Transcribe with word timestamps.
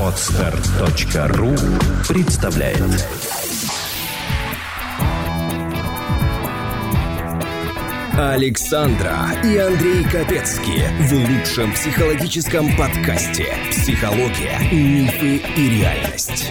Отстар.ру 0.00 1.54
представляет 2.08 3.06
Александра 8.18 9.14
и 9.44 9.56
Андрей 9.58 10.04
Капецки 10.04 10.84
в 11.00 11.12
лучшем 11.12 11.72
психологическом 11.72 12.74
подкасте 12.76 13.54
«Психология, 13.70 14.58
мифы 14.72 15.36
и 15.56 15.68
реальность». 15.78 16.50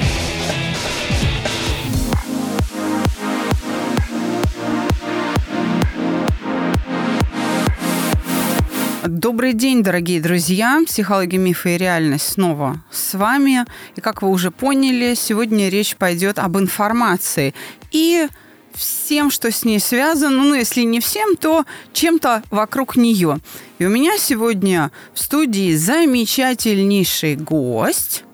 Добрый 9.25 9.53
день, 9.53 9.81
дорогие 9.81 10.21
друзья. 10.21 10.79
Психология, 10.85 11.39
мифы 11.39 11.73
и 11.73 11.77
реальность 11.79 12.33
снова 12.33 12.83
с 12.91 13.15
вами. 13.15 13.65
И 13.95 13.99
как 13.99 14.21
вы 14.21 14.29
уже 14.29 14.51
поняли, 14.51 15.15
сегодня 15.15 15.69
речь 15.69 15.95
пойдет 15.95 16.37
об 16.37 16.59
информации 16.59 17.55
и 17.89 18.27
всем, 18.75 19.31
что 19.31 19.49
с 19.49 19.65
ней 19.65 19.79
связано. 19.79 20.43
Ну, 20.43 20.53
если 20.53 20.81
не 20.81 20.99
всем, 20.99 21.37
то 21.37 21.65
чем-то 21.91 22.43
вокруг 22.51 22.97
нее. 22.97 23.39
И 23.79 23.85
у 23.87 23.89
меня 23.89 24.15
сегодня 24.19 24.91
в 25.15 25.19
студии 25.19 25.75
замечательнейший 25.75 27.35
гость. 27.35 28.25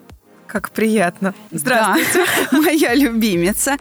Как 0.46 0.71
приятно. 0.71 1.34
Здравствуйте. 1.52 2.26
Да, 2.52 2.58
моя 2.58 2.94
любимица. 2.96 3.77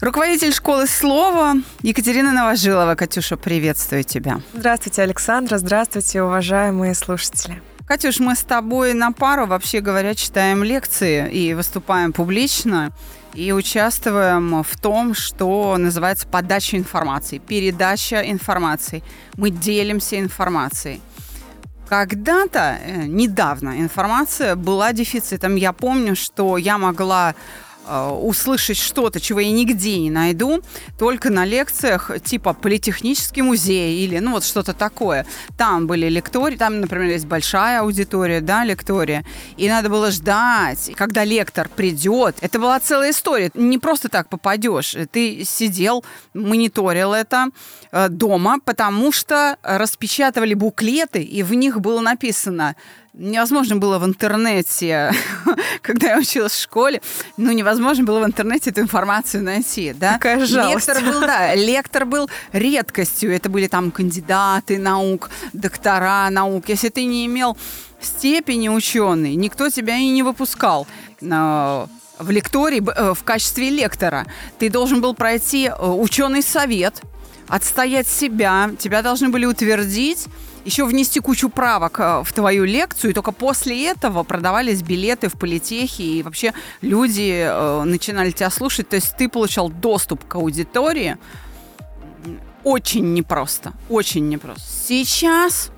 Руководитель 0.00 0.50
школы 0.50 0.86
слова 0.86 1.56
Екатерина 1.82 2.32
Новожилова. 2.32 2.94
Катюша, 2.94 3.36
приветствую 3.36 4.02
тебя. 4.02 4.40
Здравствуйте, 4.54 5.02
Александра. 5.02 5.58
Здравствуйте, 5.58 6.22
уважаемые 6.22 6.94
слушатели. 6.94 7.60
Катюш, 7.86 8.18
мы 8.18 8.34
с 8.34 8.40
тобой 8.40 8.94
на 8.94 9.12
пару, 9.12 9.44
вообще 9.44 9.80
говоря, 9.80 10.14
читаем 10.14 10.64
лекции 10.64 11.30
и 11.30 11.52
выступаем 11.52 12.14
публично 12.14 12.92
и 13.34 13.52
участвуем 13.52 14.62
в 14.62 14.80
том, 14.80 15.12
что 15.14 15.76
называется 15.76 16.26
подача 16.26 16.78
информации, 16.78 17.36
передача 17.36 18.22
информации. 18.22 19.02
Мы 19.36 19.50
делимся 19.50 20.18
информацией. 20.18 21.02
Когда-то, 21.90 22.78
э, 22.82 23.02
недавно, 23.02 23.80
информация 23.80 24.56
была 24.56 24.94
дефицитом. 24.94 25.56
Я 25.56 25.74
помню, 25.74 26.16
что 26.16 26.56
я 26.56 26.78
могла 26.78 27.34
услышать 27.90 28.76
что-то, 28.76 29.20
чего 29.20 29.40
я 29.40 29.50
нигде 29.50 29.98
не 29.98 30.10
найду, 30.10 30.62
только 30.98 31.30
на 31.30 31.44
лекциях 31.44 32.10
типа 32.22 32.54
Политехнический 32.54 33.42
музей 33.42 34.04
или 34.04 34.18
ну 34.18 34.32
вот 34.32 34.44
что-то 34.44 34.72
такое. 34.72 35.26
Там 35.56 35.86
были 35.86 36.08
лектории, 36.08 36.56
там, 36.56 36.80
например, 36.80 37.10
есть 37.10 37.26
большая 37.26 37.80
аудитория, 37.80 38.40
да, 38.40 38.64
лектория, 38.64 39.24
и 39.56 39.68
надо 39.68 39.88
было 39.88 40.10
ждать, 40.10 40.90
когда 40.96 41.24
лектор 41.24 41.68
придет. 41.68 42.36
Это 42.40 42.58
была 42.58 42.78
целая 42.80 43.10
история. 43.10 43.50
Не 43.54 43.78
просто 43.78 44.08
так 44.08 44.28
попадешь. 44.28 44.96
Ты 45.12 45.44
сидел, 45.44 46.04
мониторил 46.34 47.12
это 47.12 47.48
э, 47.92 48.08
дома, 48.08 48.58
потому 48.64 49.12
что 49.12 49.56
распечатывали 49.62 50.54
буклеты, 50.54 51.22
и 51.22 51.42
в 51.42 51.54
них 51.54 51.80
было 51.80 52.00
написано 52.00 52.76
невозможно 53.14 53.76
было 53.76 53.98
в 53.98 54.04
интернете, 54.04 55.12
когда 55.82 56.10
я 56.10 56.18
училась 56.18 56.52
в 56.52 56.62
школе, 56.62 57.00
ну, 57.36 57.52
невозможно 57.52 58.04
было 58.04 58.20
в 58.20 58.26
интернете 58.26 58.70
эту 58.70 58.80
информацию 58.80 59.42
найти, 59.42 59.92
да. 59.92 60.14
Какая 60.14 60.46
жалость. 60.46 60.88
Лектор 60.88 61.04
был, 61.04 61.20
да, 61.20 61.54
лектор 61.54 62.06
был 62.06 62.30
редкостью. 62.52 63.34
Это 63.34 63.48
были 63.48 63.66
там 63.66 63.90
кандидаты 63.90 64.78
наук, 64.78 65.30
доктора 65.52 66.28
наук. 66.30 66.68
Если 66.68 66.88
ты 66.88 67.04
не 67.04 67.26
имел 67.26 67.56
степени 68.00 68.68
ученый, 68.68 69.34
никто 69.34 69.68
тебя 69.68 69.96
и 69.96 70.08
не 70.08 70.22
выпускал 70.22 70.86
в 71.20 72.30
лектории 72.30 72.82
э, 72.86 73.14
в 73.14 73.24
качестве 73.24 73.70
лектора. 73.70 74.26
Ты 74.58 74.70
должен 74.70 75.00
был 75.00 75.14
пройти 75.14 75.66
э, 75.66 75.86
ученый 75.86 76.42
совет, 76.42 77.00
отстоять 77.48 78.06
себя, 78.06 78.70
тебя 78.78 79.02
должны 79.02 79.30
были 79.30 79.46
утвердить, 79.46 80.26
еще 80.64 80.84
внести 80.84 81.20
кучу 81.20 81.48
правок 81.48 82.00
э, 82.00 82.22
в 82.24 82.32
твою 82.32 82.64
лекцию, 82.64 83.10
и 83.10 83.14
только 83.14 83.32
после 83.32 83.86
этого 83.86 84.22
продавались 84.22 84.82
билеты 84.82 85.28
в 85.28 85.34
политехе, 85.34 86.02
и 86.02 86.22
вообще 86.22 86.52
люди 86.82 87.44
э, 87.46 87.82
начинали 87.84 88.30
тебя 88.30 88.50
слушать, 88.50 88.88
то 88.88 88.96
есть 88.96 89.16
ты 89.16 89.28
получал 89.28 89.68
доступ 89.70 90.26
к 90.26 90.34
аудитории. 90.34 91.16
Очень 92.62 93.14
непросто, 93.14 93.72
очень 93.88 94.28
непросто. 94.28 94.62
Сейчас 94.62 95.70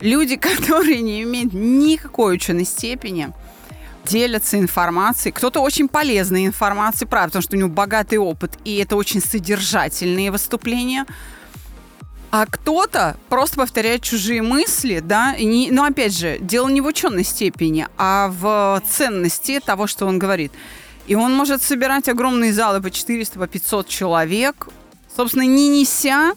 люди, 0.00 0.36
которые 0.58 1.00
не 1.00 1.22
имеют 1.22 1.52
никакой 1.52 2.34
ученой 2.34 2.64
степени, 2.64 3.32
делятся 4.04 4.58
информацией. 4.58 5.32
Кто-то 5.32 5.60
очень 5.60 5.88
полезной 5.88 6.46
информацией, 6.46 7.08
правда, 7.08 7.28
потому 7.28 7.42
что 7.42 7.56
у 7.56 7.58
него 7.58 7.68
богатый 7.68 8.16
опыт, 8.16 8.58
и 8.64 8.76
это 8.76 8.96
очень 8.96 9.20
содержательные 9.20 10.30
выступления– 10.30 11.06
а 12.30 12.46
кто-то 12.46 13.16
просто 13.28 13.56
повторяет 13.56 14.02
чужие 14.02 14.40
мысли, 14.40 15.00
да, 15.00 15.34
и 15.34 15.44
не, 15.44 15.70
но 15.70 15.84
опять 15.84 16.16
же, 16.16 16.38
дело 16.40 16.68
не 16.68 16.80
в 16.80 16.86
ученой 16.86 17.24
степени, 17.24 17.88
а 17.96 18.28
в 18.28 18.82
ценности 18.88 19.60
того, 19.60 19.86
что 19.86 20.06
он 20.06 20.18
говорит. 20.18 20.52
И 21.08 21.16
он 21.16 21.34
может 21.34 21.60
собирать 21.60 22.08
огромные 22.08 22.52
залы 22.52 22.80
по 22.80 22.90
400, 22.90 23.38
по 23.38 23.48
500 23.48 23.88
человек, 23.88 24.68
собственно, 25.16 25.42
не 25.42 25.68
неся 25.68 26.34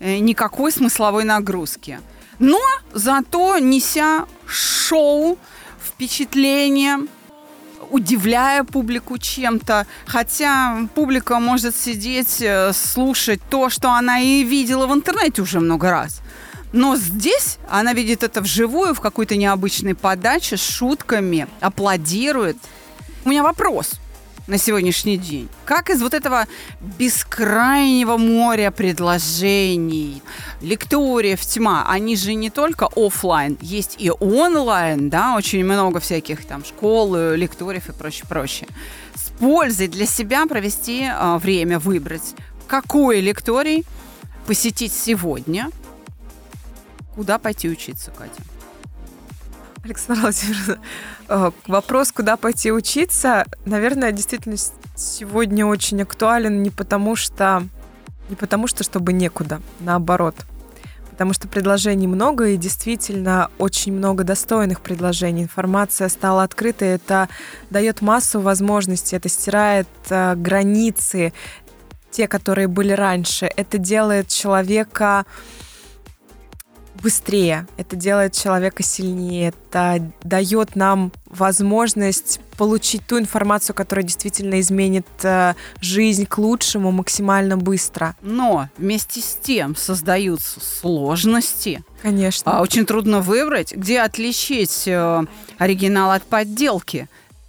э, 0.00 0.18
никакой 0.18 0.72
смысловой 0.72 1.24
нагрузки. 1.24 2.00
Но 2.38 2.60
зато 2.92 3.58
неся 3.58 4.26
шоу, 4.46 5.38
впечатление, 5.78 7.06
удивляя 7.90 8.64
публику 8.64 9.18
чем-то, 9.18 9.86
хотя 10.06 10.88
публика 10.94 11.38
может 11.38 11.76
сидеть, 11.76 12.40
э, 12.40 12.72
слушать 12.72 13.40
то, 13.48 13.70
что 13.70 13.92
она 13.92 14.20
и 14.20 14.42
видела 14.42 14.86
в 14.86 14.92
интернете 14.92 15.42
уже 15.42 15.60
много 15.60 15.90
раз. 15.90 16.20
Но 16.72 16.96
здесь 16.96 17.58
она 17.70 17.92
видит 17.92 18.22
это 18.22 18.40
вживую, 18.40 18.94
в 18.94 19.00
какой-то 19.00 19.36
необычной 19.36 19.94
подаче, 19.94 20.56
с 20.56 20.60
шутками, 20.60 21.46
аплодирует. 21.60 22.56
У 23.24 23.28
меня 23.30 23.42
вопрос 23.42 24.00
на 24.46 24.58
сегодняшний 24.58 25.16
день. 25.16 25.48
Как 25.64 25.90
из 25.90 26.02
вот 26.02 26.14
этого 26.14 26.46
бескрайнего 26.98 28.16
моря 28.16 28.70
предложений, 28.70 30.22
лекториев 30.60 31.40
тьма, 31.40 31.86
они 31.88 32.16
же 32.16 32.34
не 32.34 32.50
только 32.50 32.88
офлайн, 32.94 33.56
есть 33.60 33.96
и 33.98 34.10
онлайн, 34.10 35.08
да, 35.08 35.36
очень 35.36 35.64
много 35.64 36.00
всяких 36.00 36.44
там 36.44 36.64
школ, 36.64 37.14
лекториев 37.34 37.88
и 37.88 37.92
прочее, 37.92 38.26
прочее. 38.28 38.68
С 39.14 39.30
пользой 39.38 39.88
для 39.88 40.06
себя 40.06 40.46
провести 40.46 41.04
э, 41.04 41.38
время, 41.38 41.78
выбрать, 41.78 42.34
какой 42.66 43.20
лекторий 43.20 43.84
посетить 44.46 44.92
сегодня, 44.92 45.70
куда 47.14 47.38
пойти 47.38 47.68
учиться, 47.68 48.10
Катя. 48.10 48.42
Александра 49.84 50.22
Владимировна, 50.22 50.78
э, 51.28 51.50
вопрос, 51.66 52.10
куда 52.10 52.36
пойти 52.36 52.72
учиться, 52.72 53.44
наверное, 53.66 54.12
действительно 54.12 54.56
сегодня 54.96 55.66
очень 55.66 56.02
актуален 56.02 56.62
не 56.62 56.70
потому 56.70 57.16
что, 57.16 57.64
не 58.30 58.36
потому 58.36 58.66
что, 58.66 58.82
чтобы 58.82 59.12
некуда, 59.12 59.60
наоборот. 59.80 60.34
Потому 61.10 61.32
что 61.34 61.48
предложений 61.48 62.08
много, 62.08 62.48
и 62.48 62.56
действительно 62.56 63.50
очень 63.58 63.92
много 63.92 64.24
достойных 64.24 64.80
предложений. 64.80 65.44
Информация 65.44 66.08
стала 66.08 66.42
открытой, 66.42 66.88
это 66.88 67.28
дает 67.70 68.00
массу 68.00 68.40
возможностей, 68.40 69.16
это 69.16 69.28
стирает 69.28 69.86
э, 70.08 70.34
границы, 70.34 71.34
те, 72.10 72.26
которые 72.26 72.68
были 72.68 72.92
раньше. 72.92 73.50
Это 73.54 73.76
делает 73.76 74.28
человека 74.28 75.26
быстрее, 77.04 77.66
это 77.76 77.96
делает 77.96 78.32
человека 78.32 78.82
сильнее, 78.82 79.52
это 79.68 80.10
дает 80.22 80.74
нам 80.74 81.12
возможность 81.26 82.40
получить 82.56 83.06
ту 83.06 83.18
информацию, 83.18 83.76
которая 83.76 84.04
действительно 84.04 84.58
изменит 84.60 85.06
э, 85.22 85.52
жизнь 85.82 86.24
к 86.24 86.38
лучшему 86.38 86.92
максимально 86.92 87.58
быстро. 87.58 88.16
Но 88.22 88.70
вместе 88.78 89.20
с 89.20 89.38
тем 89.42 89.76
создаются 89.76 90.60
сложности. 90.60 91.84
Конечно. 92.00 92.52
А, 92.52 92.62
очень 92.62 92.86
трудно 92.86 93.20
выбрать, 93.20 93.74
где 93.74 94.00
отличить 94.00 94.84
э, 94.86 95.24
оригинал 95.58 96.12
от 96.12 96.22
подделки 96.22 97.08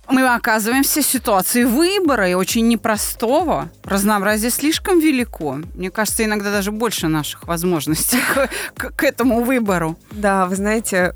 мы 0.10 0.28
оказываемся 0.28 1.02
в 1.02 1.06
ситуации 1.06 1.63
выбора 1.63 2.30
и 2.30 2.34
очень 2.34 2.68
непростого. 2.68 3.69
Разнообразие 3.84 4.52
слишком 4.52 5.00
велико. 5.00 5.60
Мне 5.74 5.92
кажется, 5.92 6.24
иногда 6.24 6.52
даже 6.52 6.72
больше 6.72 7.07
наших 7.07 7.48
возможностей 7.48 8.19
к, 8.34 8.50
к, 8.75 8.96
к 8.96 9.04
этому 9.04 9.44
выбору. 9.44 9.98
Да, 10.12 10.46
вы 10.46 10.56
знаете, 10.56 11.16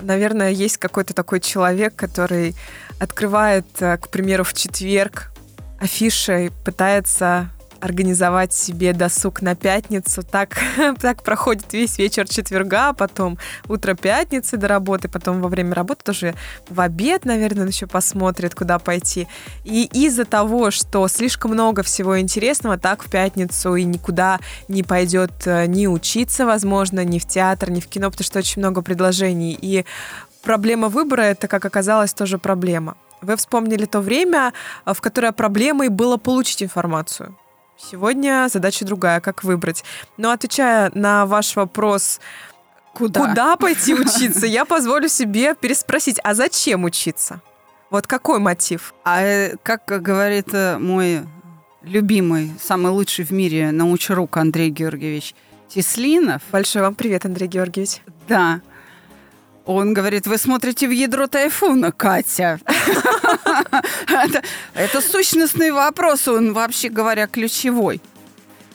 наверное, 0.00 0.50
есть 0.50 0.78
какой-то 0.78 1.14
такой 1.14 1.40
человек, 1.40 1.94
который 1.96 2.54
открывает, 2.98 3.66
э, 3.80 3.96
к 3.98 4.08
примеру, 4.08 4.44
в 4.44 4.54
четверг 4.54 5.30
афиши 5.78 6.46
и 6.46 6.50
пытается 6.64 7.50
организовать 7.80 8.52
себе 8.52 8.92
досуг 8.92 9.42
на 9.42 9.54
пятницу. 9.54 10.22
Так, 10.22 10.58
так 11.00 11.22
проходит 11.22 11.72
весь 11.72 11.98
вечер 11.98 12.28
четверга, 12.28 12.92
потом 12.92 13.38
утро 13.68 13.94
пятницы 13.94 14.56
до 14.56 14.68
работы, 14.68 15.08
потом 15.08 15.40
во 15.40 15.48
время 15.48 15.74
работы 15.74 16.04
тоже 16.04 16.34
в 16.68 16.80
обед, 16.80 17.24
наверное, 17.24 17.66
еще 17.66 17.86
посмотрит, 17.86 18.54
куда 18.54 18.78
пойти. 18.78 19.28
И 19.64 19.88
из-за 19.92 20.24
того, 20.24 20.70
что 20.70 21.06
слишком 21.08 21.52
много 21.52 21.82
всего 21.82 22.20
интересного, 22.20 22.78
так 22.78 23.02
в 23.04 23.10
пятницу 23.10 23.74
и 23.74 23.84
никуда 23.84 24.40
не 24.68 24.82
пойдет 24.82 25.32
э, 25.46 25.66
ни 25.66 25.86
учиться, 25.86 26.46
возможно, 26.46 27.04
ни 27.04 27.18
в 27.18 27.26
театр, 27.26 27.70
ни 27.70 27.80
в 27.80 27.86
кино, 27.86 28.10
потому 28.10 28.24
что 28.24 28.38
очень 28.38 28.60
много 28.60 28.82
предложений. 28.82 29.58
И 29.60 29.84
проблема 30.42 30.88
выбора— 30.88 31.22
это, 31.22 31.48
как 31.48 31.64
оказалось, 31.64 32.14
тоже 32.14 32.38
проблема. 32.38 32.96
Вы 33.22 33.36
вспомнили 33.36 33.86
то 33.86 34.00
время, 34.00 34.52
э, 34.84 34.94
в 34.94 35.00
которое 35.00 35.32
проблемой 35.32 35.88
было 35.88 36.16
получить 36.16 36.62
информацию. 36.62 37.36
Сегодня 37.78 38.48
задача 38.50 38.84
другая, 38.84 39.20
как 39.20 39.44
выбрать. 39.44 39.84
Но 40.16 40.30
отвечая 40.30 40.90
на 40.94 41.26
ваш 41.26 41.56
вопрос, 41.56 42.20
куда, 42.94 43.20
куда 43.20 43.56
пойти 43.56 43.94
учиться, 43.94 44.46
я 44.46 44.64
позволю 44.64 45.08
себе 45.08 45.54
переспросить, 45.54 46.18
а 46.24 46.34
зачем 46.34 46.84
учиться? 46.84 47.40
Вот 47.90 48.06
какой 48.06 48.38
мотив? 48.38 48.94
А 49.04 49.22
э, 49.22 49.56
как 49.62 49.84
говорит 49.86 50.48
э, 50.52 50.78
мой 50.78 51.22
любимый, 51.82 52.52
самый 52.60 52.90
лучший 52.90 53.24
в 53.24 53.30
мире 53.30 53.70
научрук 53.70 54.36
Андрей 54.36 54.70
Георгиевич 54.70 55.34
Теслинов. 55.68 56.42
Большой 56.50 56.82
вам 56.82 56.94
привет, 56.94 57.24
Андрей 57.24 57.46
Георгиевич. 57.46 58.00
Да. 58.28 58.60
Он 59.66 59.94
говорит, 59.94 60.28
вы 60.28 60.38
смотрите 60.38 60.86
в 60.86 60.92
ядро 60.92 61.26
тайфуна, 61.26 61.90
Катя. 61.90 62.60
Это 64.74 65.00
сущностный 65.00 65.72
вопрос, 65.72 66.28
он, 66.28 66.52
вообще 66.52 66.88
говоря, 66.88 67.26
ключевой. 67.26 68.00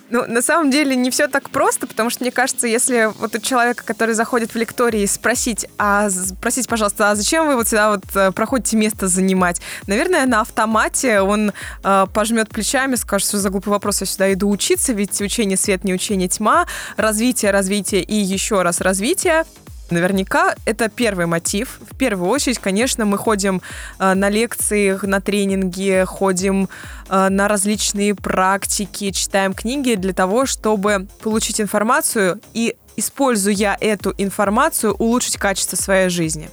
Ну, 0.09 0.25
на 0.27 0.41
самом 0.41 0.69
деле 0.69 0.97
не 0.97 1.09
все 1.09 1.29
так 1.29 1.49
просто, 1.49 1.87
потому 1.87 2.09
что, 2.09 2.25
мне 2.25 2.31
кажется, 2.31 2.67
если 2.67 3.09
вот 3.17 3.33
у 3.33 3.39
человека, 3.39 3.85
который 3.85 4.13
заходит 4.13 4.53
в 4.53 4.57
лектории, 4.57 5.05
спросить, 5.05 5.65
а 5.77 6.09
спросить, 6.09 6.67
пожалуйста, 6.67 7.11
а 7.11 7.15
зачем 7.15 7.47
вы 7.47 7.55
вот 7.55 7.69
сюда 7.69 7.91
вот 7.91 8.03
э, 8.13 8.33
проходите 8.33 8.75
место 8.75 9.07
занимать? 9.07 9.61
Наверное, 9.87 10.25
на 10.25 10.41
автомате 10.41 11.21
он 11.21 11.53
э, 11.85 12.05
пожмет 12.13 12.49
плечами, 12.49 12.95
скажет, 12.95 13.29
что 13.29 13.37
за 13.37 13.49
глупый 13.49 13.69
вопрос 13.69 14.01
я 14.01 14.07
сюда 14.07 14.33
иду 14.33 14.49
учиться, 14.49 14.91
ведь 14.91 15.21
учение 15.21 15.55
свет, 15.55 15.85
не 15.85 15.93
учение 15.93 16.27
тьма, 16.27 16.67
развитие, 16.97 17.51
развитие 17.51 18.03
и 18.03 18.15
еще 18.15 18.63
раз 18.63 18.81
развитие. 18.81 19.45
Наверняка 19.91 20.55
это 20.65 20.87
первый 20.89 21.25
мотив. 21.25 21.79
В 21.81 21.97
первую 21.97 22.29
очередь, 22.29 22.59
конечно, 22.59 23.05
мы 23.05 23.17
ходим 23.17 23.61
э, 23.99 24.13
на 24.13 24.29
лекции, 24.29 24.97
на 25.03 25.19
тренинги, 25.19 26.05
ходим 26.07 26.69
э, 27.09 27.27
на 27.29 27.49
различные 27.49 28.15
практики, 28.15 29.11
читаем 29.11 29.53
книги 29.53 29.95
для 29.95 30.13
того, 30.13 30.45
чтобы 30.45 31.07
получить 31.21 31.59
информацию 31.59 32.39
и, 32.53 32.77
используя 32.95 33.77
эту 33.81 34.13
информацию, 34.17 34.93
улучшить 34.93 35.35
качество 35.35 35.75
своей 35.75 36.07
жизни. 36.07 36.49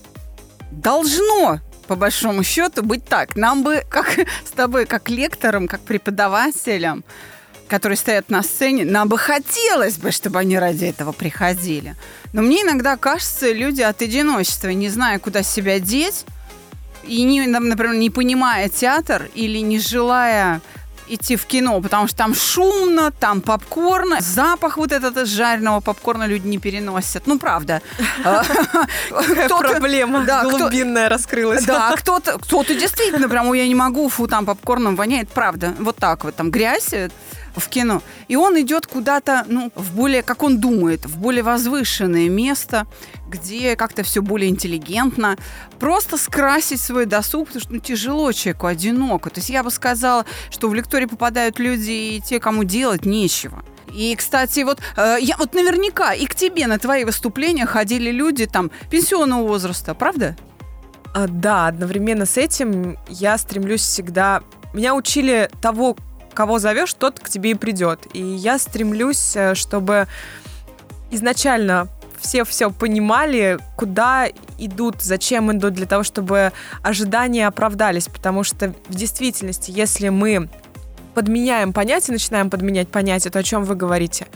Должно 0.72 1.60
по 1.86 1.94
большому 1.94 2.42
счету 2.42 2.82
быть 2.82 3.04
так. 3.04 3.36
Нам 3.36 3.62
бы, 3.62 3.84
как 3.88 4.18
с 4.44 4.50
тобой, 4.50 4.84
как 4.84 5.08
лекторам, 5.08 5.68
как 5.68 5.80
преподавателям, 5.80 7.04
которые 7.68 7.96
стоят 7.96 8.30
на 8.30 8.42
сцене, 8.42 8.84
нам 8.84 9.08
бы 9.08 9.18
хотелось 9.18 9.96
бы, 9.96 10.10
чтобы 10.10 10.38
они 10.38 10.58
ради 10.58 10.86
этого 10.86 11.12
приходили. 11.12 11.94
Но 12.32 12.42
мне 12.42 12.62
иногда 12.62 12.96
кажется, 12.96 13.52
люди 13.52 13.82
от 13.82 14.02
одиночества, 14.02 14.68
не 14.68 14.88
зная, 14.88 15.18
куда 15.18 15.42
себя 15.42 15.78
деть, 15.78 16.24
и, 17.04 17.22
не, 17.22 17.46
например, 17.46 17.94
не 17.94 18.10
понимая 18.10 18.68
театр 18.68 19.30
или 19.34 19.58
не 19.58 19.78
желая 19.78 20.60
идти 21.08 21.36
в 21.36 21.46
кино, 21.46 21.80
потому 21.80 22.06
что 22.06 22.16
там 22.16 22.34
шумно, 22.34 23.10
там 23.10 23.40
попкорн, 23.40 24.16
запах 24.20 24.76
вот 24.76 24.92
этот 24.92 25.26
жареного 25.26 25.80
попкорна 25.80 26.26
люди 26.26 26.46
не 26.46 26.58
переносят. 26.58 27.26
Ну, 27.26 27.38
правда. 27.38 27.82
Проблема 29.48 30.26
глубинная 30.42 31.08
раскрылась. 31.08 31.64
Да, 31.64 31.94
кто-то 31.96 32.38
кто-то 32.38 32.74
действительно 32.74 33.28
прям, 33.28 33.52
я 33.52 33.66
не 33.66 33.74
могу, 33.74 34.08
фу, 34.08 34.26
там 34.28 34.46
попкорном 34.46 34.96
воняет, 34.96 35.28
правда. 35.28 35.74
Вот 35.78 35.96
так 35.96 36.24
вот, 36.24 36.36
там 36.36 36.50
грязь, 36.50 36.92
в 37.58 37.68
кино. 37.68 38.02
И 38.28 38.36
он 38.36 38.60
идет 38.60 38.86
куда-то, 38.86 39.44
ну, 39.48 39.70
в 39.74 39.94
более, 39.94 40.22
как 40.22 40.42
он 40.42 40.58
думает, 40.58 41.06
в 41.06 41.18
более 41.18 41.42
возвышенное 41.42 42.28
место, 42.28 42.86
где 43.28 43.76
как-то 43.76 44.02
все 44.02 44.22
более 44.22 44.50
интеллигентно. 44.50 45.36
Просто 45.78 46.16
скрасить 46.16 46.80
свой 46.80 47.06
досуг, 47.06 47.48
потому 47.48 47.60
что 47.62 47.72
ну, 47.72 47.80
тяжело 47.80 48.32
человеку, 48.32 48.66
одиноко. 48.66 49.30
То 49.30 49.38
есть 49.38 49.50
я 49.50 49.62
бы 49.62 49.70
сказала, 49.70 50.24
что 50.50 50.68
в 50.68 50.74
лектории 50.74 51.06
попадают 51.06 51.58
люди 51.58 51.90
и 51.90 52.22
те, 52.24 52.40
кому 52.40 52.64
делать 52.64 53.04
нечего. 53.04 53.62
И, 53.92 54.14
кстати, 54.16 54.60
вот 54.60 54.80
э, 54.96 55.16
я 55.20 55.36
вот 55.38 55.54
наверняка 55.54 56.12
и 56.12 56.26
к 56.26 56.34
тебе 56.34 56.66
на 56.66 56.78
твои 56.78 57.04
выступления 57.04 57.66
ходили 57.66 58.10
люди 58.10 58.46
там 58.46 58.70
пенсионного 58.90 59.46
возраста, 59.46 59.94
правда? 59.94 60.36
А, 61.14 61.26
да, 61.26 61.66
одновременно 61.68 62.26
с 62.26 62.36
этим 62.36 62.98
я 63.08 63.38
стремлюсь 63.38 63.80
всегда. 63.80 64.42
Меня 64.74 64.94
учили 64.94 65.50
того, 65.62 65.96
кого 66.38 66.60
зовешь, 66.60 66.94
тот 66.94 67.18
к 67.18 67.28
тебе 67.28 67.50
и 67.50 67.54
придет. 67.54 68.06
И 68.12 68.22
я 68.22 68.60
стремлюсь, 68.60 69.34
э, 69.34 69.56
чтобы 69.56 70.06
изначально 71.10 71.88
все 72.20 72.44
все 72.44 72.70
понимали, 72.70 73.58
куда 73.76 74.28
идут, 74.56 75.02
зачем 75.02 75.50
идут, 75.50 75.74
для 75.74 75.86
того, 75.86 76.04
чтобы 76.04 76.52
ожидания 76.84 77.48
оправдались. 77.48 78.06
Потому 78.06 78.44
что 78.44 78.72
в 78.86 78.94
действительности, 78.94 79.72
если 79.72 80.10
мы 80.10 80.48
подменяем 81.16 81.72
понятие, 81.72 82.12
начинаем 82.12 82.50
подменять 82.50 82.86
понятие, 82.86 83.32
то 83.32 83.40
о 83.40 83.42
чем 83.42 83.64
вы 83.64 83.74
говорите? 83.74 84.28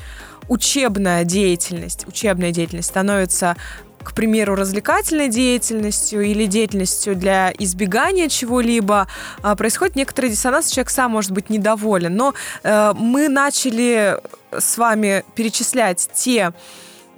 Учебная 0.49 1.23
деятельность, 1.23 2.09
учебная 2.09 2.51
деятельность 2.51 2.89
становится 2.89 3.57
к 4.03 4.15
примеру, 4.15 4.55
развлекательной 4.55 5.29
деятельностью 5.29 6.23
или 6.23 6.47
деятельностью 6.47 7.17
для 7.17 7.53
избегания 7.59 8.29
чего-либо, 8.29 9.07
а, 9.43 9.57
происходит 9.57 9.97
некоторый 9.97 10.31
диссонанс, 10.31 10.69
человек 10.69 10.91
сам 10.91 11.13
может 11.13 11.31
быть 11.31 11.51
недоволен. 11.51 12.15
Но 12.15 12.35
э, 12.63 12.93
мы 12.95 13.29
начали 13.29 14.19
с 14.57 14.77
вами 14.79 15.25
перечислять 15.35 16.09
те 16.15 16.53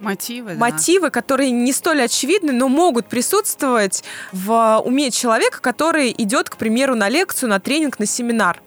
Мотивы, 0.00 0.54
мотивы, 0.54 1.06
да. 1.06 1.10
которые 1.10 1.50
не 1.50 1.72
столь 1.72 2.02
очевидны, 2.02 2.52
но 2.52 2.68
могут 2.68 3.06
присутствовать 3.06 4.04
в 4.32 4.82
уме 4.84 5.10
человека, 5.10 5.60
который 5.60 6.14
идет, 6.18 6.50
к 6.50 6.56
примеру, 6.56 6.94
на 6.94 7.08
лекцию, 7.08 7.48
на 7.48 7.60
тренинг, 7.60 7.98
на 7.98 8.06
семинар. 8.06 8.60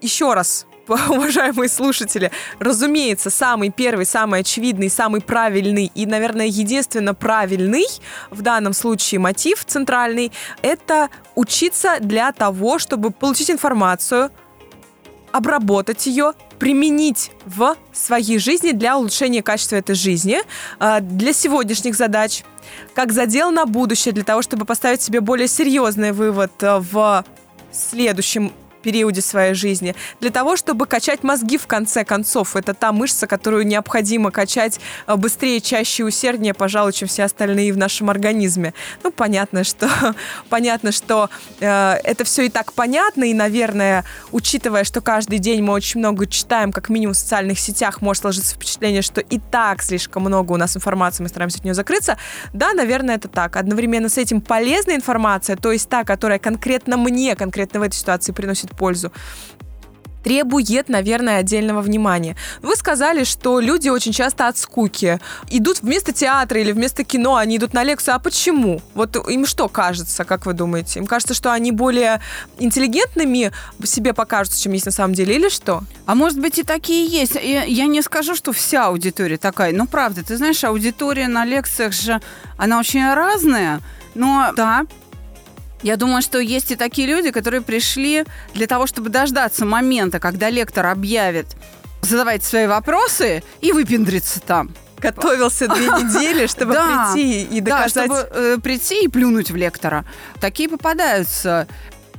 Еще 0.00 0.32
раз 0.32 0.66
уважаемые 1.08 1.68
слушатели, 1.68 2.30
разумеется, 2.58 3.30
самый 3.30 3.70
первый, 3.70 4.06
самый 4.06 4.40
очевидный, 4.40 4.90
самый 4.90 5.20
правильный 5.20 5.90
и, 5.94 6.06
наверное, 6.06 6.46
единственно 6.46 7.14
правильный 7.14 7.86
в 8.30 8.42
данном 8.42 8.72
случае 8.72 9.20
мотив 9.20 9.64
центральный– 9.64 10.32
это 10.62 11.08
учиться 11.34 11.98
для 12.00 12.32
того, 12.32 12.78
чтобы 12.78 13.10
получить 13.10 13.50
информацию, 13.50 14.30
обработать 15.32 16.06
ее, 16.06 16.32
применить 16.58 17.30
в 17.44 17.76
своей 17.92 18.38
жизни 18.38 18.72
для 18.72 18.96
улучшения 18.96 19.42
качества 19.42 19.76
этой 19.76 19.94
жизни, 19.94 20.40
а, 20.78 21.00
для 21.00 21.32
сегодняшних 21.32 21.94
задач, 21.94 22.42
как 22.94 23.12
задел 23.12 23.50
на 23.50 23.66
будущее, 23.66 24.12
для 24.12 24.24
того, 24.24 24.42
чтобы 24.42 24.64
поставить 24.64 25.02
себе 25.02 25.20
более 25.20 25.48
серьезный 25.48 26.12
вывод 26.12 26.52
а, 26.62 26.80
в 26.80 27.24
следующем 27.70 28.52
периоде 28.88 29.20
своей 29.20 29.52
жизни, 29.52 29.94
для 30.18 30.30
того, 30.30 30.56
чтобы 30.56 30.86
качать 30.86 31.22
мозги 31.22 31.58
в 31.58 31.66
конце 31.66 32.04
концов. 32.06 32.56
Это 32.56 32.72
та 32.72 32.90
мышца, 32.90 33.26
которую 33.26 33.66
необходимо 33.66 34.30
качать 34.30 34.80
э, 35.06 35.14
быстрее, 35.14 35.60
чаще 35.60 36.04
и 36.04 36.06
усерднее, 36.06 36.54
пожалуй, 36.54 36.94
чем 36.94 37.06
все 37.06 37.24
остальные 37.24 37.74
в 37.74 37.76
нашем 37.76 38.08
организме. 38.08 38.72
Ну, 39.04 39.10
понятно, 39.10 39.62
что, 39.62 39.90
понятно, 40.48 40.90
что 40.90 41.28
э, 41.60 41.66
это 42.02 42.24
все 42.24 42.46
и 42.46 42.48
так 42.48 42.72
понятно, 42.72 43.24
и, 43.24 43.34
наверное, 43.34 44.06
учитывая, 44.32 44.84
что 44.84 45.02
каждый 45.02 45.38
день 45.38 45.62
мы 45.62 45.74
очень 45.74 46.00
много 46.00 46.26
читаем, 46.26 46.72
как 46.72 46.88
минимум 46.88 47.12
в 47.12 47.18
социальных 47.18 47.58
сетях, 47.58 48.00
может 48.00 48.22
сложиться 48.22 48.54
впечатление, 48.54 49.02
что 49.02 49.20
и 49.20 49.38
так 49.38 49.82
слишком 49.82 50.22
много 50.22 50.52
у 50.52 50.56
нас 50.56 50.74
информации, 50.78 51.22
мы 51.22 51.28
стараемся 51.28 51.58
от 51.58 51.64
нее 51.64 51.74
закрыться. 51.74 52.16
Да, 52.54 52.72
наверное, 52.72 53.16
это 53.16 53.28
так. 53.28 53.56
Одновременно 53.56 54.08
с 54.08 54.16
этим 54.16 54.40
полезная 54.40 54.96
информация, 54.96 55.56
то 55.56 55.72
есть 55.72 55.90
та, 55.90 56.04
которая 56.04 56.38
конкретно 56.38 56.96
мне, 56.96 57.36
конкретно 57.36 57.80
в 57.80 57.82
этой 57.82 57.96
ситуации 57.96 58.32
приносит 58.32 58.77
пользу 58.78 59.12
требует, 60.28 60.88
наверное, 60.88 61.38
отдельного 61.38 61.80
внимания. 61.80 62.36
Вы 62.60 62.76
сказали, 62.76 63.24
что 63.24 63.60
люди 63.60 63.88
очень 63.88 64.12
часто 64.12 64.48
от 64.48 64.58
скуки 64.58 65.20
идут 65.48 65.80
вместо 65.80 66.12
театра 66.12 66.60
или 66.60 66.72
вместо 66.72 67.02
кино, 67.04 67.36
они 67.36 67.56
идут 67.56 67.72
на 67.72 67.82
лекцию. 67.84 68.14
А 68.14 68.18
почему? 68.18 68.82
Вот 68.94 69.16
им 69.16 69.46
что 69.46 69.68
кажется, 69.68 70.24
как 70.24 70.44
вы 70.44 70.52
думаете? 70.52 70.98
Им 70.98 71.06
кажется, 71.06 71.32
что 71.32 71.50
они 71.50 71.72
более 71.72 72.20
интеллигентными 72.58 73.52
себе 73.84 74.12
покажутся, 74.12 74.62
чем 74.62 74.72
есть 74.72 74.86
на 74.86 74.92
самом 74.92 75.14
деле, 75.14 75.34
или 75.36 75.48
что? 75.48 75.82
А 76.04 76.14
может 76.14 76.38
быть 76.38 76.58
и 76.58 76.62
такие 76.62 77.06
есть. 77.06 77.34
Я 77.34 77.86
не 77.86 78.02
скажу, 78.02 78.34
что 78.34 78.52
вся 78.52 78.86
аудитория 78.86 79.38
такая. 79.38 79.72
Но 79.72 79.86
правда, 79.86 80.22
ты 80.22 80.36
знаешь, 80.36 80.62
аудитория 80.64 81.28
на 81.28 81.46
лекциях 81.46 81.92
же, 81.92 82.20
она 82.58 82.78
очень 82.78 83.14
разная. 83.14 83.80
Но 84.14 84.52
да, 84.56 84.84
Я 85.82 85.96
думаю, 85.96 86.22
что 86.22 86.38
есть 86.38 86.70
и 86.70 86.76
такие 86.76 87.06
люди, 87.06 87.30
которые 87.30 87.60
пришли 87.60 88.24
для 88.54 88.66
того, 88.66 88.86
чтобы 88.86 89.10
дождаться 89.10 89.64
момента, 89.64 90.18
когда 90.18 90.50
лектор 90.50 90.86
объявит 90.86 91.46
задавайте 92.08 92.46
свои 92.46 92.66
вопросы 92.66 93.42
и 93.60 93.72
выпендриться 93.72 94.40
там. 94.40 94.70
Готовился 94.98 95.68
две 95.68 95.86
недели, 95.86 96.46
чтобы 96.46 96.72
да, 96.72 97.12
прийти 97.12 97.42
и 97.42 97.60
доказать. 97.60 98.08
Да, 98.08 98.16
чтобы 98.16 98.28
э, 98.32 98.58
прийти 98.62 99.04
и 99.04 99.08
плюнуть 99.08 99.50
в 99.50 99.56
лектора. 99.56 100.04
Такие 100.40 100.68
попадаются. 100.68 101.68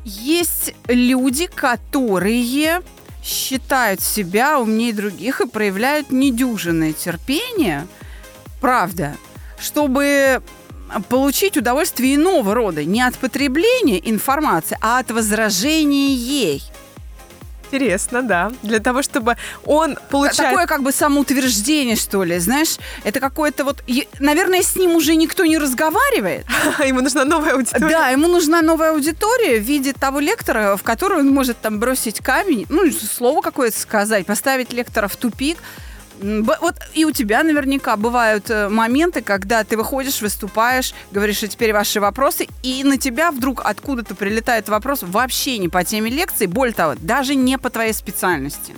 Есть 0.06 0.74
люди, 0.88 1.48
которые 1.48 2.82
считают 3.22 4.02
себя 4.02 4.60
умнее 4.60 4.94
других 4.94 5.42
и 5.42 5.48
проявляют 5.48 6.12
недюжинное 6.12 6.94
терпение, 6.94 7.86
правда, 8.62 9.18
чтобы 9.60 10.42
получить 11.10 11.58
удовольствие 11.58 12.16
иного 12.16 12.54
рода, 12.54 12.84
не 12.84 13.02
от 13.02 13.16
потребления 13.18 14.00
информации, 14.10 14.78
а 14.82 15.00
от 15.00 15.12
возражения 15.12 16.14
ей. 16.14 16.64
Интересно, 17.72 18.24
да. 18.24 18.52
Для 18.64 18.80
того, 18.80 19.04
чтобы 19.04 19.38
он 19.64 19.96
получает... 20.10 20.52
Такое 20.52 20.66
как 20.66 20.82
бы 20.82 20.92
самоутверждение, 20.92 21.96
что 21.96 22.24
ли, 22.24 22.40
знаешь? 22.40 22.78
Это 23.04 23.20
какое-то 23.20 23.64
вот... 23.64 23.84
Наверное, 24.20 24.64
с 24.64 24.76
ним 24.76 24.96
уже 24.96 25.16
никто 25.16 25.46
не 25.46 25.60
разговаривает. 25.60 26.48
Ему 26.84 27.02
нужна 27.02 27.26
новая 27.26 27.54
аудитория. 27.54 27.90
Да, 27.90 28.08
ему 28.10 28.28
нужна 28.28 28.64
новая 28.64 28.92
аудитория 28.92 29.60
в 29.60 29.64
виде 29.64 29.94
того 29.94 30.20
лектора, 30.20 30.78
в 30.78 30.84
который 30.84 31.20
он 31.20 31.30
может 31.30 31.62
там 31.62 31.80
бросить 31.80 32.22
камень, 32.22 32.66
ну, 32.70 32.92
слово 32.92 33.42
какое-то 33.42 33.80
сказать, 33.80 34.26
поставить 34.26 34.74
лектора 34.74 35.08
в 35.08 35.16
тупик, 35.16 35.60
вот 36.20 36.76
и 36.94 37.06
у 37.06 37.12
тебя 37.12 37.44
наверняка 37.44 37.96
бывают 37.96 38.50
э, 38.50 38.68
моменты, 38.68 39.22
когда 39.22 39.64
ты 39.64 39.78
выходишь, 39.78 40.22
выступаешь, 40.22 40.94
говоришь, 41.12 41.44
а 41.44 41.48
теперь 41.48 41.72
ваши 41.72 42.02
вопросы, 42.02 42.48
и 42.62 42.84
на 42.84 42.98
тебя 42.98 43.32
вдруг 43.32 43.62
откуда-то 43.64 44.16
прилетает 44.16 44.68
вопрос 44.68 45.00
вообще 45.02 45.58
не 45.58 45.70
по 45.70 45.84
теме 45.84 46.10
лекции, 46.10 46.46
более 46.46 46.74
того, 46.74 46.96
даже 47.00 47.36
не 47.36 47.58
по 47.58 47.70
твоей 47.70 47.94
специальности. 47.94 48.74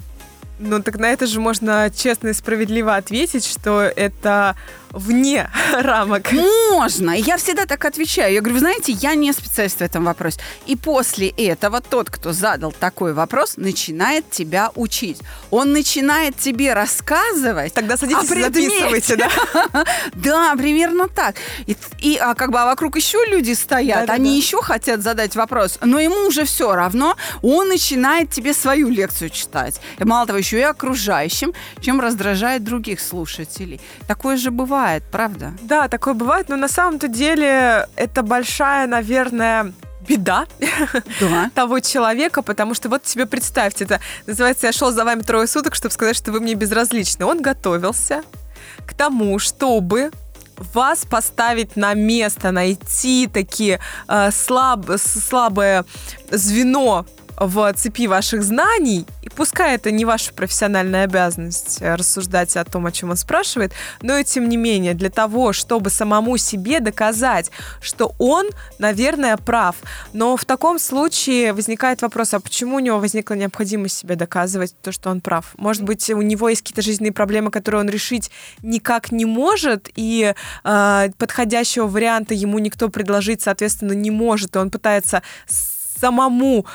Ну 0.60 0.82
так 0.84 0.98
на 0.98 1.08
это 1.08 1.26
же 1.26 1.40
можно 1.40 1.92
честно 1.94 2.30
и 2.30 2.34
справедливо 2.34 2.96
ответить, 2.96 3.46
что 3.48 3.82
это 3.82 4.56
вне 4.94 5.50
рамок. 5.74 6.32
Можно. 6.32 7.12
Я 7.12 7.38
всегда 7.38 7.66
так 7.66 7.86
отвечаю. 7.86 8.34
Я 8.34 8.42
говорю, 8.42 8.56
вы 8.56 8.60
знаете, 8.60 8.92
я 8.92 9.16
не 9.16 9.34
специалист 9.34 9.78
в 9.78 9.82
этом 9.82 10.06
вопросе. 10.06 10.40
И 10.66 10.76
после 10.76 11.30
этого 11.30 11.82
тот, 11.82 12.10
кто 12.10 12.34
задал 12.34 12.72
такой 12.72 13.14
вопрос, 13.14 13.58
начинает 13.58 14.30
тебя 14.30 14.72
учить. 14.76 15.20
Он 15.50 15.72
начинает 15.74 16.38
тебе 16.38 16.74
рассказывать. 16.74 17.74
Тогда 17.74 17.98
садитесь 17.98 18.32
и 18.32 18.42
записывайте, 18.42 19.16
да? 19.16 19.30
Да, 20.14 20.56
примерно 20.56 21.08
так. 21.08 21.36
И, 22.00 22.18
а 22.18 22.36
как 22.36 22.52
бы 22.52 22.60
а 22.60 22.66
вокруг 22.66 22.96
еще 22.96 23.18
люди 23.28 23.54
стоят, 23.54 24.10
они 24.10 24.38
еще 24.38 24.62
хотят 24.62 25.02
задать 25.02 25.36
вопрос, 25.36 25.80
но 25.82 26.00
ему 26.00 26.28
уже 26.28 26.46
все 26.46 26.76
равно. 26.76 27.16
Он 27.42 27.68
начинает 27.68 28.30
тебе 28.30 28.54
свою 28.54 28.90
лекцию 28.90 29.30
читать. 29.30 29.80
И 30.00 30.04
мало 30.04 30.28
того, 30.28 30.38
еще 30.38 30.60
и 30.60 30.64
окружающим, 30.64 31.54
чем 31.82 32.00
раздражает 32.02 32.64
других 32.64 33.00
слушателей. 33.00 33.80
Такое 34.08 34.38
же 34.38 34.52
бывает 34.52 34.81
бывает, 34.82 35.04
правда? 35.12 35.54
Да, 35.62 35.88
такое 35.88 36.16
бывает, 36.16 36.50
но 36.50 36.56
на 36.56 36.68
самом-то 36.68 37.08
деле 37.08 37.88
это 37.96 38.24
большая, 38.24 38.88
наверное, 38.88 39.74
беда 40.08 40.48
да. 41.20 41.52
того 41.56 41.80
человека, 41.80 42.42
потому 42.42 42.74
что 42.74 42.90
вот 42.90 43.06
себе 43.06 43.28
представьте, 43.28 43.84
это 43.84 44.00
называется 44.26 44.66
«Я 44.66 44.74
шел 44.74 44.92
за 44.92 45.06
вами 45.06 45.22
трое 45.22 45.46
суток, 45.46 45.76
чтобы 45.76 45.94
сказать, 45.94 46.16
что 46.16 46.32
вы 46.32 46.40
мне 46.40 46.56
безразличны». 46.56 47.26
Он 47.26 47.44
готовился 47.44 48.24
к 48.88 48.96
тому, 48.96 49.38
чтобы 49.38 50.10
вас 50.74 51.06
поставить 51.06 51.76
на 51.76 51.94
место, 51.94 52.52
найти 52.52 53.30
такие 53.32 53.80
э, 54.08 54.32
слаб, 54.32 54.86
слабое 54.98 55.86
звено 56.32 57.06
в 57.38 57.74
цепи 57.74 58.08
ваших 58.08 58.44
знаний, 58.44 59.06
и 59.22 59.30
пускай 59.30 59.76
это 59.76 59.92
не 59.92 60.06
ваша 60.06 60.34
профессиональная 60.34 61.06
обязанность 61.06 61.82
э, 61.82 61.96
рассуждать 61.96 62.56
о 62.56 62.66
том, 62.66 62.86
о 62.86 62.92
чем 62.92 63.12
он 63.12 63.18
спрашивает, 63.18 63.74
но 64.02 64.18
и 64.18 64.24
тем 64.24 64.50
не 64.50 64.58
менее, 64.58 64.94
для 64.94 65.10
того, 65.10 65.54
чтобы 65.54 65.90
самому 65.90 66.38
себе 66.38 66.80
доказать, 66.80 67.52
что 67.82 68.14
он, 68.20 68.50
наверное, 68.80 69.38
прав. 69.38 69.76
Но 70.14 70.38
в 70.38 70.46
таком 70.46 70.80
случае 70.80 71.54
возникает 71.54 72.02
вопрос, 72.02 72.34
а 72.34 72.40
почему 72.40 72.76
у 72.78 72.80
него 72.80 73.00
возникла 73.00 73.34
необходимость 73.36 73.98
себе 73.98 74.16
доказывать 74.16 74.76
то, 74.82 74.92
что 74.92 75.10
он 75.10 75.22
прав? 75.22 75.54
Может 75.58 75.84
быть, 75.84 76.10
у 76.10 76.22
него 76.22 76.50
есть 76.50 76.62
какие-то 76.62 76.82
жизненные 76.82 77.14
проблемы, 77.14 77.52
которые 77.52 77.82
он 77.82 77.90
решить 77.90 78.32
никак 78.62 79.12
не 79.12 79.26
может, 79.26 79.90
и 79.96 80.34
э, 80.64 81.10
подходящего 81.18 81.88
варианта 81.88 82.34
ему 82.34 82.60
никто 82.60 82.90
предложить, 82.90 83.42
соответственно, 83.42 83.94
не 83.94 84.12
может, 84.12 84.56
и 84.56 84.60
он 84.60 84.72
пытается 84.72 85.22
самому, 86.02 86.66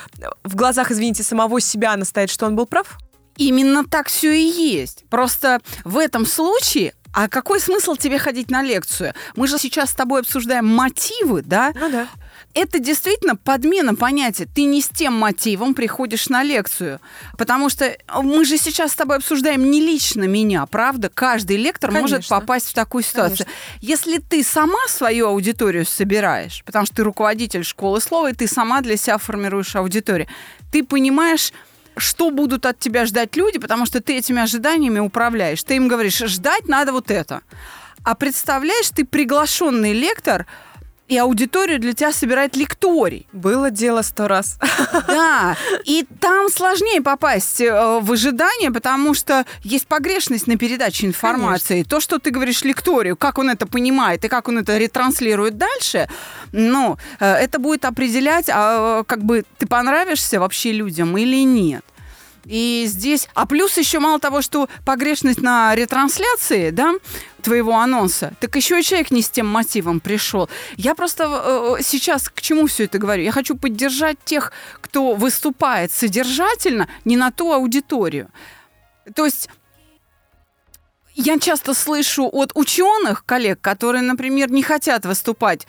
в 0.45 0.55
глазах, 0.55 0.91
извините, 0.91 1.23
самого 1.23 1.61
себя 1.61 1.97
настоять, 1.97 2.31
что 2.31 2.47
он 2.47 2.55
был 2.57 2.67
прав? 2.67 2.99
Именно 3.37 3.85
так 3.85 4.09
все 4.09 4.33
и 4.33 4.45
есть. 4.45 5.05
Просто 5.11 5.61
в 5.85 5.99
этом 5.99 6.25
случае 6.25 6.95
а 7.13 7.29
какой 7.29 7.61
смысл 7.61 7.97
тебе 7.97 8.19
ходить 8.19 8.51
на 8.51 8.63
лекцию? 8.63 9.15
Мы 9.37 9.47
же 9.47 9.59
сейчас 9.59 9.91
с 9.91 9.95
тобой 9.95 10.21
обсуждаем 10.21 10.67
мотивы, 10.67 11.41
да? 11.41 11.73
Ну 11.75 11.91
да 11.91 12.09
это 12.57 12.79
действительно 12.79 13.37
подмена 13.37 13.95
понятия. 13.95 14.49
Ты 14.53 14.65
не 14.65 14.81
с 14.81 14.89
тем 14.89 15.13
мотивом 15.13 15.75
приходишь 15.75 16.31
на 16.31 16.43
лекцию. 16.43 17.01
Потому 17.37 17.69
что 17.69 17.95
мы 18.23 18.47
же 18.47 18.57
сейчас 18.57 18.93
с 18.93 18.95
тобой 18.95 19.19
обсуждаем 19.19 19.71
не 19.71 19.83
лично 19.83 20.25
меня, 20.25 20.65
правда? 20.65 21.11
Каждый 21.13 21.59
лектор 21.59 21.91
Конечно. 21.91 22.17
может 22.17 22.29
попасть 22.29 22.71
в 22.71 22.75
такую 22.75 23.05
ситуацию. 23.05 23.47
Конечно. 23.47 23.55
Если 23.83 24.19
ты 24.19 24.43
сама 24.43 24.89
свою 24.89 25.29
аудиторию 25.29 25.85
собираешь, 25.85 26.63
потому 26.65 26.87
что 26.87 26.97
ты 26.97 27.03
руководитель 27.03 27.63
школы 27.63 28.01
слова, 28.01 28.31
и 28.31 28.35
ты 28.35 28.47
сама 28.47 28.81
для 28.81 28.97
себя 28.97 29.19
формируешь 29.19 29.77
аудиторию, 29.77 30.27
ты 30.73 30.83
понимаешь, 30.83 31.53
что 31.99 32.31
будут 32.31 32.65
от 32.65 32.79
тебя 32.79 33.05
ждать 33.05 33.37
люди, 33.37 33.59
потому 33.59 33.85
что 33.85 34.01
ты 34.01 34.17
этими 34.17 34.41
ожиданиями 34.41 34.99
управляешь. 34.99 35.63
Ты 35.63 35.77
им 35.77 35.89
говоришь, 35.89 36.19
ждать 36.21 36.69
надо 36.69 36.93
вот 36.93 37.11
это. 37.11 37.43
А 38.03 38.15
представляешь, 38.15 38.89
ты 38.89 39.05
приглашенный 39.05 39.93
лектор– 39.93 40.47
и 41.09 41.17
аудиторию 41.17 41.79
для 41.79 41.93
тебя 41.93 42.13
собирает 42.13 42.57
лекторий. 42.57 43.27
Было 43.33 43.71
дело 43.71 44.03
сто 44.03 44.29
раз. 44.29 44.59
Да, 45.07 45.57
и 45.85 46.05
там 46.21 46.49
сложнее 46.49 47.01
попасть 47.01 47.61
э, 47.61 48.01
в 48.01 48.13
ожидание, 48.13 48.71
потому 48.71 49.15
что 49.15 49.45
есть 49.63 49.87
погрешность 49.87 50.47
на 50.47 50.57
передаче 50.57 51.07
информации. 51.07 51.75
Конечно. 51.75 51.91
То, 51.91 52.01
что 52.01 52.19
ты 52.19 52.31
говоришь 52.31 52.63
лекторию, 52.63 53.17
как 53.17 53.39
он 53.39 53.51
это 53.51 53.67
понимает 53.67 54.25
и 54.25 54.29
как 54.29 54.49
он 54.49 54.59
это 54.59 54.77
ретранслирует 54.77 55.57
дальше, 55.57 56.09
ну, 56.53 56.99
э, 57.21 57.27
это 57.27 57.59
будет 57.59 57.85
определять, 57.85 58.51
а, 58.53 59.05
как 59.05 59.23
бы 59.25 59.45
ты 59.59 59.67
понравишься 59.67 60.41
вообще 60.41 60.73
людям 60.73 61.17
или 61.17 61.45
нет. 61.45 61.85
И 62.49 62.85
здесь, 62.87 63.29
а 63.35 63.45
плюс 63.45 63.77
еще 63.77 63.99
мало 63.99 64.21
того, 64.21 64.41
что 64.41 64.69
погрешность 64.85 65.43
на 65.43 65.75
ретрансляции, 65.75 66.71
да, 66.71 66.95
твоего 67.43 67.77
анонса, 67.79 68.35
так 68.41 68.55
еще 68.55 68.79
и 68.79 68.83
человек 68.85 69.11
не 69.11 69.23
с 69.23 69.31
тем 69.31 69.49
мотивом 69.49 69.99
пришел. 69.99 70.49
Я 70.77 70.95
просто 70.95 71.77
э, 71.79 71.83
сейчас 71.83 72.29
к 72.29 72.41
чему 72.41 72.67
все 72.69 72.85
это 72.85 72.99
говорю? 72.99 73.25
Я 73.25 73.33
хочу 73.33 73.57
поддержать 73.57 74.19
тех, 74.25 74.53
кто 74.81 75.15
выступает 75.15 75.91
содержательно, 75.91 76.89
не 77.05 77.17
на 77.17 77.33
ту 77.33 77.53
аудиторию. 77.53 78.31
То 79.15 79.25
есть 79.25 79.49
я 81.17 81.39
часто 81.39 81.75
слышу 81.75 82.29
от 82.31 82.53
ученых 82.55 83.25
коллег, 83.25 83.61
которые, 83.61 84.03
например, 84.03 84.51
не 84.51 84.63
хотят 84.63 85.07
выступать 85.07 85.67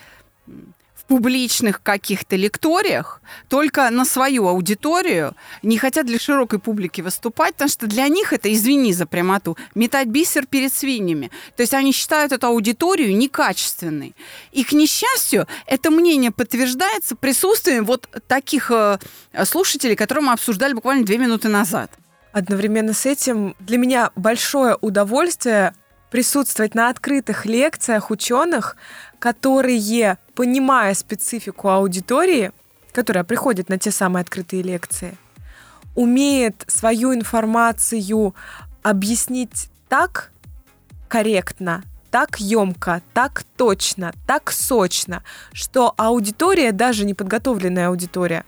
публичных 1.08 1.82
каких-то 1.82 2.36
лекториях, 2.36 3.22
только 3.48 3.90
на 3.90 4.06
свою 4.06 4.48
аудиторию, 4.48 5.36
не 5.64 5.78
хотят 5.78 6.06
для 6.06 6.20
широкой 6.20 6.60
публики 6.60 7.02
выступать, 7.02 7.54
потому 7.54 7.70
что 7.70 7.88
для 7.88 8.08
них 8.08 8.34
это, 8.34 8.54
извини 8.54 8.94
за 8.94 9.06
прямоту, 9.06 9.58
метать 9.74 10.08
бисер 10.08 10.46
перед 10.46 10.74
свиньями. 10.74 11.32
То 11.56 11.64
есть 11.64 11.74
они 11.74 11.94
считают 11.94 12.34
эту 12.34 12.48
аудиторию 12.48 13.16
некачественной. 13.16 14.16
И, 14.52 14.64
к 14.64 14.74
несчастью, 14.74 15.48
это 15.66 15.92
мнение 15.92 16.32
подтверждается 16.32 17.16
присутствием 17.16 17.86
вот 17.86 18.10
таких 18.28 18.70
э, 18.72 19.00
слушателей, 19.46 19.96
которые 19.96 20.26
мы 20.26 20.34
обсуждали 20.34 20.74
буквально 20.74 21.06
две 21.06 21.18
минуты 21.18 21.48
назад. 21.48 21.92
Одновременно 22.34 22.94
с 22.94 23.06
этим 23.06 23.56
для 23.60 23.78
меня 23.78 24.12
большое 24.16 24.78
удовольствие 24.82 25.74
присутствовать 26.10 26.76
на 26.76 26.90
открытых 26.90 27.46
лекциях 27.46 28.12
ученых, 28.12 28.78
которые, 29.20 30.18
понимая 30.36 30.94
специфику 30.94 31.70
аудитории, 31.70 32.52
которая 32.92 33.24
приходит 33.24 33.70
на 33.70 33.78
те 33.78 33.92
самые 33.92 34.22
открытые 34.22 34.64
лекции, 34.64 35.18
умеет 35.96 36.64
свою 36.68 37.14
информацию 37.14 38.36
объяснить 38.84 39.70
так 39.90 40.32
корректно, 41.08 41.84
так 42.12 42.40
емко, 42.40 43.02
так 43.14 43.44
точно, 43.58 44.14
так 44.26 44.52
сочно, 44.52 45.24
что 45.54 45.94
аудитория, 45.98 46.72
даже 46.72 47.06
неподготовленная 47.06 47.90
аудитория, 47.90 48.46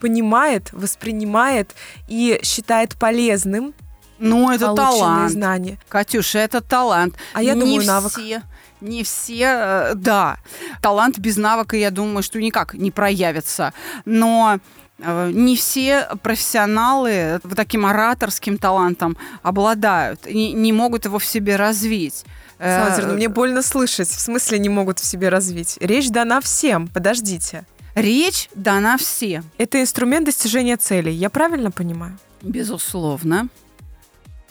понимает, 0.00 0.72
воспринимает 0.72 1.74
и 2.08 2.38
считает 2.42 2.96
полезным 2.96 3.74
Ну, 4.18 4.50
это 4.50 4.74
талант. 4.74 5.32
знания. 5.32 5.78
Катюша, 5.88 6.38
это 6.38 6.60
талант. 6.60 7.14
А 7.34 7.42
я 7.42 7.54
не 7.54 7.60
думаю, 7.60 7.84
навык. 7.86 8.12
Все, 8.12 8.42
не 8.80 9.02
все, 9.02 9.44
э, 9.44 9.92
да. 9.94 10.38
Талант 10.80 11.18
без 11.18 11.36
навыка, 11.36 11.76
я 11.76 11.90
думаю, 11.90 12.22
что 12.22 12.40
никак 12.40 12.74
не 12.74 12.90
проявится. 12.90 13.72
Но 14.04 14.58
э, 14.98 15.30
не 15.32 15.56
все 15.56 16.08
профессионалы 16.22 17.40
вот 17.42 17.56
таким 17.56 17.86
ораторским 17.86 18.58
талантом 18.58 19.16
обладают, 19.42 20.26
не, 20.26 20.52
не 20.52 20.72
могут 20.72 21.04
его 21.04 21.18
в 21.18 21.24
себе 21.24 21.56
развить. 21.56 22.24
Э, 22.58 22.88
Лазер, 22.88 23.06
ну 23.06 23.14
мне 23.14 23.28
больно 23.28 23.62
слышать. 23.62 24.08
В 24.08 24.20
смысле 24.20 24.58
не 24.58 24.68
могут 24.68 24.98
в 24.98 25.04
себе 25.04 25.28
развить? 25.28 25.76
Речь 25.80 26.10
дана 26.10 26.40
всем. 26.40 26.88
Подождите. 26.88 27.64
Речь 27.94 28.50
дана 28.54 28.98
всем, 28.98 29.44
Это 29.56 29.80
инструмент 29.80 30.26
достижения 30.26 30.76
целей. 30.76 31.14
Я 31.14 31.30
правильно 31.30 31.70
понимаю? 31.70 32.18
безусловно. 32.42 33.48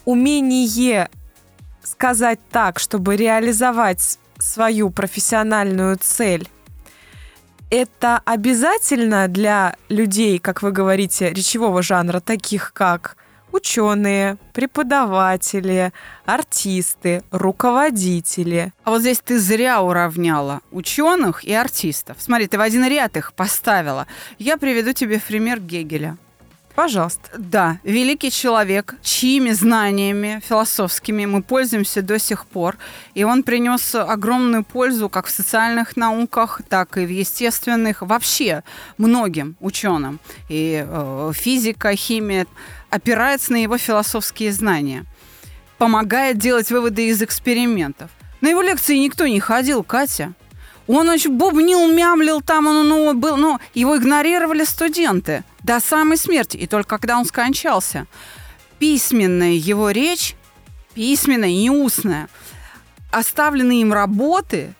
Умение 0.03 1.09
сказать 1.95 2.39
так, 2.51 2.77
чтобы 2.77 3.15
реализовать 3.15 4.19
свою 4.37 4.89
профессиональную 4.89 5.97
цель, 5.97 6.47
это 7.69 8.21
обязательно 8.25 9.29
для 9.29 9.75
людей, 9.87 10.39
как 10.39 10.61
вы 10.61 10.71
говорите, 10.71 11.29
речевого 11.29 11.81
жанра, 11.81 12.19
таких 12.19 12.73
как 12.73 13.15
ученые, 13.51 14.37
преподаватели, 14.53 15.93
артисты, 16.25 17.23
руководители. 17.31 18.73
А 18.83 18.89
вот 18.89 18.99
здесь 18.99 19.21
ты 19.23 19.39
зря 19.39 19.81
уравняла 19.81 20.59
ученых 20.71 21.45
и 21.45 21.53
артистов. 21.53 22.17
Смотри, 22.19 22.47
ты 22.47 22.57
в 22.57 22.61
один 22.61 22.85
ряд 22.85 23.15
их 23.15 23.33
поставила. 23.33 24.05
Я 24.37 24.57
приведу 24.57 24.91
тебе 24.91 25.21
пример 25.25 25.61
Гегеля. 25.61 26.17
Пожалуйста. 26.75 27.29
Да, 27.37 27.79
великий 27.83 28.29
человек, 28.29 28.95
чьими 29.01 29.51
знаниями 29.51 30.41
философскими 30.45 31.25
мы 31.25 31.41
пользуемся 31.41 32.01
до 32.01 32.19
сих 32.19 32.45
пор. 32.45 32.77
И 33.13 33.23
он 33.23 33.43
принес 33.43 33.95
огромную 33.95 34.65
пользу 34.65 35.07
как 35.07 35.27
в 35.27 35.31
социальных 35.31 35.95
науках, 35.95 36.61
так 36.67 36.97
и 36.97 37.05
в 37.05 37.09
естественных, 37.09 38.01
вообще 38.01 38.63
многим 38.97 39.55
ученым. 39.61 40.19
И 40.49 40.85
э, 40.85 41.31
физика, 41.33 41.95
химия 41.95 42.45
опирается 42.89 43.53
на 43.53 43.63
его 43.63 43.77
философские 43.77 44.51
знания. 44.51 45.05
Помогает 45.77 46.37
делать 46.37 46.71
выводы 46.71 47.07
из 47.07 47.21
экспериментов. 47.21 48.11
На 48.41 48.49
его 48.49 48.61
лекции 48.61 48.97
никто 48.97 49.25
не 49.27 49.39
ходил, 49.39 49.81
Катя. 49.83 50.33
Он 50.87 51.07
очень 51.07 51.31
бубнил, 51.31 51.87
мямлил 51.87 52.41
там, 52.41 52.67
он 52.67 52.87
ну, 52.87 53.13
был, 53.13 53.37
но 53.37 53.61
его 53.73 53.97
игнорировали 53.97 54.65
студенты 54.65 55.45
до 55.65 55.79
самой 55.79 56.17
смерти. 56.17 56.57
И 56.57 56.67
только 56.67 56.97
когда 56.97 57.17
он 57.17 57.25
скончался, 57.25 58.05
письменная 58.77 59.53
его 59.53 59.89
речь, 59.89 60.35
письменная, 60.93 61.49
не 61.49 61.71
устная, 61.71 62.29
оставленные 63.11 63.81
им 63.81 63.91
работы, 63.91 64.75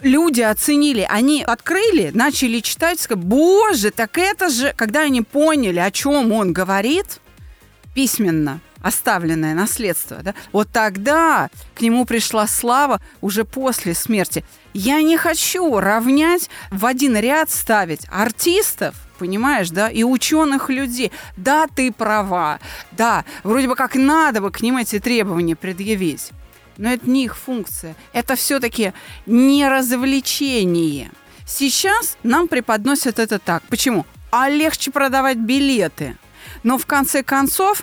люди 0.00 0.42
оценили, 0.42 1.06
они 1.08 1.42
открыли, 1.42 2.10
начали 2.12 2.60
читать, 2.60 3.00
сказали, 3.00 3.24
боже, 3.24 3.90
так 3.90 4.18
это 4.18 4.50
же, 4.50 4.74
когда 4.76 5.00
они 5.00 5.22
поняли, 5.22 5.78
о 5.78 5.90
чем 5.90 6.30
он 6.32 6.52
говорит, 6.52 7.20
письменно 7.94 8.60
оставленное 8.82 9.54
наследство, 9.54 10.18
да, 10.22 10.34
вот 10.52 10.68
тогда 10.70 11.48
к 11.74 11.80
нему 11.80 12.04
пришла 12.04 12.46
слава 12.46 13.00
уже 13.20 13.44
после 13.44 13.94
смерти. 13.94 14.44
Я 14.74 15.00
не 15.00 15.16
хочу 15.16 15.80
равнять 15.80 16.50
в 16.70 16.84
один 16.84 17.16
ряд 17.16 17.50
ставить 17.50 18.02
артистов, 18.08 18.94
понимаешь, 19.16 19.70
да, 19.70 19.88
и 19.88 20.02
ученых 20.04 20.70
людей. 20.70 21.12
Да, 21.36 21.66
ты 21.66 21.92
права, 21.92 22.60
да, 22.92 23.24
вроде 23.42 23.68
бы 23.68 23.74
как 23.74 23.94
надо 23.94 24.40
бы 24.40 24.50
к 24.50 24.60
ним 24.60 24.76
эти 24.76 24.98
требования 24.98 25.56
предъявить. 25.56 26.30
Но 26.76 26.92
это 26.92 27.08
не 27.08 27.24
их 27.24 27.36
функция. 27.36 27.96
Это 28.12 28.36
все-таки 28.36 28.92
не 29.24 29.66
развлечение. 29.68 31.10
Сейчас 31.46 32.18
нам 32.22 32.48
преподносят 32.48 33.18
это 33.18 33.38
так. 33.38 33.62
Почему? 33.68 34.04
А 34.30 34.48
легче 34.48 34.90
продавать 34.90 35.38
билеты. 35.38 36.16
Но 36.62 36.76
в 36.76 36.86
конце 36.86 37.22
концов 37.22 37.82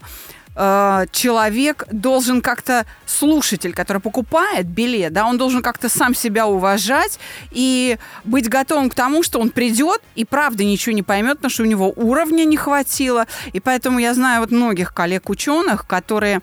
э, 0.56 1.06
человек 1.12 1.86
должен 1.92 2.42
как-то, 2.42 2.86
слушатель, 3.06 3.74
который 3.74 4.02
покупает 4.02 4.68
билет, 4.68 5.14
да, 5.14 5.26
он 5.26 5.38
должен 5.38 5.62
как-то 5.62 5.90
сам 5.90 6.16
себя 6.16 6.48
уважать 6.48 7.20
и 7.52 7.98
быть 8.24 8.50
готовым 8.50 8.90
к 8.90 8.96
тому, 8.96 9.24
что 9.24 9.40
он 9.40 9.50
придет 9.50 10.02
и 10.16 10.26
правда 10.26 10.64
ничего 10.64 10.96
не 10.96 11.04
поймет, 11.04 11.38
потому 11.38 11.52
что 11.52 11.64
у 11.64 11.68
него 11.68 11.94
уровня 11.96 12.44
не 12.46 12.58
хватило. 12.58 13.26
И 13.54 13.60
поэтому 13.60 14.00
я 14.00 14.14
знаю 14.14 14.42
вот 14.42 14.52
многих 14.52 14.94
коллег-ученых, 14.94 15.86
которые 15.88 16.42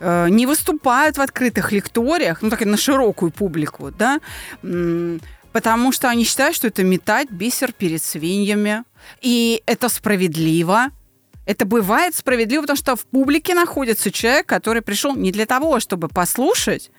э, 0.00 0.28
не 0.30 0.46
выступают 0.46 1.18
в 1.18 1.20
открытых 1.20 1.72
лекториях, 1.72 2.42
ну 2.42 2.50
так 2.50 2.62
и 2.62 2.64
на 2.64 2.76
широкую 2.76 3.30
публику, 3.30 3.90
да, 3.90 4.20
потому 5.52 5.92
что 5.92 6.08
они 6.10 6.24
считают, 6.24 6.54
что 6.54 6.66
это 6.68 6.84
метать 6.84 7.30
бисер 7.30 7.72
перед 7.72 8.02
свиньями. 8.02 8.84
И 9.22 9.62
это 9.66 9.88
справедливо. 9.88 10.90
Это 11.46 11.64
бывает 11.64 12.14
справедливо, 12.16 12.62
потому 12.62 12.76
что 12.76 12.96
в 12.96 13.06
публике 13.06 13.54
находится 13.54 14.10
человек, 14.10 14.46
который 14.46 14.82
пришел 14.82 15.14
не 15.14 15.30
для 15.30 15.46
того, 15.46 15.78
чтобы 15.80 16.08
послушать 16.08 16.90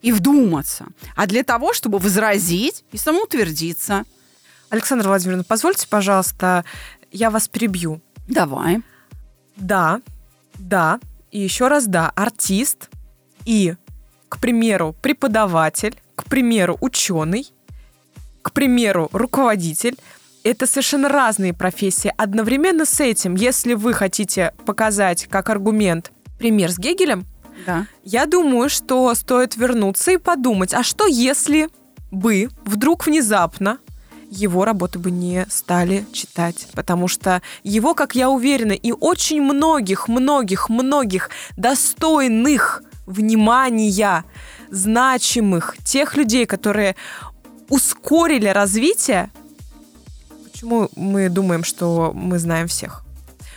и 0.00 0.10
вдуматься, 0.10 0.86
а 1.14 1.26
для 1.26 1.44
того, 1.44 1.74
чтобы 1.74 1.98
возразить 1.98 2.84
и 2.92 2.96
самоутвердиться. 2.96 4.04
Александра 4.70 5.08
Владимировна, 5.08 5.44
позвольте, 5.44 5.86
пожалуйста, 5.86 6.64
я 7.12 7.30
вас 7.30 7.46
перебью. 7.46 8.00
Давай. 8.26 8.80
Да, 9.56 10.00
да, 10.58 10.98
и 11.30 11.40
еще 11.40 11.68
раз 11.68 11.86
да, 11.86 12.10
артист 12.10 12.88
и, 13.44 13.74
к 14.30 14.38
примеру, 14.38 14.94
преподаватель, 15.02 15.94
к 16.14 16.24
примеру, 16.24 16.78
ученый, 16.80 17.52
к 18.40 18.52
примеру, 18.52 19.10
руководитель 19.12 19.98
это 20.44 20.66
совершенно 20.66 21.08
разные 21.08 21.52
профессии. 21.52 22.12
Одновременно 22.16 22.84
с 22.84 23.00
этим, 23.00 23.34
если 23.34 23.74
вы 23.74 23.92
хотите 23.92 24.52
показать 24.66 25.26
как 25.26 25.50
аргумент 25.50 26.12
пример 26.38 26.70
с 26.70 26.78
Гегелем, 26.78 27.26
Да. 27.66 27.86
я 28.04 28.26
думаю, 28.26 28.70
что 28.70 29.14
стоит 29.14 29.56
вернуться 29.56 30.12
и 30.12 30.16
подумать, 30.16 30.72
а 30.74 30.82
что 30.82 31.06
если 31.06 31.68
бы 32.10 32.48
вдруг 32.64 33.06
внезапно 33.06 33.78
его 34.30 34.64
работы 34.64 34.98
бы 34.98 35.10
не 35.10 35.44
стали 35.50 36.06
читать, 36.12 36.68
потому 36.74 37.08
что 37.08 37.42
его, 37.64 37.94
как 37.94 38.14
я 38.14 38.30
уверена, 38.30 38.72
и 38.72 38.92
очень 38.92 39.42
многих, 39.42 40.06
многих, 40.08 40.68
многих 40.68 41.30
достойных 41.56 42.82
внимания, 43.06 44.24
значимых, 44.70 45.76
тех 45.84 46.16
людей, 46.16 46.46
которые 46.46 46.94
ускорили 47.68 48.46
развитие, 48.48 49.30
почему 50.60 50.90
мы 50.94 51.28
думаем, 51.30 51.64
что 51.64 52.12
мы 52.14 52.38
знаем 52.38 52.68
всех? 52.68 53.02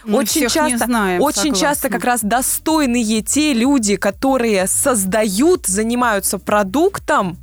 Мы 0.05 0.19
очень 0.19 0.49
часто, 0.49 0.85
знаем, 0.85 1.21
очень 1.21 1.53
часто 1.53 1.89
как 1.89 2.03
раз 2.03 2.21
достойные 2.21 3.21
те 3.21 3.53
люди, 3.53 3.95
которые 3.95 4.67
создают, 4.67 5.65
занимаются 5.65 6.39
продуктом, 6.39 7.37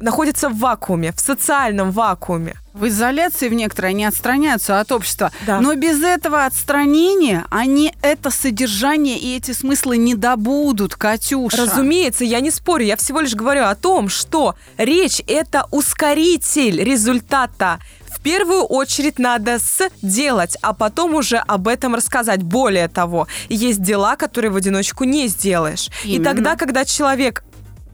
находятся 0.00 0.48
в 0.48 0.58
вакууме, 0.58 1.12
в 1.12 1.20
социальном 1.20 1.92
вакууме. 1.92 2.54
В 2.72 2.86
изоляции 2.86 3.48
в 3.48 3.54
некоторые 3.54 3.90
они 3.90 4.04
отстраняются 4.04 4.78
от 4.78 4.92
общества. 4.92 5.32
Да. 5.46 5.60
Но 5.60 5.74
без 5.74 6.02
этого 6.02 6.46
отстранения 6.46 7.44
они 7.50 7.92
это 8.02 8.30
содержание 8.30 9.18
и 9.18 9.36
эти 9.36 9.50
смыслы 9.50 9.96
не 9.96 10.14
добудут, 10.14 10.94
Катюша. 10.94 11.56
Разумеется, 11.56 12.24
я 12.24 12.38
не 12.40 12.52
спорю, 12.52 12.84
я 12.84 12.96
всего 12.96 13.20
лишь 13.20 13.34
говорю 13.34 13.64
о 13.64 13.74
том, 13.74 14.08
что 14.08 14.54
речь 14.76 15.20
это 15.26 15.66
ускоритель 15.72 16.82
результата. 16.82 17.80
В 18.18 18.20
первую 18.20 18.64
очередь 18.64 19.20
надо 19.20 19.58
сделать, 20.02 20.56
а 20.60 20.72
потом 20.72 21.14
уже 21.14 21.36
об 21.36 21.68
этом 21.68 21.94
рассказать. 21.94 22.42
Более 22.42 22.88
того, 22.88 23.28
есть 23.48 23.80
дела, 23.80 24.16
которые 24.16 24.50
в 24.50 24.56
одиночку 24.56 25.04
не 25.04 25.28
сделаешь. 25.28 25.88
И 26.04 26.14
Именно. 26.14 26.24
тогда, 26.24 26.56
когда 26.56 26.84
человек 26.84 27.44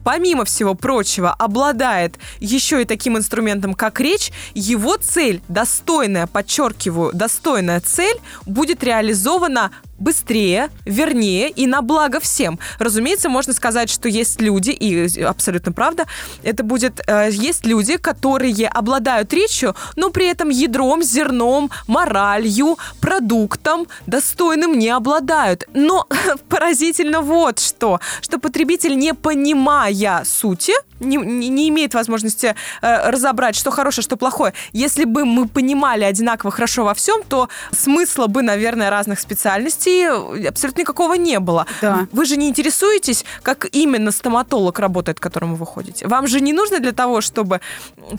помимо 0.03 0.45
всего 0.45 0.75
прочего, 0.75 1.33
обладает 1.33 2.17
еще 2.39 2.83
и 2.83 2.85
таким 2.85 3.17
инструментом, 3.17 3.73
как 3.73 3.99
речь, 3.99 4.31
его 4.53 4.97
цель, 4.97 5.41
достойная, 5.47 6.27
подчеркиваю, 6.27 7.11
достойная 7.11 7.81
цель, 7.81 8.17
будет 8.45 8.83
реализована 8.83 9.71
быстрее, 9.97 10.69
вернее 10.85 11.49
и 11.49 11.67
на 11.67 11.81
благо 11.81 12.19
всем. 12.19 12.59
Разумеется, 12.79 13.29
можно 13.29 13.53
сказать, 13.53 13.89
что 13.89 14.09
есть 14.09 14.41
люди, 14.41 14.71
и 14.71 15.21
абсолютно 15.23 15.71
правда, 15.71 16.05
это 16.43 16.63
будет, 16.63 17.01
э, 17.07 17.29
есть 17.31 17.65
люди, 17.65 17.97
которые 17.97 18.67
обладают 18.67 19.33
речью, 19.33 19.75
но 19.95 20.09
при 20.09 20.27
этом 20.27 20.49
ядром, 20.49 21.01
зерном, 21.03 21.71
моралью, 21.87 22.77
продуктом 22.99 23.87
достойным 24.05 24.77
не 24.77 24.89
обладают. 24.89 25.65
Но 25.73 26.07
поразительно 26.49 27.21
вот 27.21 27.59
что, 27.59 27.99
что 28.21 28.39
потребитель, 28.39 28.97
не 28.97 29.13
понимая 29.13 30.23
сути, 30.25 30.73
не, 30.99 31.17
не- 31.17 31.69
имеет 31.69 31.93
возможности 31.93 32.55
э, 32.81 33.09
разобрать, 33.09 33.55
что 33.55 33.71
хорошее, 33.71 34.03
что 34.03 34.17
плохое. 34.17 34.53
Если 34.71 35.05
бы 35.05 35.25
мы 35.25 35.47
понимали 35.47 36.03
одинаково 36.03 36.51
хорошо 36.51 36.83
во 36.85 36.93
всем, 36.93 37.23
то 37.23 37.49
смысла 37.71 38.27
бы, 38.27 38.41
наверное, 38.41 38.89
разных 38.89 39.19
специальностей 39.19 39.84
пути 39.85 40.47
абсолютно 40.47 40.81
никакого 40.81 41.13
не 41.13 41.39
было. 41.39 41.65
Да. 41.81 42.07
Вы 42.11 42.25
же 42.25 42.37
не 42.37 42.49
интересуетесь, 42.49 43.25
как 43.43 43.67
именно 43.71 44.11
стоматолог 44.11 44.79
работает, 44.79 45.19
к 45.19 45.23
которому 45.23 45.55
вы 45.55 45.65
ходите. 45.65 46.07
Вам 46.07 46.27
же 46.27 46.41
не 46.41 46.53
нужно 46.53 46.79
для 46.79 46.91
того, 46.91 47.21
чтобы, 47.21 47.61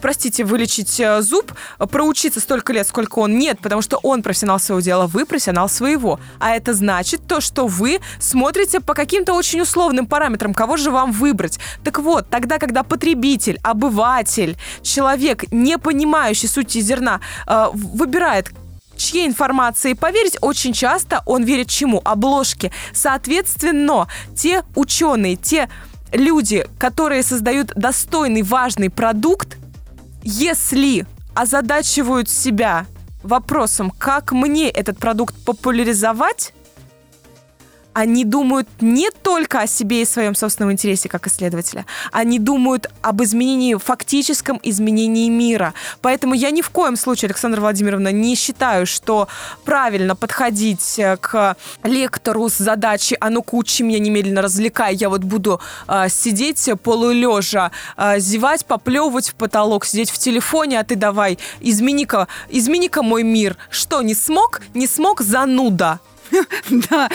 простите, 0.01 0.45
вылечить 0.45 1.01
э, 1.01 1.23
зуб, 1.23 1.53
проучиться 1.91 2.41
столько 2.41 2.73
лет, 2.73 2.87
сколько 2.87 3.19
он. 3.19 3.39
Нет, 3.39 3.59
потому 3.61 3.83
что 3.83 3.99
он 4.03 4.23
профессионал 4.23 4.61
своего 4.61 4.81
дела, 4.81 5.07
вы 5.07 5.25
профессионал 5.25 5.69
своего. 5.69 6.19
А 6.39 6.51
это 6.51 6.75
значит 6.75 7.21
то, 7.27 7.41
что 7.41 7.67
вы 7.67 8.01
смотрите 8.21 8.81
по 8.81 8.95
каким-то 8.95 9.35
очень 9.35 9.61
условным 9.61 10.07
параметрам, 10.07 10.55
кого 10.55 10.77
же 10.77 10.91
вам 10.91 11.13
выбрать. 11.13 11.59
Так 11.85 11.99
вот, 11.99 12.29
тогда, 12.31 12.59
когда 12.59 12.83
потребитель, 12.83 13.59
обыватель, 13.63 14.57
человек, 14.83 15.45
не 15.53 15.79
понимающий 15.79 16.49
сути 16.49 16.81
зерна, 16.81 17.21
э, 17.47 17.67
выбирает 17.73 18.51
чьей 18.99 19.27
информации 19.27 19.93
поверить, 19.95 20.37
очень 20.41 20.73
часто 20.73 21.23
он 21.27 21.45
верит 21.45 21.69
чему? 21.69 22.01
Обложке. 22.05 22.73
Соответственно, 22.93 24.09
те 24.35 24.63
ученые, 24.75 25.37
те 25.37 25.69
люди, 26.13 26.67
которые 26.79 27.23
создают 27.23 27.73
достойный, 27.75 28.43
важный 28.43 28.91
продукт, 28.91 29.57
если 30.23 31.07
озадачивают 31.35 32.29
себя 32.29 32.87
вопросом, 33.23 33.91
как 33.91 34.33
мне 34.33 34.71
этот 34.71 34.99
продукт 34.99 35.35
популяризовать, 35.45 36.53
они 37.97 38.27
думают 38.27 38.69
не 38.83 39.11
только 39.11 39.63
о 39.63 39.67
себе 39.67 40.03
и 40.03 40.05
своем 40.05 40.35
собственном 40.35 40.71
интересе 40.71 41.09
как 41.09 41.27
исследователя, 41.29 41.87
они 42.13 42.39
думают 42.39 42.91
об 43.01 43.23
изменении, 43.23 43.75
фактическом 43.75 44.61
изменении 44.63 45.31
мира. 45.31 45.73
Поэтому 46.03 46.35
я 46.35 46.51
ни 46.51 46.61
в 46.61 46.69
коем 46.69 46.97
случае, 46.97 47.29
Александра 47.29 47.59
Владимировна, 47.59 48.13
не 48.13 48.35
считаю, 48.35 48.85
что 48.87 49.29
правильно 49.65 50.15
подходить 50.15 50.99
э, 50.99 51.17
к 51.17 51.57
лектору 51.85 52.51
с 52.51 52.59
задачей 52.59 53.17
«А 53.19 53.31
ну-ка, 53.31 53.55
учи 53.55 53.83
меня 53.83 53.99
немедленно, 53.99 54.43
развлекай, 54.43 54.95
я 54.95 55.09
вот 55.09 55.23
буду 55.23 55.63
э, 55.89 56.11
сидеть 56.11 56.69
полулежа, 56.83 57.71
э, 57.97 58.21
зевать, 58.21 58.67
поплевывать 58.67 59.31
в 59.31 59.35
потолок, 59.37 59.87
сидеть 59.87 60.11
в 60.11 60.19
телефоне, 60.19 60.81
а 60.81 60.85
ты 60.85 60.97
давай, 60.97 61.39
измени-ка, 61.61 62.29
измени-ка 62.51 63.03
мой 63.03 63.23
мир». 63.23 63.57
Что, 63.71 64.03
не 64.03 64.15
смог? 64.15 64.61
Не 64.75 64.87
смог? 64.87 65.23
Зануда. 65.23 65.99
Да. 66.91 67.09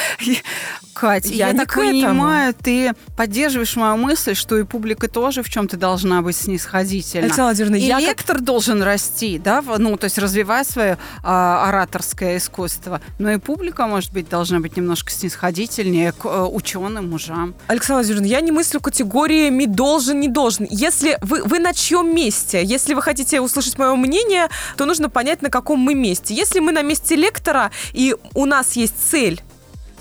Кать, 0.94 1.26
я, 1.28 1.50
Я 1.50 1.54
так 1.54 1.74
понимаю, 1.74 2.54
ты 2.54 2.94
поддерживаешь 3.16 3.76
мою 3.76 3.98
мысль, 3.98 4.36
что 4.36 4.58
и 4.58 4.64
публика 4.64 5.08
тоже 5.08 5.44
в 5.44 5.50
чем-то 5.50 5.78
должна 5.78 6.22
быть 6.22 6.36
снисходительна. 6.36 7.26
Александра 7.26 7.44
Владимировна, 7.46 7.76
И 7.78 7.86
я 7.88 7.96
как- 8.00 8.08
лектор 8.08 8.42
должен 8.42 8.84
расти, 8.84 9.40
да, 9.40 9.64
ну, 9.78 9.96
то 9.98 10.06
есть 10.06 10.18
развивать 10.18 10.68
свое 10.68 10.98
а, 11.24 11.70
ораторское 11.70 12.38
искусство. 12.38 13.02
Но 13.20 13.32
и 13.32 13.38
публика, 13.38 13.88
может 13.88 14.12
быть, 14.14 14.30
должна 14.30 14.60
быть 14.60 14.76
немножко 14.78 15.12
снисходительнее 15.12 16.12
к 16.12 16.26
э, 16.26 16.42
ученым, 16.44 17.10
мужам. 17.10 17.56
Александра 17.68 17.96
Владимировна, 18.04 18.28
я 18.28 18.42
не 18.42 18.52
мыслю 18.52 18.80
категориями 18.80 19.66
должен, 19.66 20.20
не 20.20 20.28
должен. 20.28 20.68
Если 20.70 21.18
вы, 21.22 21.44
вы 21.44 21.60
на 21.60 21.74
чьем 21.74 22.14
месте? 22.14 22.64
Если 22.64 22.94
вы 22.94 23.02
хотите 23.02 23.40
услышать 23.42 23.78
мое 23.78 23.96
мнение, 23.96 24.50
то 24.78 24.86
нужно 24.86 25.10
понять, 25.10 25.42
на 25.42 25.50
каком 25.50 25.80
мы 25.80 25.94
месте. 25.96 26.34
Если 26.34 26.60
мы 26.60 26.72
на 26.72 26.82
месте 26.82 27.16
лектора, 27.16 27.72
и 27.94 28.16
у 28.34 28.46
нас 28.46 28.74
есть 28.74 28.96
цель 29.10 29.42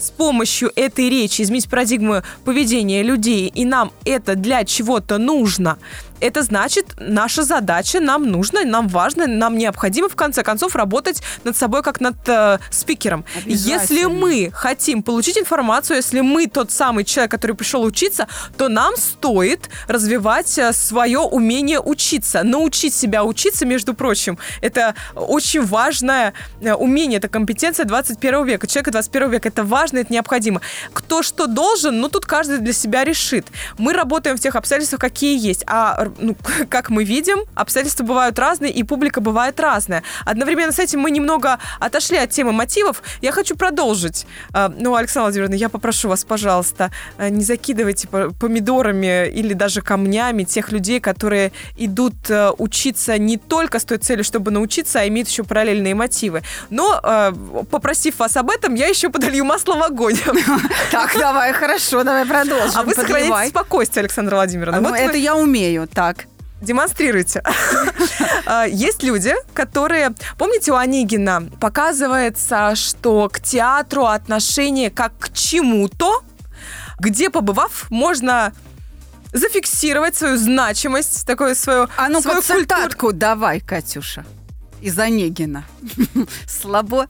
с 0.01 0.11
помощью 0.11 0.73
этой 0.77 1.09
речи 1.09 1.43
изменить 1.43 1.69
парадигму 1.69 2.23
поведения 2.45 3.03
людей, 3.03 3.49
и 3.55 3.65
нам 3.65 3.93
это 4.05 4.35
для 4.35 4.65
чего-то 4.65 5.19
нужно, 5.19 5.79
это 6.21 6.43
значит, 6.43 6.87
наша 6.99 7.43
задача, 7.43 8.01
нам 8.01 8.31
нужно, 8.31 8.65
нам 8.65 8.89
важно, 8.89 9.27
нам 9.27 9.57
необходимо, 9.57 10.09
в 10.09 10.17
конце 10.17 10.43
концов, 10.43 10.77
работать 10.77 11.23
над 11.45 11.57
собой 11.57 11.83
как 11.83 12.01
над 12.01 12.17
э, 12.29 12.59
спикером. 12.71 13.25
Если 13.47 14.05
мы 14.05 14.51
хотим 14.53 15.03
получить 15.03 15.39
информацию, 15.39 15.97
если 15.97 16.21
мы 16.21 16.47
тот 16.47 16.71
самый 16.71 17.05
человек, 17.05 17.31
который 17.31 17.57
пришел 17.57 17.83
учиться, 17.83 18.29
то 18.57 18.69
нам 18.69 18.97
стоит 18.97 19.69
развивать 19.89 20.59
свое 20.73 21.19
умение 21.21 21.81
учиться, 21.81 22.43
научить 22.43 22.95
себя 22.95 23.25
учиться, 23.25 23.67
между 23.67 23.95
прочим. 23.95 24.39
Это 24.61 24.95
очень 25.15 25.65
важное 25.65 26.35
э, 26.61 26.75
умение, 26.75 27.19
это 27.19 27.29
компетенция 27.29 27.85
21 27.87 28.45
века. 28.45 28.67
Человека 28.67 28.91
21 28.91 29.31
века 29.31 29.49
это 29.49 29.65
важно, 29.65 29.99
это 29.99 30.13
необходимо. 30.13 30.61
Кто 30.93 31.23
что 31.23 31.47
должен, 31.47 32.01
ну 32.01 32.09
тут 32.09 32.27
каждый 32.27 32.59
для 32.59 32.73
себя 32.73 33.05
решит. 33.05 33.47
Мы 33.79 33.93
работаем 33.93 34.37
в 34.37 34.41
тех 34.41 34.57
обстоятельствах, 34.57 35.01
какие 35.01 35.39
есть. 35.39 35.65
А 35.67 36.10
ну, 36.19 36.37
как 36.69 36.91
мы 36.91 37.05
видим, 37.05 37.39
обстоятельства 37.55 38.05
бывают 38.05 38.39
разные, 38.39 38.73
и 38.73 38.83
публика 38.83 39.21
бывает 39.21 39.59
разная. 39.61 40.03
Одновременно 40.25 40.73
с 40.73 40.79
этим 40.79 41.01
мы 41.01 41.11
немного 41.11 41.59
отошли 41.79 42.17
от 42.19 42.31
темы 42.31 42.53
мотивов. 42.53 43.03
Я 43.23 43.33
хочу 43.33 43.57
продолжить. 43.57 44.27
А, 44.53 44.69
Ну, 44.69 44.95
Александра 44.95 45.25
Владимировна, 45.25 45.55
я 45.55 45.69
попрошу 45.69 46.09
вас, 46.09 46.25
пожалуйста, 46.25 46.91
э, 47.19 47.29
не 47.29 47.45
закидывайте 47.45 48.09
по- 48.09 48.31
помидорами 48.33 49.29
или 49.29 49.55
даже 49.55 49.83
камнями 49.83 50.45
тех 50.45 50.73
людей, 50.73 51.01
которые 51.01 51.53
идут 51.77 52.15
э, 52.31 52.51
учиться 52.59 53.19
не 53.19 53.37
только 53.37 53.79
с 53.79 53.85
той 53.85 53.99
целью, 53.99 54.25
чтобы 54.25 54.51
научиться, 54.51 55.01
а 55.01 55.09
имеют 55.09 55.29
еще 55.29 55.45
параллельные 55.45 55.95
мотивы. 55.95 56.43
Но, 56.71 57.01
э, 57.03 57.33
попросив 57.71 58.19
вас 58.19 58.37
об 58.37 58.51
этом, 58.51 58.75
я 58.75 58.87
еще 58.89 59.09
подолью 59.11 59.45
масло 59.45 59.75
в 59.75 59.83
огонь. 59.83 60.17
Так, 60.91 61.13
давай, 61.19 61.53
хорошо, 61.53 62.05
давай 62.05 62.25
продолжим. 62.27 62.73
А 62.79 62.83
вы 62.83 62.95
Подливай. 62.95 63.49
спокойствие, 63.49 64.01
Александра 64.03 64.37
Владимировна. 64.37 64.81
Ну, 64.81 64.89
Вот 64.91 64.99
это 64.99 65.17
я 65.17 65.37
умею, 65.37 65.89
так. 66.01 66.25
Демонстрируйте. 66.63 67.43
А, 68.47 68.67
Есть 68.67 69.03
люди, 69.03 69.35
которые... 69.55 70.13
Помните, 70.39 70.73
у 70.73 70.75
Онегина 70.75 71.49
показывается, 71.61 72.75
что 72.75 73.29
к 73.29 73.39
театру 73.39 74.07
отношение 74.07 74.91
как 74.91 75.13
к 75.19 75.33
чему-то, 75.33 76.25
где, 76.99 77.29
побывав, 77.31 77.91
можно 77.91 78.53
зафиксировать 79.33 80.17
свою 80.17 80.37
значимость, 80.37 81.27
такое 81.27 81.55
свое 81.55 81.87
А 81.97 82.09
ну-ка, 82.09 82.23
свою 82.23 82.67
культуру. 82.67 83.13
давай, 83.13 83.61
Катюша. 83.61 84.25
Из 84.81 84.99
Онегина. 84.99 85.65
Слабо. 86.47 87.07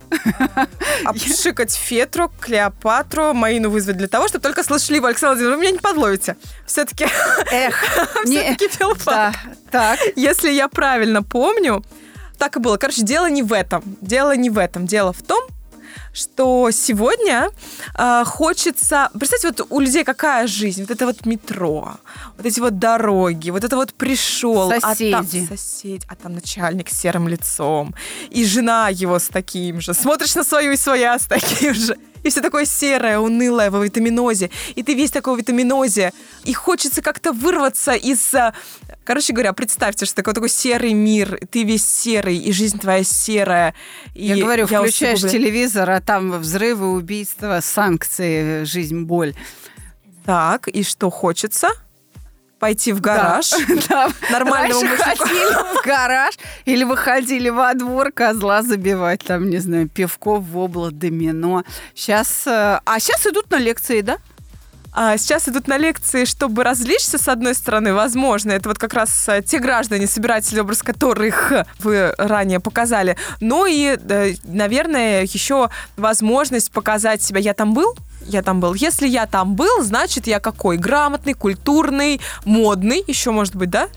обшикать 1.04 1.74
Фетру, 1.74 2.30
Клеопатру, 2.40 3.33
Маину 3.33 3.70
вызвать 3.70 3.96
для 3.96 4.09
того, 4.09 4.28
чтобы 4.28 4.42
только 4.42 4.62
слышали 4.64 4.96
его. 4.96 5.06
Александр 5.06 5.37
Владимирович, 5.37 5.56
вы 5.56 5.62
меня 5.62 5.72
не 5.72 5.78
подловите. 5.78 6.37
Все-таки 6.66 7.06
Эх, 7.50 7.85
все-таки 8.24 8.68
филфак. 8.68 9.35
да, 9.72 9.96
так. 9.96 10.00
Если 10.16 10.50
я 10.50 10.68
правильно 10.68 11.22
помню, 11.22 11.85
так 12.38 12.56
и 12.56 12.61
было. 12.61 12.76
Короче, 12.76 13.02
дело 13.02 13.28
не 13.30 13.42
в 13.42 13.52
этом. 13.52 13.83
Дело 14.00 14.37
не 14.37 14.50
в 14.50 14.59
этом. 14.59 14.87
Дело 14.87 15.12
в 15.12 15.22
том, 15.22 15.42
что 16.12 16.70
сегодня 16.70 17.50
э, 17.98 18.24
хочется... 18.24 19.11
Представьте, 19.18 19.48
вот 19.48 19.66
у 19.70 19.81
людей 19.81 20.05
какая 20.05 20.46
жизнь? 20.46 20.83
Вот 20.83 20.90
это 20.90 21.07
вот 21.07 21.26
метро, 21.26 21.96
вот 22.37 22.46
эти 22.46 22.61
вот 22.61 22.79
дороги, 22.79 23.50
вот 23.50 23.64
это 23.64 23.76
вот 23.76 23.94
пришел, 23.94 24.70
а 24.70 24.81
там 24.81 24.94
Соседи. 24.94 25.46
соседь, 25.46 26.03
а 26.09 26.16
там 26.16 26.35
начальник 26.35 26.88
с 26.88 26.98
серым 27.00 27.29
лицом, 27.29 27.94
и 28.31 28.44
жена 28.44 28.88
его 28.88 29.18
с 29.18 29.29
таким 29.29 29.81
же. 29.81 29.94
Смотришь 29.94 30.35
на 30.35 30.44
свою 30.44 30.72
и 30.72 30.76
своя 30.76 31.18
с 31.18 31.26
таким 31.26 31.74
же. 31.74 31.96
И 32.22 32.28
все 32.30 32.40
такое 32.40 32.64
серое, 32.64 33.18
унылое 33.18 33.70
во 33.70 33.85
витаминозе. 33.85 34.50
И 34.74 34.83
ты 34.83 34.94
весь 34.94 35.11
такой 35.11 35.35
в 35.37 35.38
витаминозе. 35.38 36.12
И 36.44 36.52
хочется 36.52 37.02
как-то 37.02 37.33
вырваться 37.33 37.92
из... 37.92 38.35
а, 38.35 38.52
Короче 39.04 39.33
говоря, 39.33 39.52
представьте, 39.52 40.04
что 40.06 40.14
такой 40.16 40.35
такой 40.35 40.48
серый 40.48 40.92
мир. 40.92 41.40
Ты 41.50 41.64
весь 41.64 41.85
серый, 41.87 42.37
и 42.37 42.52
жизнь 42.52 42.78
твоя 42.78 43.02
серая. 43.04 43.74
И 44.14 44.26
Я 44.26 44.37
говорю, 44.37 44.66
включаешь 44.66 45.18
усугубляю. 45.18 45.44
телевизор, 45.44 45.90
а 45.90 46.00
там 46.00 46.33
взрывы, 46.38 46.92
убийства, 46.92 47.61
санкции, 47.62 48.64
жизнь, 48.64 49.02
боль. 49.02 49.35
Так, 50.24 50.68
и 50.68 50.83
что 50.83 51.11
хочется? 51.11 51.68
Пойти 52.60 52.92
в 52.92 53.00
гараж. 53.00 53.52
Да. 53.88 54.10
Нормальному 54.30 54.82
Раньше 54.82 55.02
ходили 55.02 55.80
в 55.80 55.84
гараж 55.86 56.34
или 56.66 56.84
выходили 56.84 57.48
во 57.48 57.74
двор 57.74 58.12
козла 58.12 58.62
забивать, 58.62 59.24
там, 59.24 59.48
не 59.48 59.58
знаю, 59.58 59.88
пивко, 59.88 60.36
вобла, 60.36 60.90
домино. 60.92 61.64
Сейчас... 61.94 62.42
А 62.46 62.80
сейчас 62.98 63.26
идут 63.26 63.50
на 63.50 63.56
лекции, 63.56 64.02
да? 64.02 64.18
А 64.92 65.16
сейчас 65.16 65.48
идут 65.48 65.68
на 65.68 65.79
лекции, 65.79 66.24
чтобы 66.24 66.64
развлечься, 66.64 67.18
с 67.18 67.29
одной 67.29 67.55
стороны, 67.55 67.94
возможно. 67.94 68.53
Это 68.53 68.68
вот 68.68 68.79
как 68.79 68.94
раз 68.94 69.29
э, 69.29 69.42
те 69.42 69.59
граждане, 69.59 70.07
собиратели, 70.07 70.61
образ 70.61 70.83
которых 70.83 71.53
вы 71.79 72.12
ранее 72.18 72.59
показали. 72.59 73.16
Ну 73.40 73.66
и, 73.66 73.96
э, 73.96 74.35
наверное, 74.44 75.22
еще 75.22 75.70
возможность 75.96 76.72
показать 76.72 77.22
себя. 77.22 77.40
Я 77.40 77.55
там 77.55 77.72
был? 77.72 77.94
Я 78.26 78.42
там 78.42 78.61
был. 78.61 78.74
Если 78.74 79.07
я 79.07 79.26
там 79.26 79.55
был, 79.55 79.83
значит, 79.83 80.26
я 80.26 80.40
какой? 80.40 80.76
Грамотный, 80.76 81.35
культурный, 81.35 82.20
модный. 82.44 83.05
Еще, 83.07 83.31
может 83.31 83.55
быть, 83.55 83.70
да? 83.70 83.88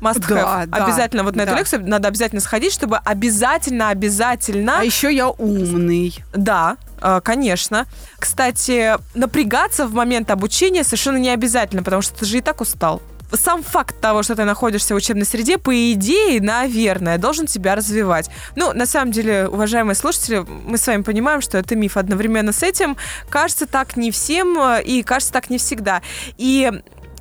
Must 0.00 0.24
Да, 0.28 0.36
have. 0.36 0.66
да, 0.66 0.84
обязательно 0.84 1.24
вот 1.24 1.34
на 1.36 1.42
эту 1.42 1.52
да. 1.52 1.58
лекцию 1.58 1.88
надо 1.88 2.08
обязательно 2.08 2.40
сходить, 2.40 2.72
чтобы 2.72 2.98
обязательно, 2.98 3.88
обязательно... 3.88 4.80
А 4.80 4.84
еще 4.84 5.14
я 5.14 5.28
умный. 5.30 6.22
Да, 6.34 6.76
конечно. 7.22 7.86
Кстати, 8.18 8.96
напрягаться 9.14 9.86
в 9.86 9.92
момент 9.92 10.30
обучения 10.30 10.84
совершенно 10.84 11.18
не 11.18 11.30
обязательно, 11.30 11.82
потому 11.82 12.02
что 12.02 12.14
ты 12.14 12.24
же 12.24 12.38
и 12.38 12.40
так 12.40 12.60
устал. 12.60 13.02
сам 13.32 13.62
факт 13.62 14.00
того, 14.00 14.22
что 14.22 14.36
ты 14.36 14.44
находишься 14.44 14.94
в 14.94 14.96
учебной 14.96 15.26
среде, 15.26 15.58
по 15.58 15.92
идее, 15.92 16.40
наверное, 16.40 17.18
должен 17.18 17.46
тебя 17.46 17.74
развивать. 17.74 18.30
Ну, 18.56 18.72
на 18.72 18.86
самом 18.86 19.12
деле, 19.12 19.48
уважаемые 19.48 19.96
слушатели, 19.96 20.38
мы 20.38 20.78
с 20.78 20.86
вами 20.86 21.02
понимаем, 21.02 21.40
что 21.40 21.58
это 21.58 21.76
миф. 21.76 21.96
Одновременно 21.96 22.52
с 22.52 22.62
этим 22.62 22.96
кажется 23.28 23.66
так 23.66 23.96
не 23.96 24.10
всем 24.10 24.58
э, 24.58 24.82
и 24.82 25.02
кажется 25.02 25.32
так 25.32 25.50
не 25.50 25.58
всегда. 25.58 26.00
И 26.38 26.70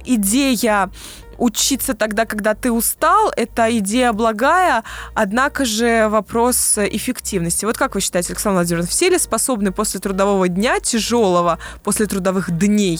идея 0.05 0.89
учиться 1.37 1.93
тогда, 1.93 2.25
когда 2.25 2.53
ты 2.53 2.71
устал, 2.71 3.31
это 3.35 3.75
идея 3.77 4.13
благая, 4.13 4.83
однако 5.13 5.65
же 5.65 6.07
вопрос 6.09 6.77
эффективности. 6.77 7.65
Вот 7.65 7.77
как 7.77 7.95
вы 7.95 8.01
считаете, 8.01 8.33
Александр 8.33 8.57
Владимирович, 8.57 8.89
все 8.89 9.09
ли 9.09 9.17
способны 9.17 9.71
после 9.71 9.99
трудового 9.99 10.47
дня, 10.47 10.79
тяжелого, 10.79 11.59
после 11.83 12.05
трудовых 12.05 12.51
дней, 12.57 12.99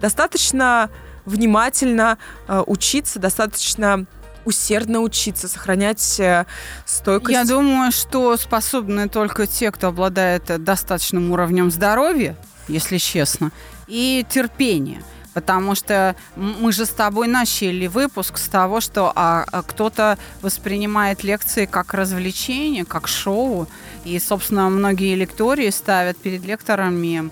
достаточно 0.00 0.90
внимательно 1.24 2.18
э, 2.48 2.62
учиться, 2.66 3.18
достаточно 3.18 4.06
усердно 4.44 5.00
учиться, 5.00 5.48
сохранять 5.48 6.20
э, 6.20 6.46
стойкость? 6.86 7.32
Я 7.32 7.44
думаю, 7.44 7.92
что 7.92 8.36
способны 8.36 9.08
только 9.08 9.46
те, 9.46 9.70
кто 9.70 9.88
обладает 9.88 10.62
достаточным 10.62 11.32
уровнем 11.32 11.70
здоровья, 11.70 12.36
если 12.68 12.98
честно, 12.98 13.50
и 13.86 14.24
терпения. 14.28 15.02
Потому 15.36 15.74
что 15.74 16.16
мы 16.34 16.72
же 16.72 16.86
с 16.86 16.88
тобой 16.88 17.28
начали 17.28 17.88
выпуск 17.88 18.38
с 18.38 18.48
того, 18.48 18.80
что 18.80 19.12
а, 19.14 19.44
а 19.52 19.62
кто-то 19.62 20.16
воспринимает 20.40 21.24
лекции 21.24 21.66
как 21.66 21.92
развлечение, 21.92 22.86
как 22.86 23.06
шоу. 23.06 23.68
И, 24.06 24.18
собственно, 24.18 24.70
многие 24.70 25.14
лектории 25.14 25.68
ставят 25.68 26.16
перед 26.16 26.42
лекторами 26.46 27.28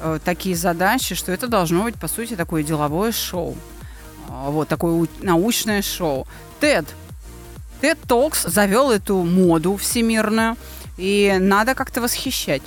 э, 0.00 0.18
такие 0.24 0.56
задачи, 0.56 1.14
что 1.14 1.30
это 1.30 1.46
должно 1.46 1.82
быть, 1.82 1.96
по 1.96 2.08
сути, 2.08 2.36
такое 2.36 2.62
деловое 2.62 3.12
шоу. 3.12 3.54
Э, 4.30 4.48
вот 4.48 4.68
такое 4.68 5.06
научное 5.20 5.82
шоу. 5.82 6.26
TED. 6.58 6.86
TED 7.82 7.98
Talks 8.06 8.48
завел 8.48 8.90
эту 8.90 9.22
моду 9.24 9.76
всемирную. 9.76 10.56
И 10.96 11.36
надо 11.38 11.74
как-то 11.74 12.00
восхищать 12.00 12.62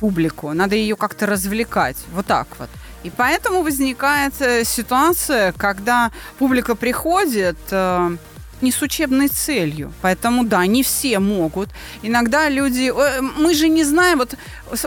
публику, 0.00 0.52
надо 0.52 0.74
ее 0.74 0.96
как-то 0.96 1.26
развлекать. 1.26 1.96
Вот 2.12 2.26
так 2.26 2.48
вот. 2.58 2.70
И 3.06 3.12
поэтому 3.16 3.62
возникает 3.62 4.32
э, 4.40 4.64
ситуация, 4.64 5.52
когда 5.52 6.10
публика 6.40 6.74
приходит 6.74 7.56
э, 7.70 8.16
не 8.60 8.72
с 8.72 8.82
учебной 8.82 9.28
целью. 9.28 9.92
Поэтому, 10.02 10.44
да, 10.44 10.66
не 10.66 10.82
все 10.82 11.18
могут. 11.18 11.68
Иногда 12.02 12.48
люди... 12.48 12.92
Э, 12.94 13.20
мы 13.20 13.54
же 13.54 13.68
не 13.68 13.84
знаем, 13.84 14.18
вот 14.18 14.34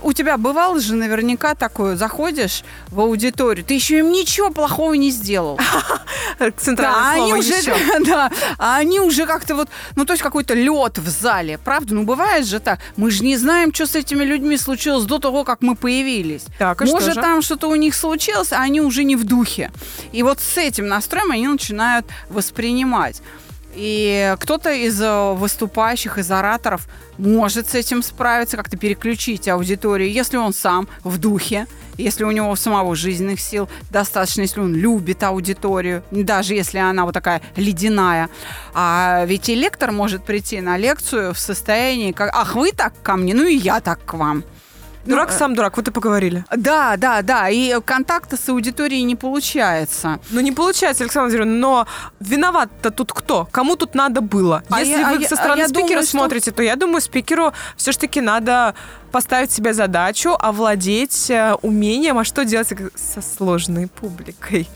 у 0.02 0.14
тебя 0.14 0.38
бывало 0.38 0.80
же 0.80 0.96
наверняка 0.96 1.56
такое, 1.56 1.96
заходишь 1.96 2.64
в 2.90 3.00
аудиторию, 3.00 3.66
ты 3.66 3.74
еще 3.74 4.00
им 4.00 4.12
ничего 4.12 4.52
плохого 4.52 4.94
не 4.94 5.12
сделал. 5.12 5.60
Да, 6.84 7.12
они 7.14 7.34
уже, 7.34 7.54
да, 8.06 8.32
а 8.58 8.78
они 8.78 9.00
уже 9.00 9.26
как-то 9.26 9.56
вот, 9.56 9.70
ну 9.96 10.06
то 10.06 10.14
есть 10.14 10.24
какой-то 10.24 10.54
лед 10.54 10.98
в 10.98 11.08
зале, 11.10 11.58
правда? 11.58 11.94
Ну 11.94 12.04
бывает 12.04 12.46
же 12.46 12.60
так. 12.60 12.80
Мы 12.96 13.12
же 13.12 13.24
не 13.24 13.36
знаем, 13.38 13.74
что 13.74 13.86
с 13.86 13.96
этими 13.96 14.24
людьми 14.24 14.58
случилось 14.58 15.06
до 15.06 15.20
того, 15.20 15.44
как 15.44 15.62
мы 15.62 15.76
появились. 15.76 16.46
Так, 16.58 16.82
Может 16.82 17.16
там 17.16 17.42
что-то 17.42 17.68
у 17.68 17.76
них 17.76 17.96
случилось, 17.96 18.54
а 18.54 18.62
они 18.62 18.80
уже 18.82 19.04
не 19.04 19.16
в 19.16 19.26
духе. 19.26 19.72
И 20.12 20.24
вот 20.24 20.40
с 20.40 20.58
этим 20.58 20.88
настроем 20.88 21.32
они 21.32 21.48
начинают 21.48 22.06
воспринимать. 22.30 23.22
И 23.76 24.36
кто-то 24.40 24.72
из 24.72 25.00
э, 25.02 25.34
выступающих, 25.34 26.18
из 26.18 26.32
ораторов 26.32 26.88
может 27.18 27.70
с 27.70 27.76
этим 27.76 28.02
справиться, 28.02 28.58
как-то 28.58 28.78
переключить 28.78 29.48
аудиторию, 29.48 30.12
если 30.12 30.38
он 30.38 30.54
сам 30.54 30.88
в 31.04 31.18
духе, 31.18 31.68
если 31.98 32.24
у 32.24 32.32
него 32.32 32.56
самого 32.56 32.96
жизненных 32.96 33.40
сил 33.40 33.70
достаточно, 33.92 34.42
если 34.42 34.62
он 34.62 34.74
любит 34.74 35.22
аудиторию, 35.24 36.04
даже 36.12 36.56
если 36.56 36.80
она 36.80 37.06
вот 37.06 37.14
такая 37.14 37.42
ледяная. 37.56 38.30
А 38.74 39.26
ведь 39.26 39.50
и 39.50 39.56
лектор 39.56 39.92
может 39.92 40.24
прийти 40.24 40.62
на 40.62 40.78
лекцию 40.78 41.34
в 41.34 41.40
состоянии, 41.40 42.12
как, 42.12 42.34
ах, 42.34 42.56
вы 42.56 42.72
так 42.72 42.94
ко 43.04 43.18
мне, 43.18 43.34
ну 43.34 43.46
и 43.46 43.56
я 43.56 43.82
так 43.82 44.04
к 44.04 44.14
вам. 44.14 44.44
Дурак 45.06 45.30
ну, 45.32 45.38
сам 45.38 45.56
дурак, 45.56 45.78
вот 45.78 45.88
и 45.88 45.92
поговорили. 45.92 46.46
Да, 46.56 46.98
да, 46.98 47.22
да. 47.22 47.50
И 47.50 47.80
контакта 47.82 48.38
с 48.38 48.50
аудиторией 48.50 49.04
не 49.04 49.16
получается. 49.16 50.20
Ну, 50.30 50.42
не 50.42 50.52
получается, 50.52 51.04
Александр 51.04 51.38
Владимирович, 51.38 51.62
но 51.62 51.88
виноват-то 52.20 52.92
тут 52.92 53.14
кто? 53.14 53.48
Кому 53.52 53.76
тут 53.76 53.96
надо 53.96 54.22
было? 54.22 54.64
А 54.70 54.80
Если 54.82 55.00
я, 55.00 55.10
вы 55.10 55.24
а 55.24 55.28
со 55.28 55.36
стороны 55.36 55.62
а 55.62 55.68
спикера 55.68 55.88
думаю, 55.88 56.04
смотрите, 56.04 56.52
что... 56.52 56.58
то 56.58 56.64
я 56.64 56.76
думаю, 56.76 57.02
спикеру 57.02 57.54
все-таки 57.78 58.22
надо 58.22 58.76
поставить 59.12 59.52
себе 59.52 59.74
задачу 59.74 60.36
овладеть 60.40 61.30
э, 61.30 61.56
умением, 61.62 62.18
а 62.18 62.24
что 62.24 62.46
делать 62.46 62.72
со 62.96 63.22
сложной 63.22 63.88
публикой? 63.88 64.68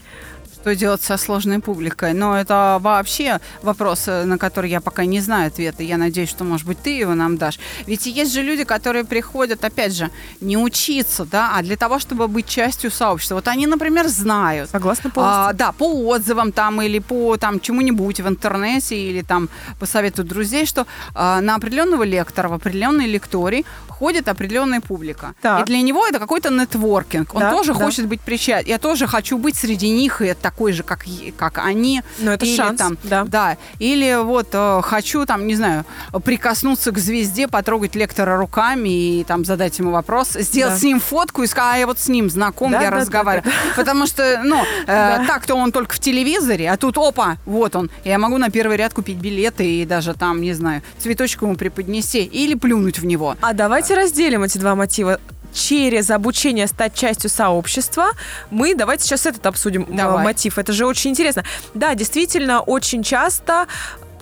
Что 0.64 0.76
делать 0.76 1.02
со 1.02 1.18
сложной 1.18 1.60
публикой. 1.60 2.14
Но 2.14 2.40
это 2.40 2.78
вообще 2.80 3.40
вопрос, 3.64 4.08
э, 4.08 4.24
на 4.24 4.38
который 4.38 4.70
я 4.70 4.80
пока 4.80 5.04
не 5.06 5.20
знаю 5.20 5.48
ответа. 5.48 5.84
Я 5.84 5.98
надеюсь, 5.98 6.30
что, 6.30 6.46
может 6.46 6.66
быть, 6.68 6.78
ты 6.82 7.02
его 7.02 7.16
нам 7.16 7.38
дашь. 7.38 7.60
Ведь 7.86 8.06
есть 8.06 8.34
же 8.34 8.42
люди, 8.42 8.64
которые 8.64 9.04
приходят, 9.04 9.66
опять 9.66 9.94
же, 9.94 10.10
не 10.42 10.58
учиться, 10.58 11.26
да, 11.26 11.52
а 11.58 11.62
для 11.64 11.76
того, 11.76 12.00
чтобы 12.00 12.30
быть 12.30 12.48
частью 12.48 12.92
сообщества. 12.92 13.36
Вот 13.36 13.48
они, 13.50 13.68
например, 13.68 14.08
знают. 14.08 14.70
Согласна 14.70 15.10
полностью. 15.10 15.50
А, 15.50 15.54
да, 15.54 15.72
по 15.74 15.86
отзывам 16.08 16.52
там 16.54 16.82
или 16.82 17.00
по 17.00 17.36
там 17.36 17.60
чему-нибудь 17.60 18.22
в 18.22 18.28
интернете 18.28 18.96
или 18.96 19.22
там 19.22 19.50
по 19.80 19.86
совету 19.86 20.24
друзей, 20.24 20.66
что 20.66 20.86
а, 21.14 21.42
на 21.42 21.56
определенного 21.56 22.04
лектора 22.04 22.48
в 22.48 22.54
определенный 22.54 23.08
лекторий 23.08 23.66
ходит 23.90 24.28
определенная 24.28 24.82
публика. 24.82 25.34
Так. 25.42 25.62
И 25.62 25.66
для 25.66 25.82
него 25.82 26.08
это 26.08 26.20
какой-то 26.20 26.50
нетворкинг. 26.50 27.36
Он 27.36 27.42
да, 27.42 27.52
тоже 27.52 27.74
да. 27.74 27.86
хочет 27.86 28.08
быть 28.08 28.22
причастен. 28.22 28.70
Я 28.70 28.78
тоже 28.78 29.08
хочу 29.08 29.38
быть 29.38 29.56
среди 29.56 29.90
них 29.90 30.22
и 30.22 30.28
такой 30.54 30.72
же, 30.72 30.84
как, 30.84 31.06
как 31.36 31.58
они. 31.58 32.02
Но 32.20 32.34
это 32.34 32.46
или, 32.46 32.56
шанс. 32.56 32.78
Там, 32.78 32.98
да. 33.04 33.24
да. 33.24 33.58
Или 33.80 34.24
вот 34.24 34.50
э, 34.54 34.82
хочу 34.84 35.26
там, 35.26 35.48
не 35.48 35.56
знаю, 35.56 35.86
прикоснуться 36.24 36.92
к 36.92 37.00
звезде, 37.00 37.48
потрогать 37.48 37.96
лектора 37.96 38.38
руками 38.38 39.20
и 39.20 39.24
там 39.24 39.46
задать 39.46 39.80
ему 39.80 39.92
вопрос, 39.92 40.34
сделать 40.34 40.76
да. 40.76 40.80
с 40.80 40.84
ним 40.84 41.00
фотку 41.00 41.44
и 41.44 41.48
сказать, 41.48 41.76
а 41.76 41.78
я 41.80 41.88
вот 41.88 41.98
с 41.98 42.08
ним 42.08 42.30
знаком, 42.30 42.72
да, 42.72 42.82
я 42.82 42.92
да, 42.92 42.98
разговариваю. 42.98 43.44
Да, 43.46 43.52
да. 43.70 43.76
Потому 43.76 44.06
что, 44.06 44.42
ну, 44.44 44.62
э, 44.84 44.86
да. 44.86 45.26
так-то 45.28 45.56
он 45.56 45.72
только 45.72 45.96
в 45.96 46.00
телевизоре, 46.00 46.70
а 46.70 46.78
тут, 46.78 46.98
опа, 46.98 47.38
вот 47.46 47.76
он. 47.76 47.90
Я 48.04 48.20
могу 48.20 48.38
на 48.38 48.50
первый 48.52 48.78
ряд 48.78 48.94
купить 48.94 49.18
билеты 49.18 49.66
и 49.66 49.86
даже 49.86 50.14
там, 50.14 50.42
не 50.42 50.54
знаю, 50.54 50.84
цветочек 51.00 51.42
ему 51.42 51.56
преподнести 51.56 52.24
или 52.24 52.54
плюнуть 52.54 53.00
в 53.00 53.06
него. 53.06 53.36
А 53.42 53.54
Давайте 53.54 53.96
разделим 53.96 54.44
эти 54.44 54.58
два 54.58 54.76
мотива 54.76 55.20
через 55.54 56.10
обучение 56.10 56.68
стать 56.68 56.96
частью 56.96 57.30
сообщества. 57.30 58.08
Мы 58.50 58.76
давайте 58.76 59.06
сейчас 59.06 59.26
этот 59.26 59.46
обсудим 59.46 59.84
э, 59.84 59.96
Давай. 59.96 60.24
мотив. 60.26 60.58
Это 60.58 60.74
же 60.74 60.86
очень 60.86 61.12
интересно. 61.12 61.44
Да, 61.74 61.96
действительно, 61.96 62.62
очень 62.62 63.04
часто 63.04 63.68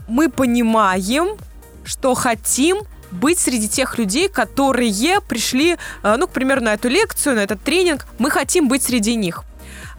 мы 0.07 0.29
понимаем, 0.29 1.37
что 1.83 2.13
хотим 2.13 2.81
быть 3.11 3.39
среди 3.39 3.67
тех 3.67 3.97
людей, 3.97 4.29
которые 4.29 5.19
пришли, 5.21 5.77
э, 6.03 6.15
ну, 6.17 6.27
к 6.27 6.31
примеру, 6.31 6.61
на 6.61 6.73
эту 6.73 6.89
лекцию, 6.89 7.35
на 7.35 7.39
этот 7.39 7.61
тренинг. 7.61 8.05
Мы 8.19 8.29
хотим 8.29 8.67
быть 8.67 8.83
среди 8.83 9.15
них. 9.15 9.43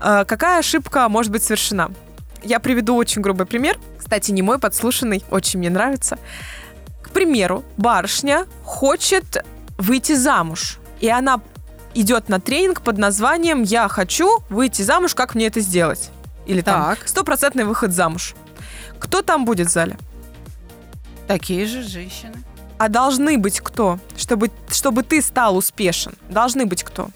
Э, 0.00 0.24
какая 0.26 0.58
ошибка 0.58 1.08
может 1.08 1.32
быть 1.32 1.42
совершена? 1.42 1.90
Я 2.42 2.58
приведу 2.58 2.96
очень 2.96 3.22
грубый 3.22 3.46
пример. 3.46 3.78
Кстати, 3.98 4.32
не 4.32 4.42
мой 4.42 4.58
подслушанный, 4.58 5.24
очень 5.30 5.58
мне 5.58 5.70
нравится. 5.70 6.18
К 7.02 7.10
примеру, 7.10 7.64
барышня 7.76 8.46
хочет 8.64 9.44
выйти 9.78 10.14
замуж. 10.14 10.78
И 11.02 11.08
она 11.08 11.42
идет 11.94 12.30
на 12.30 12.40
тренинг 12.40 12.80
под 12.80 12.96
названием 12.96 13.62
«Я 13.64 13.88
хочу 13.88 14.38
выйти 14.48 14.82
замуж, 14.82 15.14
как 15.14 15.34
мне 15.34 15.48
это 15.48 15.60
сделать?» 15.60 16.10
Или 16.46 16.62
там 16.62 16.96
«Стопроцентный 17.04 17.64
выход 17.64 17.92
замуж». 17.92 18.34
Кто 18.98 19.20
там 19.20 19.44
будет 19.44 19.66
в 19.66 19.70
зале? 19.70 19.98
Такие 21.26 21.66
же 21.66 21.82
женщины. 21.82 22.34
А 22.78 22.88
должны 22.88 23.36
быть 23.36 23.60
кто? 23.60 23.98
Чтобы, 24.16 24.50
чтобы 24.70 25.02
ты 25.02 25.20
стал 25.20 25.56
успешен. 25.56 26.14
Должны 26.30 26.66
быть 26.66 26.84
кто? 26.84 27.08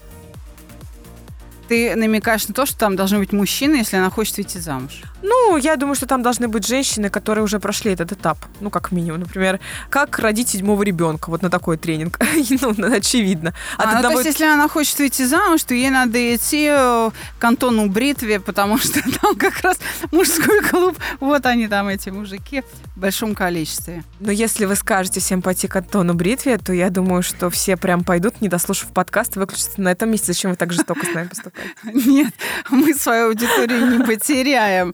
Ты 1.69 1.95
намекаешь 1.95 2.47
на 2.49 2.53
то, 2.53 2.65
что 2.65 2.77
там 2.77 2.97
должны 2.97 3.19
быть 3.19 3.31
мужчины, 3.31 3.77
если 3.77 3.95
она 3.95 4.09
хочет 4.09 4.35
выйти 4.35 4.57
замуж. 4.57 5.03
Ну, 5.21 5.57
я 5.57 5.75
думаю, 5.75 5.95
что 5.95 6.05
там 6.05 6.21
должны 6.21 6.47
быть 6.47 6.67
женщины, 6.67 7.09
которые 7.09 7.43
уже 7.43 7.59
прошли 7.59 7.93
этот 7.93 8.11
этап. 8.11 8.37
Ну, 8.59 8.69
как 8.69 8.91
минимум. 8.91 9.21
Например, 9.21 9.59
как 9.89 10.19
родить 10.19 10.49
седьмого 10.49 10.83
ребенка. 10.83 11.29
Вот 11.29 11.41
на 11.41 11.49
такой 11.49 11.77
тренинг. 11.77 12.19
ну, 12.77 12.95
очевидно. 12.95 13.53
А, 13.77 13.83
а 13.83 13.95
ну, 13.95 14.09
то 14.09 14.11
есть, 14.11 14.25
если 14.25 14.45
она 14.45 14.67
хочет 14.67 14.99
выйти 14.99 15.23
замуж, 15.23 15.63
то 15.63 15.73
ей 15.73 15.89
надо 15.89 16.35
идти 16.35 16.67
э, 16.69 17.09
к 17.39 17.43
Антону 17.43 17.87
Бритве, 17.89 18.39
потому 18.39 18.77
что 18.77 19.01
там 19.19 19.35
как 19.35 19.61
раз 19.61 19.79
мужской 20.11 20.61
клуб. 20.61 20.97
Вот 21.19 21.45
они 21.45 21.67
там, 21.67 21.87
эти 21.87 22.09
мужики, 22.09 22.63
в 22.95 22.99
большом 22.99 23.35
количестве. 23.35 24.03
Но 24.19 24.31
если 24.31 24.65
вы 24.65 24.75
скажете 24.75 25.19
всем 25.19 25.41
пойти 25.41 25.67
к 25.67 25.75
Антону 25.75 26.13
Бритве, 26.13 26.57
то 26.57 26.73
я 26.73 26.89
думаю, 26.89 27.23
что 27.23 27.49
все 27.49 27.77
прям 27.77 28.03
пойдут, 28.03 28.41
не 28.41 28.49
дослушав 28.49 28.89
подкаст, 28.89 29.35
выключатся 29.35 29.81
на 29.81 29.89
этом 29.89 30.11
месте. 30.11 30.27
Зачем 30.33 30.51
вы 30.51 30.57
так 30.57 30.73
жестоко 30.73 31.05
с 31.05 31.13
нами 31.13 31.27
поступаете? 31.27 31.73
Нет, 32.09 32.33
мы 32.69 32.93
свою 32.93 33.27
аудиторию 33.27 33.97
не 33.97 34.03
потеряем. 34.05 34.93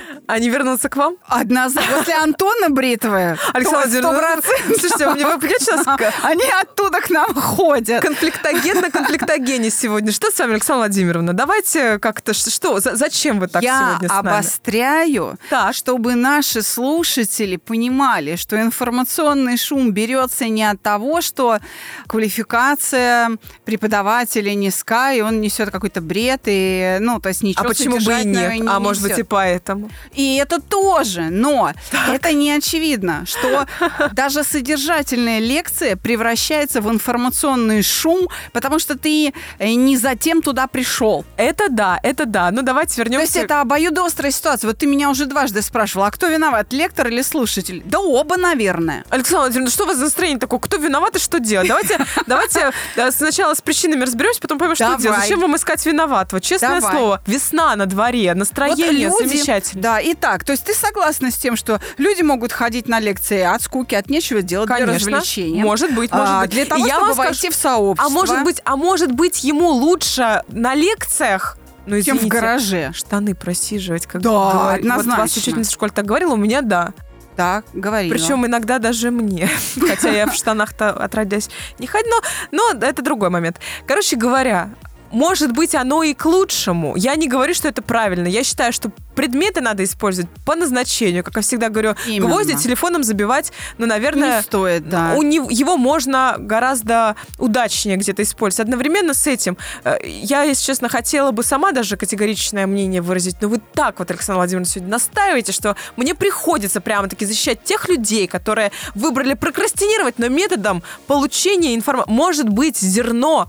Они 0.27 0.49
вернутся 0.49 0.87
к 0.87 0.95
вам? 0.95 1.15
Однозначно. 1.27 1.97
После 1.97 2.13
Антона 2.15 2.69
Бритвы. 2.69 3.37
Александр 3.53 4.01
ну, 4.01 4.75
слушайте, 4.77 5.09
мне 5.09 5.25
вы 5.25 5.37
понимаете, 5.39 5.65
сейчас 5.65 5.85
Они 6.23 6.43
оттуда 6.61 7.01
к 7.01 7.09
нам 7.09 7.33
ходят. 7.33 8.01
конфликтоген 8.01 8.81
на 8.81 8.89
конфликтогене 8.91 9.69
сегодня. 9.69 10.11
Что 10.11 10.31
с 10.31 10.39
вами, 10.39 10.53
Александра 10.53 10.85
Владимировна? 10.87 11.33
Давайте 11.33 11.99
как-то, 11.99 12.33
что, 12.33 12.79
за- 12.79 12.95
зачем 12.95 13.39
вы 13.39 13.47
так 13.47 13.61
Я 13.61 13.89
сегодня 13.89 14.07
с 14.07 14.11
нами? 14.11 14.29
обостряю, 14.35 15.37
Так. 15.49 15.73
чтобы 15.75 16.15
наши 16.15 16.61
слушатели 16.61 17.57
понимали, 17.57 18.35
что 18.37 18.59
информационный 18.61 19.57
шум 19.57 19.91
берется 19.91 20.45
не 20.47 20.63
от 20.63 20.81
того, 20.81 21.21
что 21.21 21.59
квалификация 22.07 23.37
преподавателя 23.65 24.53
низка, 24.53 25.13
и 25.13 25.21
он 25.21 25.41
несет 25.41 25.71
какой-то 25.71 26.01
бред, 26.01 26.41
и, 26.45 26.97
ну, 26.99 27.19
то 27.19 27.29
есть 27.29 27.43
ничего 27.43 27.65
А 27.65 27.67
почему 27.67 27.97
бы 27.97 28.11
и 28.21 28.25
нет? 28.25 28.53
не 28.61 28.67
А 28.67 28.79
может 28.79 29.01
быть 29.01 29.11
и 29.11 29.15
несет. 29.15 29.27
поэтому. 29.29 29.89
И 30.13 30.35
это 30.35 30.59
тоже, 30.61 31.23
но 31.29 31.71
это 32.09 32.33
не 32.33 32.51
очевидно, 32.51 33.23
что 33.25 33.65
даже 34.11 34.43
содержательная 34.43 35.39
лекция 35.39 35.95
превращается 35.95 36.81
в 36.81 36.89
информационный 36.91 37.81
шум, 37.81 38.27
потому 38.53 38.79
что 38.79 38.97
ты 38.97 39.33
э, 39.59 39.73
не 39.73 39.97
затем 39.97 40.41
туда 40.41 40.67
пришел. 40.67 41.25
Это 41.37 41.69
да, 41.69 41.99
это 42.03 42.25
да. 42.25 42.51
Ну 42.51 42.61
давайте 42.61 42.95
То 42.95 43.01
есть 43.01 43.11
вернемся. 43.11 43.39
это 43.39 43.61
обоюдоострая 43.61 44.31
ситуация. 44.31 44.67
Вот 44.67 44.77
ты 44.77 44.85
меня 44.85 45.09
уже 45.09 45.25
дважды 45.25 45.61
спрашивал, 45.61 46.05
а 46.05 46.11
кто 46.11 46.27
виноват, 46.27 46.73
лектор 46.73 47.07
или 47.07 47.21
слушатель? 47.21 47.81
Да 47.85 47.99
оба, 47.99 48.37
наверное. 48.37 49.05
Александр 49.09 49.41
Владимировна, 49.41 49.71
что 49.71 49.83
у 49.83 49.87
вас 49.87 49.97
за 49.97 50.03
настроение 50.03 50.39
такое? 50.39 50.59
Кто 50.59 50.77
виноват 50.77 51.15
и 51.15 51.19
что 51.19 51.39
делать? 51.39 51.67
Давайте, 51.67 51.99
давайте 52.27 52.71
э, 52.95 53.11
сначала 53.11 53.53
с 53.53 53.61
причинами 53.61 54.03
разберемся, 54.03 54.41
потом 54.41 54.59
поймем, 54.59 54.75
что 54.75 54.95
делать. 54.97 55.21
Зачем 55.21 55.39
вам 55.39 55.55
искать 55.55 55.85
виноватого? 55.85 56.41
Честное 56.41 56.81
слово, 56.81 57.21
весна 57.27 57.75
на 57.75 57.85
дворе, 57.85 58.33
настроение 58.33 59.09
Вот 59.09 59.21
люди- 59.21 59.35
замечательно. 59.35 59.81
Да, 59.81 60.00
итак, 60.03 60.43
то 60.43 60.51
есть 60.51 60.65
ты 60.65 60.73
согласна 60.73 61.31
с 61.31 61.37
тем, 61.37 61.55
что 61.55 61.79
люди 61.97 62.21
могут 62.21 62.51
ходить 62.51 62.87
на 62.87 62.99
лекции 62.99 63.41
от 63.41 63.61
скуки, 63.61 63.95
от 63.95 64.09
нечего 64.09 64.41
делать 64.41 64.67
для 64.67 64.77
Конечно. 64.85 64.95
развлечения? 65.17 65.63
Может 65.63 65.93
быть, 65.93 66.11
может 66.11 66.27
А, 66.29 66.41
быть. 66.41 66.51
Для 66.51 66.65
того, 66.65 66.85
я 66.85 66.95
чтобы 66.95 67.07
вам 67.07 67.13
скажу- 67.15 67.29
войти 67.29 67.49
в 67.49 67.55
сообщество. 67.55 68.05
А 68.05 68.09
может 68.13 68.43
быть, 68.43 68.61
а 68.65 68.75
может 68.75 69.11
быть, 69.11 69.43
ему 69.43 69.69
лучше 69.69 70.43
на 70.49 70.73
лекциях, 70.75 71.57
ну, 71.85 72.01
чем 72.01 72.17
в 72.17 72.19
извините, 72.19 72.27
гараже. 72.39 72.91
штаны 72.93 73.35
просиживать, 73.35 74.05
как 74.05 74.21
Да, 74.21 74.29
говорит. 74.29 74.83
Вот 74.85 74.91
однозначно. 74.91 75.21
вас 75.23 75.37
учительница 75.37 75.71
в 75.71 75.73
школе 75.73 75.91
так 75.93 76.05
говорила, 76.05 76.33
у 76.33 76.37
меня 76.37 76.61
да. 76.61 76.93
Так, 77.37 77.63
говори. 77.73 78.09
Причем 78.09 78.45
иногда 78.45 78.77
даже 78.77 79.09
мне. 79.09 79.49
Хотя 79.87 80.09
я 80.11 80.27
в 80.27 80.33
штанах-то 80.35 80.91
отродясь 80.91 81.49
не 81.79 81.87
ходила. 81.87 82.19
Но, 82.51 82.73
но 82.73 82.85
это 82.85 83.01
другой 83.01 83.29
момент. 83.29 83.59
Короче 83.87 84.17
говоря, 84.17 84.69
может 85.11 85.51
быть, 85.51 85.75
оно 85.75 86.03
и 86.03 86.13
к 86.13 86.25
лучшему. 86.25 86.95
Я 86.95 87.15
не 87.15 87.27
говорю, 87.27 87.53
что 87.53 87.67
это 87.67 87.81
правильно. 87.81 88.27
Я 88.27 88.43
считаю, 88.43 88.73
что 88.73 88.91
предметы 89.15 89.61
надо 89.61 89.83
использовать 89.83 90.29
по 90.45 90.55
назначению. 90.55 91.23
Как 91.23 91.35
я 91.35 91.41
всегда 91.41 91.69
говорю, 91.69 91.95
Именно. 92.07 92.27
гвозди 92.27 92.55
телефоном 92.55 93.03
забивать, 93.03 93.51
ну, 93.77 93.85
наверное, 93.85 94.37
не 94.37 94.43
стоит, 94.43 94.87
да. 94.87 95.13
у 95.15 95.21
него, 95.21 95.49
его 95.49 95.77
можно 95.77 96.35
гораздо 96.39 97.15
удачнее 97.37 97.97
где-то 97.97 98.23
использовать. 98.23 98.67
Одновременно 98.67 99.13
с 99.13 99.27
этим, 99.27 99.57
э, 99.83 99.97
я, 100.05 100.43
если 100.43 100.65
честно, 100.65 100.89
хотела 100.89 101.31
бы 101.31 101.43
сама 101.43 101.71
даже 101.71 101.97
категоричное 101.97 102.67
мнение 102.67 103.01
выразить, 103.01 103.35
но 103.41 103.49
вы 103.49 103.61
так 103.73 103.99
вот, 103.99 104.09
Александр 104.09 104.37
Владимирович, 104.37 104.69
сегодня 104.73 104.91
настаиваете, 104.91 105.51
что 105.51 105.75
мне 105.97 106.15
приходится 106.15 106.81
прямо-таки 106.81 107.25
защищать 107.25 107.63
тех 107.63 107.89
людей, 107.89 108.27
которые 108.27 108.71
выбрали 108.95 109.33
прокрастинировать, 109.33 110.19
но 110.19 110.29
методом 110.29 110.83
получения 111.07 111.75
информации. 111.75 112.11
Может 112.11 112.49
быть, 112.49 112.77
зерно 112.79 113.47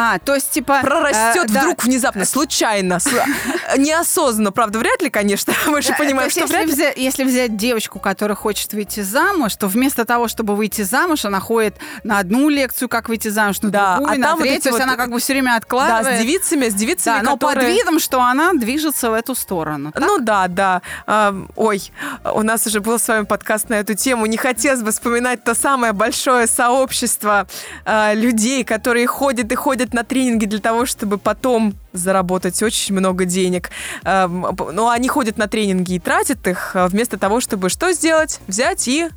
А, 0.00 0.20
то 0.20 0.36
есть, 0.36 0.52
типа... 0.52 0.78
прорастет 0.80 1.50
э, 1.50 1.52
да. 1.52 1.60
вдруг 1.60 1.82
внезапно, 1.82 2.24
случайно, 2.24 2.98
неосознанно, 3.76 4.52
правда, 4.52 4.78
вряд 4.78 5.02
ли, 5.02 5.10
конечно, 5.10 5.52
мы 5.66 5.82
же 5.82 5.92
понимаем, 5.98 6.30
что 6.30 6.46
вряд 6.46 6.66
если, 6.66 6.68
ли. 6.68 6.72
взять, 6.72 6.96
если 6.98 7.24
взять 7.24 7.56
девочку, 7.56 7.98
которая 7.98 8.36
хочет 8.36 8.72
выйти 8.74 9.00
замуж, 9.00 9.56
то 9.56 9.66
вместо 9.66 10.04
того, 10.04 10.28
чтобы 10.28 10.54
выйти 10.54 10.82
замуж, 10.82 11.24
она 11.24 11.40
ходит 11.40 11.74
на 12.04 12.20
одну 12.20 12.48
лекцию, 12.48 12.88
как 12.88 13.08
выйти 13.08 13.26
замуж, 13.26 13.60
на 13.62 13.70
Да, 13.70 13.96
другую, 13.96 14.14
а 14.14 14.18
на 14.18 14.36
третью. 14.36 14.62
то 14.62 14.68
есть 14.68 14.80
она 14.80 14.94
как 14.94 15.10
бы 15.10 15.18
все 15.18 15.32
время 15.32 15.50
Да, 15.50 15.56
откладывает. 15.56 16.20
с 16.20 16.22
девицами, 16.22 16.68
с 16.68 16.74
девицами, 16.74 17.24
Да, 17.24 17.30
но 17.30 17.36
под 17.36 17.60
видом, 17.64 17.98
что 17.98 18.22
она 18.22 18.52
движется 18.52 19.10
в 19.10 19.14
эту 19.14 19.34
сторону. 19.34 19.92
Ну 19.98 20.18
да, 20.20 20.46
да. 20.46 20.80
А, 21.08 21.34
ой, 21.56 21.90
у 22.24 22.42
нас 22.42 22.64
уже 22.68 22.80
был 22.80 23.00
с 23.00 23.08
вами 23.08 23.24
подкаст 23.24 23.68
на 23.68 23.74
эту 23.74 23.94
тему. 23.94 24.26
Не 24.26 24.36
хотелось 24.36 24.82
бы 24.82 24.92
вспоминать 24.92 25.42
то 25.42 25.56
самое 25.56 25.92
большое 25.92 26.46
сообщество 26.46 27.48
а, 27.84 28.14
людей, 28.14 28.62
которые 28.62 29.08
ходят 29.08 29.50
и 29.50 29.56
ходят 29.56 29.87
на 29.94 30.04
тренинги 30.04 30.44
для 30.46 30.58
того, 30.60 30.86
чтобы 30.86 31.18
потом 31.18 31.74
заработать 31.92 32.62
очень 32.62 32.94
много 32.94 33.24
денег. 33.24 33.70
М, 34.04 34.54
п- 34.56 34.72
Но 34.72 34.88
они 34.90 35.08
ходят 35.08 35.38
на 35.38 35.46
тренинги 35.48 35.94
и 35.94 35.98
тратят 35.98 36.46
их 36.46 36.76
а, 36.76 36.88
вместо 36.88 37.18
того, 37.18 37.40
чтобы 37.40 37.68
что 37.68 37.92
сделать? 37.92 38.40
Взять 38.46 38.86
и 38.88 39.08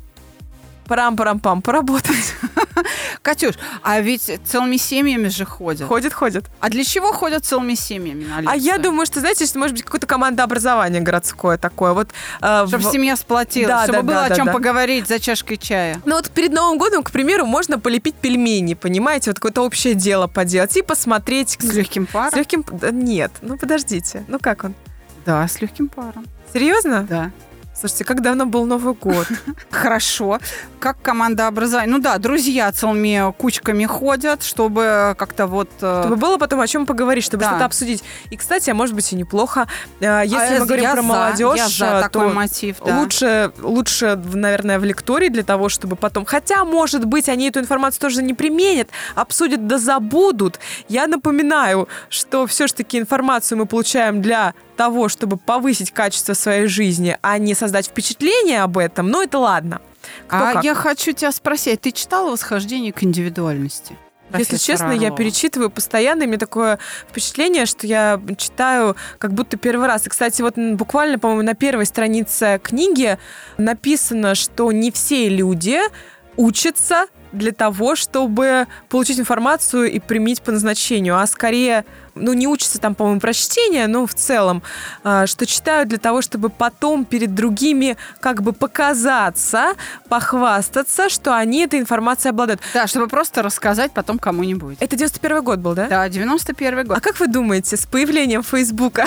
парам-парам-пам, 0.86 1.62
поработать. 1.62 2.34
Катюш, 3.22 3.54
а 3.82 4.00
ведь 4.00 4.30
целыми 4.44 4.76
семьями 4.76 5.28
же 5.28 5.44
ходят. 5.44 5.86
Ходят, 5.88 6.12
ходят. 6.12 6.44
А 6.60 6.68
для 6.70 6.84
чего 6.84 7.12
ходят 7.12 7.44
целыми 7.44 7.74
семьями 7.74 8.24
на 8.24 8.38
А 8.50 8.56
я 8.56 8.72
лекции? 8.74 8.82
думаю, 8.82 9.06
что, 9.06 9.20
знаете, 9.20 9.46
что 9.46 9.58
может 9.58 9.74
быть 9.76 9.84
какое-то 9.84 10.06
командообразование 10.06 11.00
городское 11.00 11.56
такое. 11.58 11.92
Вот, 11.92 12.08
а, 12.40 12.66
Чтобы 12.66 12.88
в- 12.88 12.92
семья 12.92 13.16
сплотилась, 13.16 13.68
Да, 13.68 13.84
чтобы 13.84 13.98
да, 13.98 14.02
было 14.02 14.14
да, 14.16 14.24
о 14.26 14.28
да, 14.30 14.34
чем 14.36 14.46
да. 14.46 14.52
поговорить 14.52 15.06
за 15.08 15.20
чашкой 15.20 15.56
чая. 15.56 16.00
Ну 16.04 16.16
вот 16.16 16.30
перед 16.30 16.52
Новым 16.52 16.78
годом, 16.78 17.02
к 17.02 17.10
примеру, 17.10 17.46
можно 17.46 17.78
полепить 17.78 18.14
пельмени, 18.16 18.74
понимаете, 18.74 19.30
вот 19.30 19.36
какое-то 19.36 19.62
общее 19.62 19.94
дело 19.94 20.26
поделать 20.26 20.76
и 20.76 20.82
посмотреть. 20.82 21.56
С 21.60 21.72
легким 21.74 22.08
С 22.08 22.12
паром? 22.12 22.38
легким... 22.38 22.64
да 22.70 22.90
Нет, 22.90 23.30
ну 23.42 23.56
подождите, 23.56 24.24
ну 24.28 24.38
как 24.40 24.64
он? 24.64 24.74
Да, 25.24 25.46
с 25.46 25.60
легким 25.60 25.88
паром. 25.88 26.26
Серьезно? 26.52 27.06
Да. 27.08 27.30
Слушайте, 27.74 28.04
как 28.04 28.20
давно 28.20 28.46
был 28.46 28.66
Новый 28.66 28.94
год? 28.94 29.26
Хорошо. 29.70 30.38
Как 30.78 31.00
команда 31.00 31.46
образования? 31.46 31.90
Ну 31.90 31.98
да, 31.98 32.18
друзья 32.18 32.70
целыми 32.70 33.32
кучками 33.32 33.86
ходят, 33.86 34.42
чтобы 34.42 35.14
как-то 35.18 35.46
вот... 35.46 35.70
э, 35.80 36.02
Чтобы 36.02 36.16
было 36.16 36.36
потом 36.36 36.60
о 36.60 36.66
чем 36.66 36.86
поговорить, 36.86 37.24
чтобы 37.24 37.40
Да. 37.42 37.50
что-то 37.50 37.64
обсудить. 37.64 38.04
И, 38.30 38.36
кстати, 38.36 38.68
а 38.70 38.74
может 38.74 38.94
быть 38.94 39.10
и 39.12 39.16
неплохо, 39.16 39.66
э, 40.00 40.22
если 40.24 40.56
а 40.56 40.60
мы 40.60 40.66
говорим 40.66 40.84
про 40.84 40.96
за, 40.96 41.02
молодежь, 41.02 41.76
за 41.78 41.86
э, 41.86 42.00
такой 42.02 42.28
то 42.28 42.34
мотив, 42.34 42.76
да. 42.84 42.98
лучше, 42.98 43.52
лучше, 43.62 44.20
наверное, 44.34 44.78
в 44.78 44.84
лектории 44.84 45.28
для 45.28 45.42
того, 45.42 45.68
чтобы 45.68 45.96
потом... 45.96 46.24
Хотя, 46.26 46.64
может 46.64 47.06
быть, 47.06 47.28
они 47.28 47.48
эту 47.48 47.58
информацию 47.60 48.00
тоже 48.00 48.22
не 48.22 48.34
применят, 48.34 48.90
обсудят 49.14 49.66
да 49.66 49.78
забудут. 49.78 50.60
Я 50.88 51.06
напоминаю, 51.06 51.88
что 52.10 52.46
все-таки 52.46 52.98
информацию 52.98 53.58
мы 53.58 53.66
получаем 53.66 54.20
для 54.20 54.54
того, 54.82 55.08
чтобы 55.08 55.36
повысить 55.36 55.92
качество 55.92 56.34
своей 56.34 56.66
жизни, 56.66 57.16
а 57.22 57.38
не 57.38 57.54
создать 57.54 57.86
впечатление 57.86 58.62
об 58.62 58.78
этом. 58.78 59.10
Но 59.10 59.22
это 59.22 59.38
ладно. 59.38 59.80
Кто 60.26 60.36
а 60.36 60.52
как. 60.54 60.64
я 60.64 60.74
хочу 60.74 61.12
тебя 61.12 61.30
спросить, 61.30 61.80
ты 61.82 61.92
читала 61.92 62.32
«Восхождение 62.32 62.92
к 62.92 63.04
индивидуальности»? 63.04 63.96
Если 64.36 64.56
честно, 64.56 64.90
я 64.90 65.12
перечитываю 65.12 65.70
постоянно, 65.70 66.24
и 66.24 66.26
мне 66.26 66.38
такое 66.38 66.80
впечатление, 67.08 67.66
что 67.66 67.86
я 67.86 68.20
читаю 68.36 68.96
как 69.18 69.34
будто 69.34 69.56
первый 69.56 69.86
раз. 69.86 70.06
И, 70.06 70.10
кстати, 70.10 70.42
вот 70.42 70.56
буквально, 70.56 71.20
по-моему, 71.20 71.42
на 71.42 71.54
первой 71.54 71.86
странице 71.86 72.58
книги 72.60 73.18
написано, 73.58 74.34
что 74.34 74.72
не 74.72 74.90
все 74.90 75.28
люди 75.28 75.78
учатся 76.36 77.06
для 77.32 77.52
того, 77.52 77.96
чтобы 77.96 78.66
получить 78.88 79.18
информацию 79.18 79.90
и 79.90 79.98
применить 79.98 80.42
по 80.42 80.52
назначению, 80.52 81.18
а 81.18 81.26
скорее, 81.26 81.84
ну, 82.14 82.32
не 82.32 82.46
учатся 82.46 82.78
там, 82.78 82.94
по-моему, 82.94 83.20
про 83.20 83.32
чтение, 83.32 83.86
но 83.86 84.06
в 84.06 84.14
целом, 84.14 84.62
а, 85.02 85.26
что 85.26 85.46
читают 85.46 85.88
для 85.88 85.98
того, 85.98 86.22
чтобы 86.22 86.50
потом 86.50 87.04
перед 87.04 87.34
другими 87.34 87.96
как 88.20 88.42
бы 88.42 88.52
показаться, 88.52 89.74
похвастаться, 90.08 91.08
что 91.08 91.34
они 91.34 91.64
этой 91.64 91.80
информацией 91.80 92.30
обладают. 92.30 92.60
Да, 92.74 92.86
чтобы 92.86 93.08
просто 93.08 93.42
рассказать 93.42 93.92
потом 93.92 94.18
кому-нибудь. 94.18 94.76
Это 94.80 94.96
91 94.96 95.42
год 95.42 95.58
был, 95.58 95.74
да? 95.74 95.88
Да, 95.88 96.08
91 96.08 96.86
год. 96.86 96.96
А 96.96 97.00
как 97.00 97.18
вы 97.18 97.28
думаете, 97.28 97.76
с 97.76 97.86
появлением 97.86 98.42
Фейсбука 98.42 99.06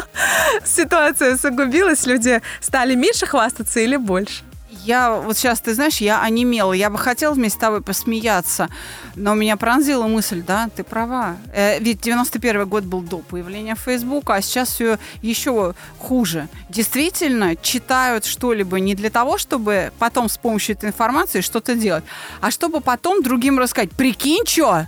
ситуация 0.64 1.34
усугубилась? 1.34 2.06
Люди 2.06 2.40
стали 2.60 2.94
меньше 2.94 3.26
хвастаться 3.26 3.80
или 3.80 3.96
больше? 3.96 4.42
Я 4.84 5.12
вот 5.12 5.36
сейчас, 5.36 5.60
ты 5.60 5.74
знаешь, 5.74 5.98
я 5.98 6.22
онемела. 6.22 6.72
Я 6.72 6.90
бы 6.90 6.98
хотела 6.98 7.34
вместе 7.34 7.58
с 7.58 7.60
тобой 7.60 7.82
посмеяться, 7.82 8.68
но 9.14 9.34
меня 9.34 9.56
пронзила 9.56 10.06
мысль, 10.06 10.42
да, 10.42 10.68
ты 10.74 10.84
права. 10.84 11.36
Э, 11.52 11.78
ведь 11.80 12.00
91 12.00 12.66
год 12.66 12.84
был 12.84 13.02
до 13.02 13.18
появления 13.18 13.74
Фейсбука, 13.74 14.34
а 14.34 14.42
сейчас 14.42 14.70
все 14.70 14.98
еще 15.22 15.74
хуже. 15.98 16.48
Действительно, 16.68 17.56
читают 17.56 18.24
что-либо 18.24 18.80
не 18.80 18.94
для 18.94 19.10
того, 19.10 19.38
чтобы 19.38 19.92
потом 19.98 20.28
с 20.28 20.38
помощью 20.38 20.76
этой 20.76 20.88
информации 20.88 21.40
что-то 21.40 21.74
делать, 21.74 22.04
а 22.40 22.50
чтобы 22.50 22.80
потом 22.80 23.22
другим 23.22 23.58
рассказать. 23.58 23.90
Прикинь, 23.90 24.46
что? 24.46 24.86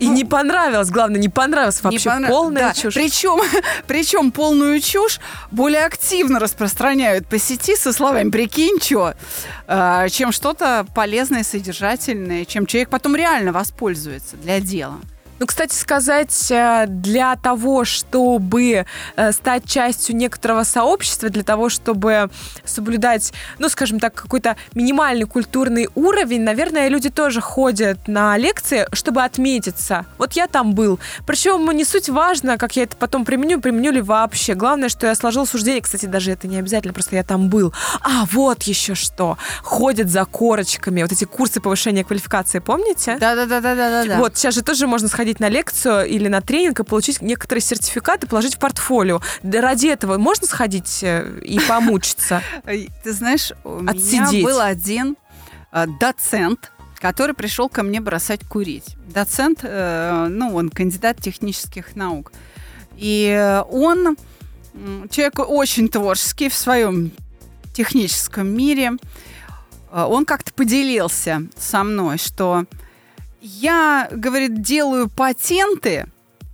И 0.00 0.08
не 0.08 0.24
понравилось, 0.24 0.90
главное, 0.90 1.20
не 1.20 1.28
понравилось 1.28 1.82
вообще 1.82 2.08
Не 2.08 2.14
понрав- 2.14 2.30
полная 2.30 2.62
Да, 2.68 2.74
чушь. 2.74 2.94
Причем, 2.94 3.40
причем 3.86 4.32
полную 4.32 4.80
чушь 4.80 5.20
более 5.50 5.84
активно 5.84 6.40
распространяют 6.40 7.26
по 7.26 7.38
сети 7.38 7.76
со 7.76 7.92
словами 7.92 8.30
«прикинь, 8.30 8.78
чё», 8.80 9.12
э, 9.66 10.08
чем 10.10 10.32
что-то 10.32 10.86
полезное, 10.94 11.44
содержательное, 11.44 12.44
чем 12.44 12.66
человек 12.66 12.88
потом 12.88 13.14
реально 13.14 13.52
воспользуется 13.52 14.36
для 14.36 14.60
дела. 14.60 14.96
Ну, 15.40 15.46
кстати 15.46 15.74
сказать, 15.74 16.50
э, 16.50 16.84
для 16.86 17.34
того, 17.34 17.86
чтобы 17.86 18.84
э, 19.16 19.32
стать 19.32 19.64
частью 19.64 20.14
некоторого 20.14 20.64
сообщества, 20.64 21.30
для 21.30 21.42
того, 21.42 21.70
чтобы 21.70 22.28
соблюдать, 22.66 23.32
ну, 23.58 23.70
скажем 23.70 24.00
так, 24.00 24.12
какой-то 24.12 24.56
минимальный 24.74 25.24
культурный 25.24 25.88
уровень, 25.94 26.42
наверное, 26.42 26.88
люди 26.88 27.08
тоже 27.08 27.40
ходят 27.40 28.06
на 28.06 28.36
лекции, 28.36 28.86
чтобы 28.92 29.22
отметиться. 29.22 30.04
Вот 30.18 30.34
я 30.34 30.46
там 30.46 30.74
был. 30.74 31.00
Причем 31.26 31.70
не 31.70 31.86
суть 31.86 32.10
важно, 32.10 32.58
как 32.58 32.76
я 32.76 32.82
это 32.82 32.94
потом 32.98 33.24
применю, 33.24 33.62
применю 33.62 33.92
ли 33.92 34.02
вообще. 34.02 34.52
Главное, 34.52 34.90
что 34.90 35.06
я 35.06 35.14
сложил 35.14 35.46
суждение. 35.46 35.80
Кстати, 35.80 36.04
даже 36.04 36.32
это 36.32 36.48
не 36.48 36.58
обязательно, 36.58 36.92
просто 36.92 37.16
я 37.16 37.24
там 37.24 37.48
был. 37.48 37.72
А, 38.02 38.26
вот 38.30 38.64
еще 38.64 38.94
что. 38.94 39.38
Ходят 39.62 40.10
за 40.10 40.26
корочками. 40.26 41.00
Вот 41.00 41.12
эти 41.12 41.24
курсы 41.24 41.62
повышения 41.62 42.04
квалификации, 42.04 42.58
помните? 42.58 43.16
Да-да-да-да-да. 43.18 44.18
Вот, 44.18 44.36
сейчас 44.36 44.54
же 44.54 44.60
тоже 44.60 44.86
можно 44.86 45.08
сходить 45.08 45.29
на 45.38 45.48
лекцию 45.48 46.06
или 46.06 46.28
на 46.28 46.40
тренинг 46.40 46.80
и 46.80 46.84
получить 46.84 47.22
некоторые 47.22 47.62
сертификаты, 47.62 48.26
положить 48.26 48.56
в 48.56 48.58
портфолио. 48.58 49.20
Да 49.42 49.60
ради 49.60 49.86
этого 49.86 50.18
можно 50.18 50.46
сходить 50.46 51.00
э, 51.02 51.40
и 51.42 51.60
помучиться? 51.60 52.42
Ты 52.64 53.12
знаешь, 53.12 53.52
у 53.64 53.86
Отсидеть. 53.86 54.32
меня 54.32 54.44
был 54.44 54.60
один 54.60 55.16
э, 55.72 55.86
доцент, 56.00 56.72
который 56.98 57.34
пришел 57.34 57.68
ко 57.68 57.82
мне 57.82 58.00
бросать 58.00 58.40
курить. 58.46 58.96
Доцент, 59.06 59.60
э, 59.62 60.26
ну, 60.28 60.54
он 60.54 60.70
кандидат 60.70 61.18
технических 61.20 61.94
наук. 61.94 62.32
И 62.96 63.62
он 63.70 64.16
человек 65.10 65.38
очень 65.38 65.88
творческий 65.88 66.48
в 66.48 66.54
своем 66.54 67.12
техническом 67.72 68.48
мире. 68.48 68.92
Он 69.90 70.24
как-то 70.24 70.52
поделился 70.52 71.42
со 71.56 71.82
мной, 71.82 72.18
что 72.18 72.66
я, 73.40 74.08
говорит, 74.10 74.60
делаю 74.62 75.08
патенты, 75.08 76.06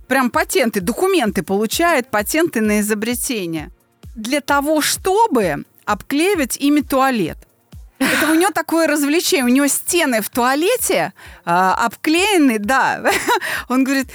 прям 0.07 0.29
патенты, 0.29 0.81
документы 0.81 1.43
получает, 1.43 2.09
патенты 2.09 2.61
на 2.61 2.79
изобретение, 2.79 3.69
для 4.15 4.41
того, 4.41 4.81
чтобы 4.81 5.65
обклеивать 5.85 6.57
ими 6.57 6.81
туалет. 6.81 7.37
У 8.29 8.35
него 8.35 8.51
такое 8.51 8.87
развлечение. 8.87 9.45
У 9.45 9.49
него 9.49 9.67
стены 9.67 10.21
в 10.21 10.29
туалете 10.29 11.13
а, 11.45 11.73
обклеены, 11.85 12.59
да. 12.59 13.03
Он 13.69 13.83
говорит, 13.83 14.07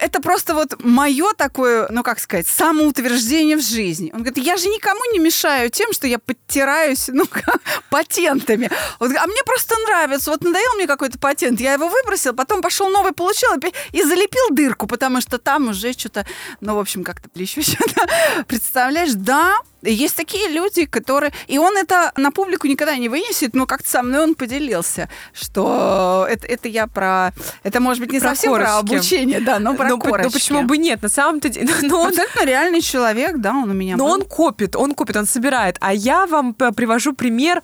это 0.00 0.20
просто 0.20 0.54
вот 0.54 0.82
мое 0.82 1.32
такое, 1.36 1.86
ну 1.90 2.02
как 2.02 2.18
сказать, 2.18 2.46
самоутверждение 2.46 3.56
в 3.56 3.62
жизни. 3.62 4.10
Он 4.12 4.22
говорит, 4.22 4.38
я 4.38 4.56
же 4.56 4.68
никому 4.68 5.00
не 5.12 5.18
мешаю 5.18 5.70
тем, 5.70 5.92
что 5.92 6.06
я 6.06 6.18
подтираюсь, 6.18 7.08
ну, 7.08 7.24
патентами. 7.90 8.70
Он 9.00 9.16
а 9.16 9.26
мне 9.26 9.42
просто 9.44 9.74
нравится. 9.86 10.30
Вот 10.30 10.42
надоел 10.42 10.74
мне 10.74 10.86
какой-то 10.86 11.18
патент, 11.18 11.60
я 11.60 11.74
его 11.74 11.88
выбросил, 11.88 12.34
потом 12.34 12.62
пошел 12.62 12.88
новый, 12.88 13.12
получил 13.12 13.50
и 13.92 14.02
залепил 14.02 14.50
дырку, 14.50 14.86
потому 14.86 15.20
что 15.20 15.38
там 15.38 15.68
уже 15.68 15.92
что-то, 15.92 16.26
ну, 16.60 16.74
в 16.74 16.78
общем, 16.78 17.04
как-то 17.04 17.28
плещущее. 17.28 17.78
Представляешь, 18.48 19.12
да, 19.14 19.56
есть 19.82 20.16
такие 20.16 20.48
люди, 20.48 20.86
которые... 20.86 21.32
И 21.46 21.58
он 21.58 21.76
это 21.76 22.12
на 22.16 22.30
публику 22.30 22.66
никогда 22.66 22.96
не 22.96 23.08
вынесет, 23.26 23.54
но 23.54 23.66
как-то 23.66 23.88
со 23.88 24.02
мной 24.02 24.22
он 24.24 24.34
поделился, 24.34 25.08
что 25.32 26.26
это, 26.28 26.46
это 26.46 26.68
я 26.68 26.86
про... 26.86 27.32
Это, 27.62 27.80
может 27.80 28.00
быть, 28.02 28.12
не 28.12 28.20
Про 28.20 28.28
совсем 28.30 28.52
про 28.54 28.64
корочки. 28.66 28.94
обучение, 28.94 29.40
да, 29.40 29.58
но 29.58 29.74
про 29.74 29.88
ну, 29.88 29.98
по- 29.98 30.04
ну, 30.06 30.10
корочки. 30.12 30.32
почему 30.32 30.62
бы 30.62 30.78
нет? 30.78 31.02
На 31.02 31.08
самом-то 31.08 31.48
деле... 31.48 31.68
Ну, 31.82 31.98
он 32.00 32.08
Абсолютно 32.08 32.44
реальный 32.44 32.80
человек, 32.80 33.36
да, 33.38 33.50
он 33.50 33.70
у 33.70 33.74
меня 33.74 33.96
Но 33.96 34.04
был. 34.06 34.12
он 34.12 34.22
копит, 34.22 34.76
он 34.76 34.94
копит, 34.94 35.16
он 35.16 35.26
собирает. 35.26 35.76
А 35.80 35.92
я 35.92 36.26
вам 36.26 36.54
привожу 36.54 37.12
пример, 37.12 37.62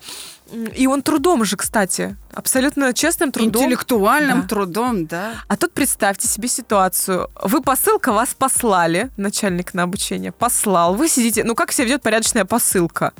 и 0.75 0.87
он 0.87 1.01
трудом 1.01 1.45
же, 1.45 1.55
кстати, 1.57 2.15
абсолютно 2.33 2.93
честным 2.93 3.31
трудом. 3.31 3.63
Интеллектуальным 3.63 4.41
Да. 4.41 4.47
трудом, 4.47 5.05
да. 5.05 5.31
А 5.47 5.57
тут 5.57 5.73
представьте 5.73 6.27
себе 6.27 6.47
ситуацию. 6.47 7.29
Вы 7.41 7.61
посылка, 7.61 8.11
вас 8.11 8.33
послали, 8.37 9.09
начальник 9.17 9.73
на 9.73 9.83
обучение, 9.83 10.31
послал. 10.31 10.95
Вы 10.95 11.07
сидите, 11.09 11.43
ну 11.43 11.55
как 11.55 11.71
себя 11.71 11.85
ведет 11.85 12.01
порядочная 12.03 12.45
посылка? 12.45 13.13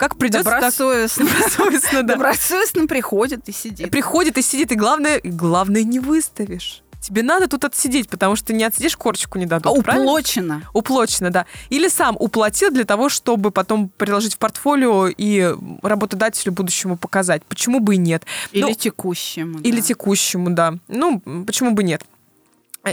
Как 0.00 0.16
придется 0.16 0.44
так... 0.44 0.60
Добросовестно. 0.60 1.26
Добросовестно, 1.26 2.02
да. 2.02 2.14
Добросовестно 2.14 2.86
приходит 2.86 3.46
и 3.50 3.52
сидит. 3.52 3.90
Приходит 3.90 4.38
и 4.38 4.42
сидит, 4.42 4.72
и 4.72 4.74
главное, 4.74 5.20
главное 5.22 5.84
не 5.84 6.00
выставишь. 6.00 6.82
Тебе 7.02 7.22
надо 7.22 7.48
тут 7.48 7.66
отсидеть, 7.66 8.08
потому 8.08 8.34
что 8.34 8.54
не 8.54 8.64
отсидишь, 8.64 8.96
корочку 8.96 9.38
не 9.38 9.44
дадут. 9.44 9.78
А 9.78 9.82
правильно? 9.82 10.06
уплочено. 10.06 10.62
Уплочено, 10.72 11.30
да. 11.30 11.44
Или 11.68 11.88
сам 11.88 12.16
уплатил 12.18 12.70
для 12.70 12.84
того, 12.84 13.10
чтобы 13.10 13.50
потом 13.50 13.90
приложить 13.90 14.36
в 14.36 14.38
портфолио 14.38 15.08
и 15.08 15.54
работодателю 15.82 16.52
будущему 16.52 16.96
показать. 16.96 17.42
Почему 17.44 17.80
бы 17.80 17.96
и 17.96 17.98
нет? 17.98 18.24
Или 18.52 18.62
Ну, 18.62 18.74
текущему. 18.74 19.58
Или 19.60 19.80
да. 19.80 19.86
текущему, 19.86 20.48
да. 20.48 20.78
Ну, 20.88 21.20
почему 21.46 21.72
бы 21.72 21.82
нет? 21.82 22.02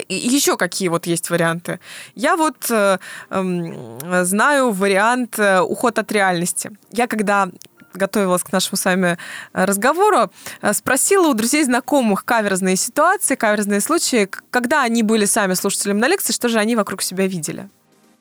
И 0.09 0.15
еще 0.15 0.57
какие 0.57 0.89
вот 0.89 1.05
есть 1.07 1.29
варианты? 1.29 1.79
Я 2.13 2.35
вот 2.35 2.69
э, 2.69 2.97
эм, 3.29 3.99
знаю 4.25 4.71
вариант 4.71 5.39
э, 5.39 5.61
уход 5.61 5.97
от 5.97 6.11
реальности. 6.11 6.71
Я 6.91 7.07
когда 7.07 7.49
готовилась 7.93 8.43
к 8.43 8.51
нашему 8.51 8.77
с 8.77 8.85
вами 8.85 9.17
э, 9.53 9.65
разговору, 9.65 10.29
э, 10.61 10.73
спросила 10.73 11.27
у 11.27 11.33
друзей, 11.33 11.63
знакомых 11.63 12.25
каверзные 12.25 12.75
ситуации, 12.75 13.35
каверзные 13.35 13.81
случаи, 13.81 14.29
когда 14.49 14.83
они 14.83 15.03
были 15.03 15.25
сами 15.25 15.53
слушателями 15.53 15.99
на 15.99 16.07
лекции, 16.07 16.33
что 16.33 16.49
же 16.49 16.59
они 16.59 16.75
вокруг 16.75 17.01
себя 17.01 17.27
видели. 17.27 17.69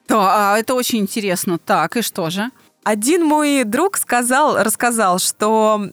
Да, 0.09 0.53
а 0.55 0.59
это 0.59 0.75
очень 0.75 1.01
интересно. 1.01 1.59
Так, 1.59 1.97
и 1.97 2.03
что 2.03 2.31
же? 2.31 2.51
Один 2.85 3.25
мой 3.25 3.65
друг 3.65 3.97
сказал, 3.97 4.63
рассказал, 4.63 5.19
что 5.19 5.91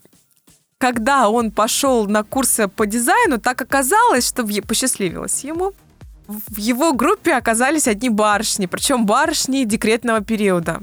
когда 0.84 1.29
он 1.29 1.49
пошел 1.49 2.07
на 2.07 2.23
курсы 2.23 2.67
по 2.67 2.86
дизайну, 2.86 3.38
так 3.38 3.61
оказалось, 3.61 4.27
что 4.27 4.45
посчастливилось 4.67 5.45
ему. 5.45 5.71
В 6.27 6.57
его 6.57 6.91
группе 6.91 7.36
оказались 7.36 7.88
одни 7.88 8.09
барышни, 8.09 8.65
причем 8.65 9.05
барышни 9.05 9.63
декретного 9.63 10.19
периода. 10.19 10.81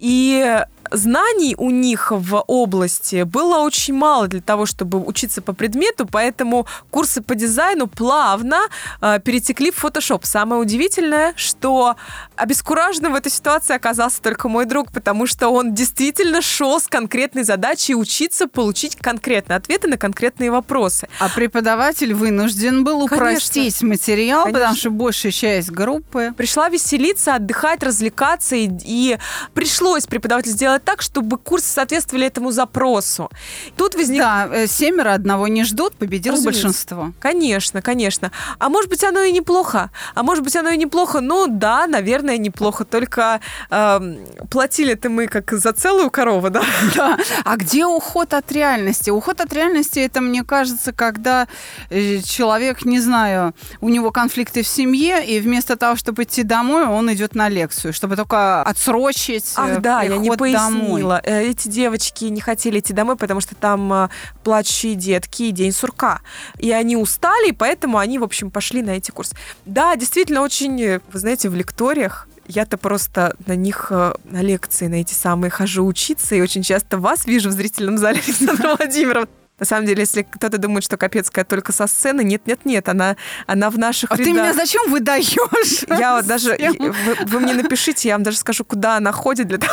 И 0.00 0.64
знаний 0.90 1.54
у 1.56 1.70
них 1.70 2.10
в 2.10 2.42
области 2.46 3.22
было 3.22 3.58
очень 3.58 3.94
мало 3.94 4.28
для 4.28 4.40
того, 4.40 4.66
чтобы 4.66 4.98
учиться 4.98 5.42
по 5.42 5.52
предмету, 5.52 6.06
поэтому 6.06 6.66
курсы 6.90 7.22
по 7.22 7.34
дизайну 7.34 7.86
плавно 7.86 8.60
э, 9.00 9.20
перетекли 9.24 9.70
в 9.70 9.82
Photoshop. 9.82 10.20
Самое 10.24 10.60
удивительное, 10.60 11.32
что 11.36 11.96
обескураженным 12.36 13.12
в 13.12 13.16
этой 13.16 13.30
ситуации 13.30 13.74
оказался 13.74 14.20
только 14.22 14.48
мой 14.48 14.66
друг, 14.66 14.92
потому 14.92 15.26
что 15.26 15.48
он 15.48 15.74
действительно 15.74 16.42
шел 16.42 16.80
с 16.80 16.86
конкретной 16.86 17.44
задачей 17.44 17.94
учиться 17.94 18.46
получить 18.46 18.96
конкретные 18.96 19.56
ответы 19.56 19.88
на 19.88 19.96
конкретные 19.96 20.50
вопросы. 20.50 21.08
А 21.18 21.28
преподаватель 21.28 22.14
вынужден 22.14 22.84
был 22.84 23.06
Конечно. 23.06 23.16
упростить 23.16 23.82
материал, 23.82 24.44
потому 24.44 24.64
Конечно. 24.64 24.80
что 24.80 24.90
большая 24.90 25.32
часть 25.32 25.70
группы... 25.70 26.32
Пришла 26.36 26.68
веселиться, 26.68 27.34
отдыхать, 27.34 27.82
развлекаться, 27.82 28.56
и, 28.56 28.70
и 28.84 29.18
пришлось 29.54 30.06
преподавателю 30.06 30.52
сделать 30.52 30.79
так, 30.80 31.02
чтобы 31.02 31.38
курсы 31.38 31.66
соответствовали 31.68 32.26
этому 32.26 32.50
запросу. 32.50 33.30
Тут 33.76 33.94
возник 33.94 34.20
Да, 34.22 34.48
э, 34.50 34.66
семеро 34.66 35.14
одного 35.14 35.48
не 35.48 35.64
ждут, 35.64 35.94
Разумеется. 36.00 36.42
большинство. 36.44 37.12
Конечно, 37.20 37.82
конечно. 37.82 38.30
А 38.58 38.68
может 38.68 38.90
быть, 38.90 39.04
оно 39.04 39.20
и 39.20 39.32
неплохо. 39.32 39.90
А 40.14 40.22
может 40.22 40.44
быть, 40.44 40.56
оно 40.56 40.70
и 40.70 40.76
неплохо. 40.76 41.20
Ну 41.20 41.46
да, 41.48 41.86
наверное, 41.86 42.38
неплохо. 42.38 42.84
Только 42.84 43.40
эм, 43.70 44.18
платили-то 44.50 45.08
мы 45.08 45.26
как 45.26 45.52
за 45.52 45.72
целую 45.72 46.10
корову, 46.10 46.50
да? 46.50 46.62
Да. 46.94 47.18
А 47.44 47.56
где 47.56 47.86
уход 47.86 48.34
от 48.34 48.52
реальности? 48.52 49.10
Уход 49.10 49.40
от 49.40 49.52
реальности 49.52 50.00
это, 50.00 50.20
мне 50.20 50.42
кажется, 50.44 50.92
когда 50.92 51.46
э, 51.90 52.18
человек, 52.22 52.84
не 52.84 53.00
знаю, 53.00 53.54
у 53.80 53.88
него 53.88 54.10
конфликты 54.10 54.62
в 54.62 54.66
семье, 54.68 55.24
и 55.24 55.40
вместо 55.40 55.76
того, 55.76 55.96
чтобы 55.96 56.22
идти 56.24 56.42
домой, 56.42 56.86
он 56.86 57.12
идет 57.12 57.34
на 57.34 57.48
лекцию, 57.48 57.92
чтобы 57.92 58.16
только 58.16 58.62
отсрочить 58.62 59.52
э, 59.56 59.60
Ах, 59.60 59.80
да, 59.80 60.02
я 60.02 60.16
не 60.16 60.30
приход 60.30 60.38
домой. 60.78 61.20
Э, 61.24 61.42
Эти 61.42 61.68
девочки 61.68 62.24
не 62.24 62.40
хотели 62.40 62.80
идти 62.80 62.92
домой, 62.92 63.16
потому 63.16 63.40
что 63.40 63.54
там 63.54 63.92
э, 63.92 64.08
плачущие 64.44 64.94
детки 64.94 65.44
и 65.44 65.50
день 65.50 65.72
сурка. 65.72 66.20
И 66.58 66.70
они 66.70 66.96
устали, 66.96 67.48
и 67.48 67.52
поэтому 67.52 67.98
они, 67.98 68.18
в 68.18 68.24
общем, 68.24 68.50
пошли 68.50 68.82
на 68.82 68.90
эти 68.90 69.10
курсы. 69.10 69.34
Да, 69.64 69.96
действительно, 69.96 70.42
очень, 70.42 71.00
вы 71.12 71.18
знаете, 71.18 71.48
в 71.48 71.54
лекториях 71.54 72.28
я-то 72.46 72.78
просто 72.78 73.36
на 73.46 73.54
них, 73.54 73.88
э, 73.90 74.12
на 74.24 74.42
лекции, 74.42 74.86
на 74.88 74.96
эти 74.96 75.14
самые 75.14 75.50
хожу 75.50 75.86
учиться, 75.86 76.34
и 76.34 76.40
очень 76.40 76.62
часто 76.62 76.98
вас 76.98 77.26
вижу 77.26 77.48
в 77.50 77.52
зрительном 77.52 77.98
зале, 77.98 78.20
Александра 78.26 78.76
Владимировна. 78.76 79.28
На 79.60 79.66
самом 79.66 79.86
деле, 79.86 80.00
если 80.00 80.22
кто-то 80.22 80.58
думает, 80.58 80.82
что 80.82 80.96
Капецкая 80.96 81.44
только 81.44 81.72
со 81.72 81.86
сцены, 81.86 82.24
нет-нет-нет, 82.24 82.88
она, 82.88 83.16
она 83.46 83.70
в 83.70 83.78
наших 83.78 84.10
А 84.10 84.16
ты 84.16 84.22
рядах. 84.24 84.34
меня 84.34 84.54
зачем 84.54 84.90
выдаешь? 84.90 85.84
Я 85.88 86.16
вот 86.16 86.26
даже, 86.26 86.56
вы, 86.78 86.92
вы 87.26 87.40
мне 87.40 87.52
напишите, 87.54 88.08
я 88.08 88.14
вам 88.14 88.22
даже 88.22 88.38
скажу, 88.38 88.64
куда 88.64 88.96
она 88.96 89.12
ходит 89.12 89.48
для 89.48 89.58
того, 89.58 89.72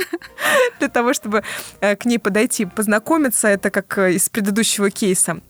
для 0.78 0.88
того 0.88 1.12
чтобы 1.12 1.44
э, 1.80 1.94
к 1.96 2.04
ней 2.06 2.18
подойти, 2.18 2.64
познакомиться. 2.64 3.48
Это 3.48 3.70
как 3.70 3.98
э, 3.98 4.14
из 4.14 4.28
предыдущего 4.28 4.90
кейса 4.90 5.40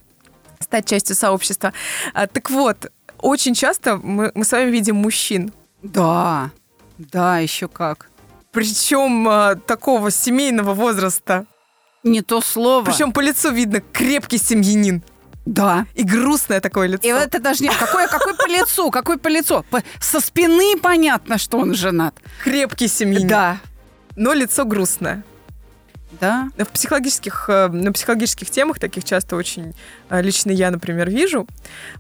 стать 0.61 0.87
частью 0.87 1.17
сообщества. 1.17 1.73
А, 2.15 2.27
Так 2.27 2.51
вот, 2.51 2.91
очень 3.19 3.55
часто 3.55 3.97
мы, 3.97 4.33
мы 4.35 4.45
с 4.45 4.53
вами 4.53 4.71
видим 4.71 4.97
мужчин, 4.97 5.53
Да, 5.83 6.51
да, 6.99 7.39
еще 7.39 7.69
как. 7.69 8.09
причем 8.51 9.29
э, 9.29 9.57
такого 9.67 10.11
семейного 10.11 10.75
возраста. 10.75 11.47
Не 12.03 12.23
то 12.23 12.41
слово. 12.41 12.85
Причем 12.85 13.13
по 13.13 13.21
лицу 13.21 13.53
видно 13.53 13.81
крепкий 13.93 14.39
семьянин. 14.39 15.03
Да. 15.45 15.87
И 15.95 16.05
грустное 16.05 16.61
такое 16.61 16.87
лицо. 16.87 17.07
И 17.07 17.11
это 17.11 17.41
даже 17.41 17.65
не... 17.65 17.71
Какой, 17.71 18.07
какой 18.09 18.35
по 18.35 18.47
лицу? 18.49 18.91
Какой 18.91 19.19
по 19.19 19.29
лицу? 19.29 19.65
По- 19.71 19.83
со 20.01 20.21
спины 20.21 20.77
понятно, 20.81 21.39
что 21.39 21.59
он 21.59 21.75
женат. 21.75 22.15
Крепкий 22.45 22.89
семьянин. 22.89 23.29
Да. 23.29 23.59
Но 24.15 24.33
лицо 24.33 24.65
грустное. 24.65 25.25
Да. 26.21 26.51
В 26.59 26.67
психологических, 26.67 27.47
э, 27.49 27.69
на 27.69 27.93
психологических 27.93 28.51
темах 28.51 28.79
таких 28.79 29.03
часто 29.03 29.35
очень 29.35 29.75
э, 30.11 30.23
лично 30.23 30.51
я, 30.51 30.71
например, 30.71 31.11
вижу. 31.11 31.49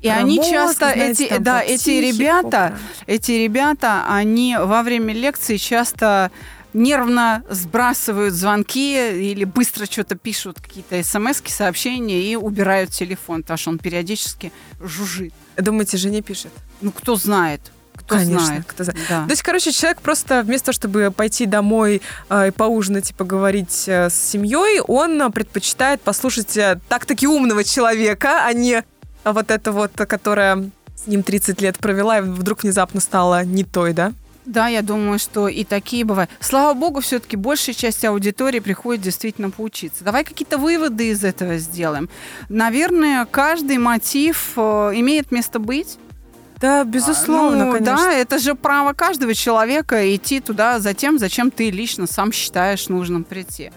И 0.00 0.09
Про 0.09 0.18
они 0.18 0.36
мозг, 0.36 0.50
часто, 0.50 0.92
знаете, 0.92 1.24
эти, 1.24 1.28
там, 1.30 1.42
да, 1.42 1.62
эти 1.62 1.90
ребята, 1.90 2.78
эти 3.07 3.32
ребята, 3.32 4.05
они 4.09 4.57
во 4.61 4.82
время 4.82 5.14
лекции 5.14 5.57
часто 5.57 6.30
нервно 6.75 7.45
сбрасывают 7.49 8.35
звонки 8.35 9.33
или 9.33 9.45
быстро 9.45 9.87
что-то 9.87 10.16
пишут, 10.16 10.61
какие-то 10.61 11.03
смс 11.03 11.43
сообщения 11.47 12.23
и 12.23 12.37
убирают 12.37 12.91
телефон, 12.91 13.43
потому 13.43 13.59
что 13.59 13.70
он 13.70 13.79
периодически 13.79 14.53
жужжит. 14.81 15.33
Думаете, 15.57 15.97
жене 15.97 16.23
пишет? 16.23 16.53
Ну, 16.81 16.93
кто 16.93 17.16
знает, 17.16 17.61
кто 17.95 18.16
Конечно, 18.16 18.47
знает. 18.47 18.64
кто 18.66 18.85
знает. 18.85 19.01
Да. 19.09 19.25
То 19.25 19.31
есть, 19.31 19.43
короче, 19.43 19.73
человек 19.73 20.01
просто 20.01 20.43
вместо 20.43 20.66
того, 20.66 20.75
чтобы 20.75 21.12
пойти 21.14 21.47
домой 21.47 22.03
э, 22.29 22.49
и 22.49 22.51
поужинать 22.51 23.11
и 23.11 23.14
поговорить 23.14 23.85
э, 23.87 24.11
с 24.11 24.14
семьей, 24.14 24.81
он 24.81 25.31
предпочитает 25.33 26.01
послушать 26.01 26.57
э, 26.57 26.81
так-таки 26.89 27.27
умного 27.27 27.64
человека, 27.64 28.45
а 28.45 28.53
не 28.53 28.83
вот 29.25 29.51
это 29.51 29.73
вот, 29.73 29.93
которая 29.93 30.70
с 30.97 31.07
ним 31.07 31.23
30 31.23 31.61
лет 31.61 31.79
провела 31.79 32.18
и 32.18 32.23
вдруг 32.23 32.62
внезапно 32.62 33.01
стала 33.01 33.45
не 33.45 33.64
той, 33.64 33.93
да? 33.93 34.12
Да, 34.45 34.66
я 34.66 34.82
думаю, 34.82 35.18
что 35.18 35.47
и 35.47 35.62
такие 35.64 36.05
бывают. 36.05 36.30
Слава 36.40 36.74
богу, 36.74 37.01
все-таки 37.01 37.36
большая 37.36 37.74
часть 37.74 38.05
аудитории 38.05 38.59
приходит 38.59 39.03
действительно 39.03 39.51
поучиться. 39.51 40.03
Давай 40.03 40.24
какие-то 40.24 40.59
выводы 40.59 41.11
из 41.11 41.22
этого 41.22 41.59
сделаем. 41.59 42.09
Наверное, 42.49 43.24
каждый 43.24 43.78
мотив 43.78 44.53
э, 44.57 44.61
имеет 44.95 45.30
место 45.30 45.61
быть. 45.61 45.97
Да, 46.61 46.84
безусловно, 46.84 47.66
Ну, 47.66 47.72
конечно. 47.72 47.97
Да, 47.97 48.12
это 48.12 48.38
же 48.38 48.55
право 48.55 48.93
каждого 48.93 49.34
человека 49.34 50.14
идти 50.14 50.40
туда 50.40 50.80
за 50.80 50.95
тем, 50.95 51.18
зачем 51.18 51.51
ты 51.51 51.70
лично 51.70 52.07
сам 52.07 52.32
считаешь 52.32 52.88
нужным 52.88 53.24
прийти. 53.24 53.72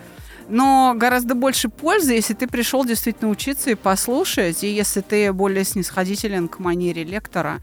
Но 0.49 0.93
гораздо 0.95 1.33
больше 1.33 1.69
пользы, 1.69 2.13
если 2.13 2.35
ты 2.35 2.47
пришел 2.47 2.85
действительно 2.85 3.31
учиться 3.31 3.71
и 3.71 3.75
послушать, 3.75 4.63
и 4.63 4.67
если 4.67 5.01
ты 5.01 5.33
более 5.33 5.63
снисходителен 5.63 6.47
к 6.47 6.59
манере 6.59 7.03
лектора 7.03 7.59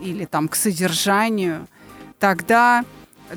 или 0.00 0.24
там 0.24 0.48
к 0.48 0.56
содержанию, 0.56 1.66
тогда 2.18 2.84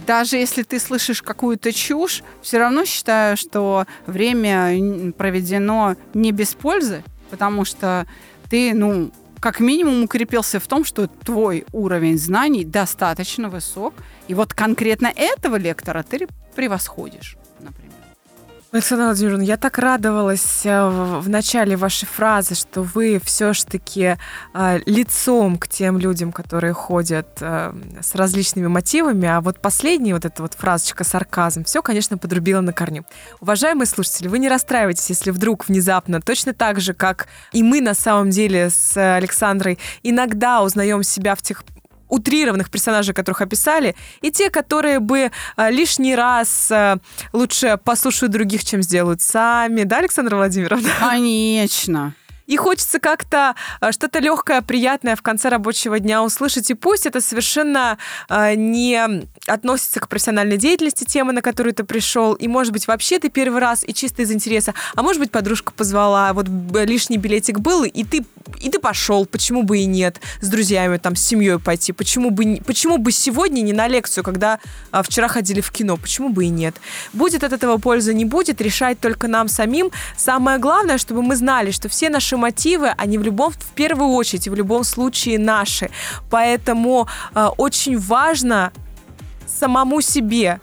даже 0.05 0.38
если 0.38 0.63
ты 0.63 0.80
слышишь 0.80 1.21
какую-то 1.21 1.71
чушь, 1.71 2.23
все 2.41 2.59
равно 2.59 2.86
считаю, 2.86 3.38
что 3.38 3.86
время 4.05 5.13
проведено 5.13 5.95
не 6.13 6.32
без 6.32 6.53
пользы, 6.53 7.03
потому 7.30 7.65
что 7.65 8.05
ты, 8.49 8.73
ну, 8.73 9.11
как 9.39 9.59
минимум 9.59 10.03
укрепился 10.03 10.59
в 10.59 10.67
том, 10.67 10.84
что 10.84 11.07
твой 11.07 11.65
уровень 11.71 12.17
знаний 12.17 12.65
достаточно 12.65 13.49
высок, 13.49 13.93
и 14.28 14.34
вот 14.34 14.53
конкретно 14.53 15.11
этого 15.15 15.55
лектора 15.55 16.03
ты 16.03 16.28
превосходишь, 16.55 17.38
например. 17.59 17.87
Александра 18.74 19.05
Владимировна, 19.05 19.43
я 19.43 19.55
так 19.55 19.78
радовалась 19.78 20.65
э, 20.65 20.89
в 20.89 21.30
начале 21.30 21.78
вашей 21.78 22.05
фразы, 22.05 22.53
что 22.53 22.82
вы 22.82 23.22
все-таки 23.24 24.18
лицом 24.86 25.57
к 25.57 25.70
тем 25.70 25.97
людям, 25.97 26.34
которые 26.34 26.74
ходят 26.74 27.28
э, 27.39 27.74
с 28.01 28.13
различными 28.13 28.68
мотивами, 28.68 29.26
а 29.26 29.39
вот 29.39 29.61
последняя 29.61 30.13
вот 30.13 30.26
эта 30.26 30.41
вот 30.41 30.53
фразочка 30.53 31.05
сарказм, 31.05 31.63
все, 31.63 31.82
конечно, 31.82 32.18
подрубила 32.18 32.59
на 32.59 32.74
корню. 32.74 33.05
Уважаемые 33.39 33.88
слушатели, 33.88 34.28
вы 34.28 34.38
не 34.38 34.49
расстраивайтесь, 34.49 35.09
если 35.09 35.32
вдруг 35.32 35.70
внезапно, 35.70 36.22
точно 36.22 36.53
так 36.53 36.82
же, 36.82 36.93
как 36.93 37.28
и 37.53 37.63
мы 37.63 37.80
на 37.80 37.93
самом 37.93 38.32
деле 38.32 38.70
с 38.70 38.97
Александрой, 38.97 39.80
иногда 40.03 40.61
узнаем 40.61 41.03
себя 41.03 41.36
в 41.36 41.41
тех 41.41 41.63
утрированных 42.10 42.70
персонажей, 42.70 43.14
которых 43.14 43.41
описали, 43.41 43.95
и 44.22 44.32
те, 44.32 44.49
которые 44.49 44.99
бы 44.99 45.32
а, 45.55 45.70
лишний 45.70 46.16
раз 46.16 46.72
а, 46.72 46.97
лучше 47.34 47.80
послушают 47.84 48.32
других, 48.32 48.64
чем 48.64 48.82
сделают 48.82 49.22
сами, 49.22 49.84
да, 49.84 49.97
Александра 49.97 50.36
Владимировна? 50.36 50.89
Конечно. 50.99 52.14
И 52.48 52.56
хочется 52.56 53.00
как-то 53.00 53.56
а, 53.82 53.91
что-то 53.91 54.20
легкое, 54.20 54.62
приятное 54.62 55.16
в 55.16 55.22
конце 55.22 55.50
рабочего 55.50 56.00
дня 56.00 56.24
услышать. 56.24 56.72
И 56.72 56.74
пусть 56.74 57.06
это 57.06 57.20
совершенно 57.20 57.98
а, 58.30 58.56
не 58.56 59.28
относится 59.45 60.00
к 60.00 60.08
профессиональной 60.08 60.58
деятельности 60.58 61.04
темы, 61.04 61.34
на 61.34 61.41
которую 61.41 61.74
ты 61.74 61.84
пришел. 61.84 62.34
И, 62.34 62.48
может 62.48 62.72
быть, 62.72 62.88
вообще 62.88 63.20
ты 63.20 63.30
первый 63.30 63.60
раз 63.60 63.84
и 63.86 63.93
чисто 63.93 64.22
из 64.22 64.32
интереса. 64.32 64.74
А 64.95 65.04
может 65.04 65.22
быть, 65.22 65.30
подружка 65.30 65.74
позвала, 65.74 66.32
вот 66.34 66.48
лишний 66.74 67.18
билетик 67.18 67.60
был, 67.60 67.84
и 67.84 68.04
ты, 68.06 68.26
и 68.62 68.70
ты 68.70 68.80
пошел. 68.80 69.26
Почему 69.26 69.64
бы 69.64 69.80
и 69.80 69.86
нет? 69.86 70.22
С 70.39 70.48
друзьями, 70.48 70.98
там, 70.98 71.18
с 71.18 71.22
семьей 71.22 71.60
пойти. 71.60 71.91
Почему 71.91 72.30
бы, 72.30 72.62
почему 72.66 72.98
бы 72.98 73.12
сегодня 73.12 73.62
не 73.62 73.74
на 73.74 73.89
лекцию, 73.89 74.24
когда 74.24 74.60
а, 74.91 75.04
вчера 75.04 75.28
ходили 75.28 75.60
в 75.60 75.72
кино? 75.72 75.98
Почему 75.98 76.30
бы 76.30 76.45
и 76.45 76.50
нет? 76.50 76.76
Будет 77.12 77.43
от 77.43 77.52
этого 77.52 77.78
польза, 77.78 78.14
не 78.14 78.24
будет, 78.24 78.62
решать 78.62 79.02
только 79.02 79.28
нам 79.28 79.50
самим. 79.50 79.91
Самое 80.16 80.60
главное, 80.60 80.98
чтобы 80.98 81.22
мы 81.24 81.36
знали, 81.36 81.72
что 81.72 81.89
все 81.89 82.10
наши 82.10 82.37
мотивы, 82.38 82.90
они 82.98 83.18
в 83.18 83.24
любом, 83.24 83.52
в 83.52 83.74
первую 83.76 84.12
очередь, 84.12 84.48
в 84.48 84.56
любом 84.56 84.84
случае 84.84 85.40
наши. 85.40 85.90
Поэтому 86.30 87.08
э, 87.34 87.48
очень 87.58 87.98
важно 87.98 88.72
самому 89.48 90.02
себе 90.02 90.60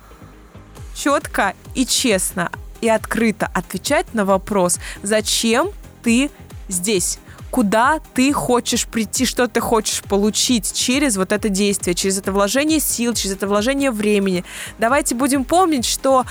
четко 0.94 1.54
и 1.74 1.84
честно 1.84 2.50
и 2.80 2.88
открыто 2.88 3.50
отвечать 3.54 4.12
на 4.14 4.24
вопрос, 4.24 4.78
зачем 5.02 5.70
ты 6.02 6.30
здесь 6.68 7.18
куда 7.54 8.00
ты 8.14 8.32
хочешь 8.32 8.84
прийти, 8.84 9.24
что 9.24 9.46
ты 9.46 9.60
хочешь 9.60 10.02
получить 10.02 10.72
через 10.72 11.16
вот 11.16 11.30
это 11.30 11.48
действие, 11.48 11.94
через 11.94 12.18
это 12.18 12.32
вложение 12.32 12.80
сил, 12.80 13.14
через 13.14 13.36
это 13.36 13.46
вложение 13.46 13.92
времени. 13.92 14.44
Давайте 14.80 15.14
будем 15.14 15.44
помнить, 15.44 15.84
что 15.86 16.24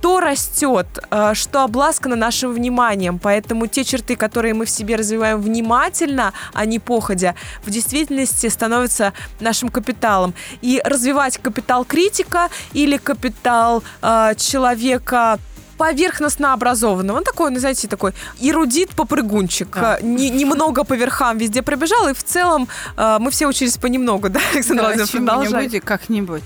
то 0.00 0.20
растет, 0.20 0.86
э, 1.10 1.34
что 1.34 1.62
обласкано 1.64 2.16
нашим 2.16 2.52
вниманием. 2.52 3.18
Поэтому 3.18 3.66
те 3.66 3.84
черты, 3.84 4.16
которые 4.16 4.54
мы 4.54 4.64
в 4.64 4.70
себе 4.70 4.96
развиваем 4.96 5.40
внимательно, 5.40 6.32
а 6.54 6.64
не 6.64 6.78
походя, 6.78 7.34
в 7.64 7.70
действительности 7.70 8.48
становятся 8.48 9.12
нашим 9.40 9.68
капиталом. 9.68 10.34
И 10.62 10.80
развивать 10.84 11.38
капитал 11.38 11.84
критика 11.84 12.48
или 12.72 12.96
капитал 12.96 13.82
э, 14.02 14.34
человека 14.36 15.38
поверхностно 15.76 16.52
образованного. 16.52 17.16
Он 17.18 17.24
такой, 17.24 17.50
ну, 17.50 17.58
знаете, 17.58 17.88
такой 17.88 18.12
эрудит-попрыгунчик. 18.40 19.68
Да. 19.74 19.98
Э, 19.98 20.02
не- 20.02 20.30
немного 20.30 20.84
по 20.84 20.94
верхам 20.94 21.38
везде 21.38 21.62
пробежал, 21.62 22.08
и 22.08 22.12
в 22.14 22.22
целом 22.22 22.68
э, 22.96 23.16
мы 23.20 23.30
все 23.30 23.46
учились 23.46 23.76
понемногу, 23.76 24.28
да, 24.28 24.40
Александр 24.54 24.82
Да, 24.82 24.88
Владимирович, 24.88 25.10
продолжай. 25.12 25.80
как-нибудь. 25.80 26.42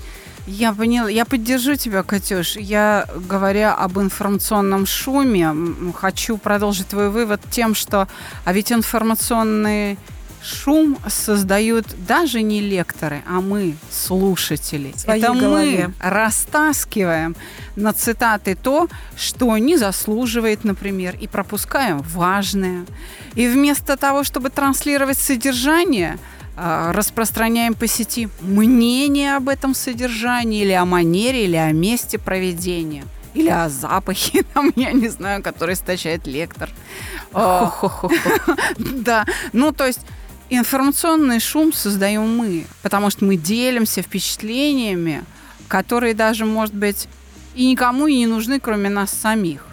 Я 0.47 0.73
поняла, 0.73 1.09
я 1.09 1.25
поддержу 1.25 1.75
тебя, 1.75 2.03
Катюш. 2.03 2.55
Я, 2.55 3.07
говоря 3.27 3.73
об 3.73 3.97
информационном 3.99 4.85
шуме, 4.85 5.53
хочу 5.93 6.37
продолжить 6.37 6.87
твой 6.87 7.09
вывод 7.09 7.41
тем, 7.49 7.73
что 7.73 8.07
а 8.43 8.53
ведь 8.53 8.71
информационный 8.71 9.97
шум 10.45 10.97
создают 11.07 11.85
даже 12.07 12.41
не 12.41 12.61
лекторы, 12.61 13.23
а 13.27 13.41
мы, 13.41 13.75
слушатели. 13.89 14.93
Своей 14.95 15.23
Это 15.23 15.33
голове. 15.33 15.87
мы 15.87 15.93
растаскиваем 15.99 17.35
на 17.75 17.93
цитаты 17.93 18.55
то, 18.55 18.87
что 19.17 19.57
не 19.57 19.77
заслуживает, 19.77 20.63
например, 20.63 21.17
и 21.19 21.27
пропускаем 21.27 21.99
важное. 21.99 22.85
И 23.33 23.47
вместо 23.47 23.97
того, 23.97 24.23
чтобы 24.23 24.49
транслировать 24.49 25.17
содержание, 25.17 26.19
распространяем 26.55 27.73
по 27.73 27.87
сети 27.87 28.29
мнение 28.41 29.35
об 29.35 29.49
этом 29.49 29.75
содержании, 29.75 30.61
или 30.61 30.71
о 30.71 30.85
манере, 30.85 31.45
или 31.45 31.57
о 31.57 31.71
месте 31.71 32.17
проведения, 32.17 33.05
или 33.33 33.49
о 33.49 33.69
запахе, 33.69 34.43
там, 34.53 34.71
я 34.75 34.91
не 34.91 35.09
знаю, 35.09 35.43
который 35.43 35.73
источает 35.73 36.27
лектор. 36.27 36.69
А, 37.33 37.73
Да, 38.77 39.25
ну 39.51 39.71
то 39.71 39.85
есть 39.85 40.01
информационный 40.49 41.39
шум 41.39 41.73
создаем 41.73 42.37
мы, 42.37 42.65
потому 42.81 43.09
что 43.09 43.25
мы 43.25 43.35
делимся 43.35 44.01
впечатлениями, 44.01 45.23
которые 45.67 46.13
даже, 46.13 46.45
может 46.45 46.73
быть, 46.73 47.07
и 47.55 47.67
никому 47.67 48.07
и 48.07 48.15
не 48.15 48.27
нужны, 48.27 48.59
кроме 48.59 48.89
нас 48.89 49.11
самих. 49.11 49.64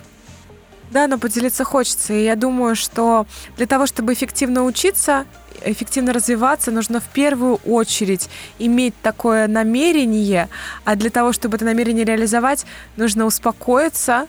Да, 0.92 1.06
но 1.06 1.18
поделиться 1.18 1.64
хочется. 1.64 2.12
И 2.12 2.24
я 2.24 2.36
думаю, 2.36 2.76
что 2.76 3.26
для 3.56 3.66
того, 3.66 3.86
чтобы 3.86 4.12
эффективно 4.12 4.64
учиться, 4.64 5.24
эффективно 5.64 6.12
развиваться, 6.12 6.70
нужно 6.70 7.00
в 7.00 7.04
первую 7.04 7.56
очередь 7.64 8.28
иметь 8.58 8.94
такое 9.02 9.48
намерение, 9.48 10.48
а 10.84 10.94
для 10.96 11.10
того, 11.10 11.32
чтобы 11.32 11.56
это 11.56 11.64
намерение 11.64 12.04
реализовать, 12.04 12.66
нужно 12.96 13.24
успокоиться, 13.24 14.26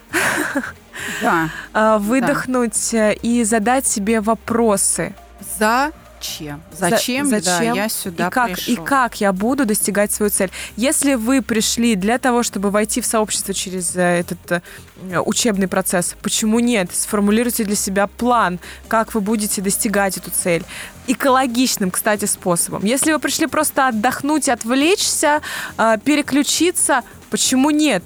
Да. 1.22 1.50
а, 1.74 1.98
выдохнуть 1.98 2.94
э, 2.94 3.16
и 3.16 3.44
задать 3.44 3.86
себе 3.86 4.22
вопросы. 4.22 5.14
задачи. 5.58 6.03
Зачем, 6.24 7.28
За- 7.28 7.42
да, 7.42 7.58
зачем? 7.58 7.74
я 7.76 7.90
сюда 7.90 8.28
и 8.28 8.32
как, 8.32 8.52
пришел. 8.54 8.74
и 8.74 8.78
как 8.78 9.22
я 9.22 9.34
буду 9.34 9.66
достигать 9.66 10.12
свою 10.12 10.30
цель. 10.30 10.52
Если 10.76 11.16
вы 11.16 11.42
пришли 11.42 11.96
для 11.96 12.18
того, 12.18 12.44
чтобы 12.44 12.70
войти 12.72 13.02
в 13.02 13.06
сообщество 13.06 13.54
через 13.54 13.96
э, 13.96 14.02
этот 14.02 14.64
э, 15.12 15.20
учебный 15.20 15.68
процесс, 15.68 16.16
почему 16.22 16.60
нет? 16.60 16.90
Сформулируйте 16.94 17.64
для 17.64 17.76
себя 17.76 18.08
план, 18.08 18.60
как 18.88 19.14
вы 19.14 19.22
будете 19.22 19.62
достигать 19.62 20.18
эту 20.18 20.32
цель. 20.32 20.64
Экологичным, 21.08 21.92
кстати, 21.92 22.26
способом. 22.26 22.84
Если 22.86 23.12
вы 23.12 23.20
пришли 23.20 23.48
просто 23.48 23.90
отдохнуть, 23.90 24.50
отвлечься, 24.50 25.42
э, 25.78 25.98
переключиться, 26.04 27.02
почему 27.30 27.70
нет? 27.70 28.04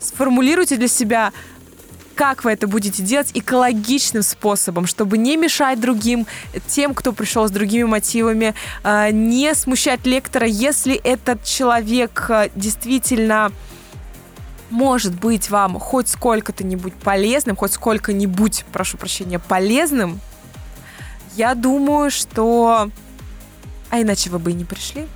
Сформулируйте 0.00 0.76
для 0.76 0.88
себя 0.88 1.32
как 2.18 2.42
вы 2.42 2.50
это 2.50 2.66
будете 2.66 3.04
делать 3.04 3.30
экологичным 3.34 4.24
способом, 4.24 4.86
чтобы 4.88 5.16
не 5.16 5.36
мешать 5.36 5.80
другим, 5.80 6.26
тем, 6.66 6.92
кто 6.92 7.12
пришел 7.12 7.46
с 7.46 7.52
другими 7.52 7.84
мотивами, 7.84 8.54
э, 8.82 9.10
не 9.12 9.54
смущать 9.54 10.04
лектора, 10.04 10.44
если 10.44 10.96
этот 10.96 11.44
человек 11.44 12.26
э, 12.28 12.50
действительно 12.56 13.52
может 14.68 15.14
быть 15.14 15.48
вам 15.48 15.78
хоть 15.78 16.08
сколько-то-нибудь 16.08 16.94
полезным, 16.94 17.54
хоть 17.54 17.72
сколько-нибудь, 17.72 18.64
прошу 18.72 18.98
прощения, 18.98 19.38
полезным, 19.38 20.18
я 21.36 21.54
думаю, 21.54 22.10
что... 22.10 22.90
А 23.90 24.02
иначе 24.02 24.28
вы 24.30 24.40
бы 24.40 24.50
и 24.50 24.54
не 24.54 24.64
пришли. 24.64 25.06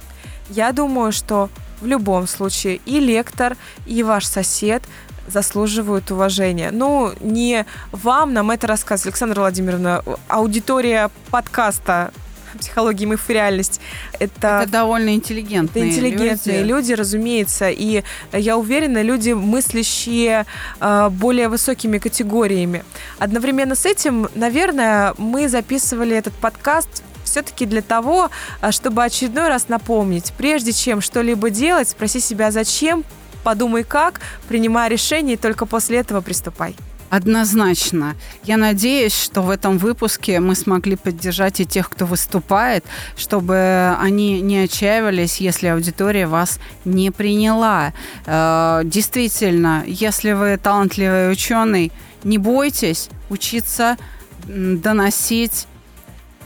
Я 0.50 0.70
думаю, 0.70 1.10
что 1.10 1.50
в 1.80 1.86
любом 1.86 2.28
случае 2.28 2.80
и 2.86 3.00
лектор, 3.00 3.56
и 3.86 4.04
ваш 4.04 4.24
сосед 4.24 4.84
заслуживают 5.26 6.10
уважения. 6.10 6.70
Ну, 6.70 7.12
не 7.20 7.66
вам 7.90 8.32
нам 8.32 8.50
это 8.50 8.66
рассказывать, 8.66 9.14
Александра 9.14 9.40
Владимировна, 9.40 10.02
аудитория 10.28 11.10
подкаста 11.30 12.12
«Психология, 12.58 13.06
миф 13.06 13.30
и 13.30 13.32
реальность» 13.32 13.80
это... 14.18 14.60
Это 14.62 14.70
довольно 14.70 15.14
интеллигентные, 15.14 15.84
Это 15.84 15.92
интеллигентные 15.94 16.62
люди. 16.62 16.88
люди. 16.88 16.92
разумеется, 16.92 17.70
и 17.70 18.02
я 18.32 18.56
уверена, 18.56 19.02
люди, 19.02 19.30
мыслящие 19.30 20.46
э, 20.80 21.08
более 21.10 21.48
высокими 21.48 21.98
категориями. 21.98 22.84
Одновременно 23.18 23.74
с 23.74 23.86
этим, 23.86 24.28
наверное, 24.34 25.14
мы 25.18 25.48
записывали 25.48 26.16
этот 26.16 26.34
подкаст 26.34 27.02
все-таки 27.24 27.64
для 27.64 27.80
того, 27.80 28.30
а, 28.60 28.72
чтобы 28.72 29.02
очередной 29.02 29.48
раз 29.48 29.68
напомнить, 29.68 30.32
прежде 30.36 30.72
чем 30.72 31.00
что-либо 31.00 31.48
делать, 31.48 31.88
спроси 31.88 32.20
себя, 32.20 32.50
зачем, 32.50 33.04
подумай 33.42 33.84
как, 33.84 34.20
принимай 34.48 34.88
решение, 34.88 35.34
и 35.34 35.38
только 35.38 35.66
после 35.66 35.98
этого 35.98 36.20
приступай. 36.20 36.76
Однозначно. 37.12 38.16
Я 38.42 38.56
надеюсь, 38.56 39.14
что 39.14 39.42
в 39.42 39.50
этом 39.50 39.76
выпуске 39.76 40.40
мы 40.40 40.54
смогли 40.54 40.96
поддержать 40.96 41.60
и 41.60 41.66
тех, 41.66 41.90
кто 41.90 42.06
выступает, 42.06 42.86
чтобы 43.18 43.94
они 44.00 44.40
не 44.40 44.60
отчаивались, 44.60 45.36
если 45.36 45.66
аудитория 45.66 46.26
вас 46.26 46.58
не 46.86 47.10
приняла. 47.10 47.92
Э, 48.24 48.80
Действительно, 48.84 49.84
если 49.86 50.32
вы 50.32 50.56
талантливый 50.56 51.30
ученый, 51.30 51.92
не 52.24 52.38
бойтесь 52.38 53.10
учиться 53.28 53.98
доносить 54.46 55.66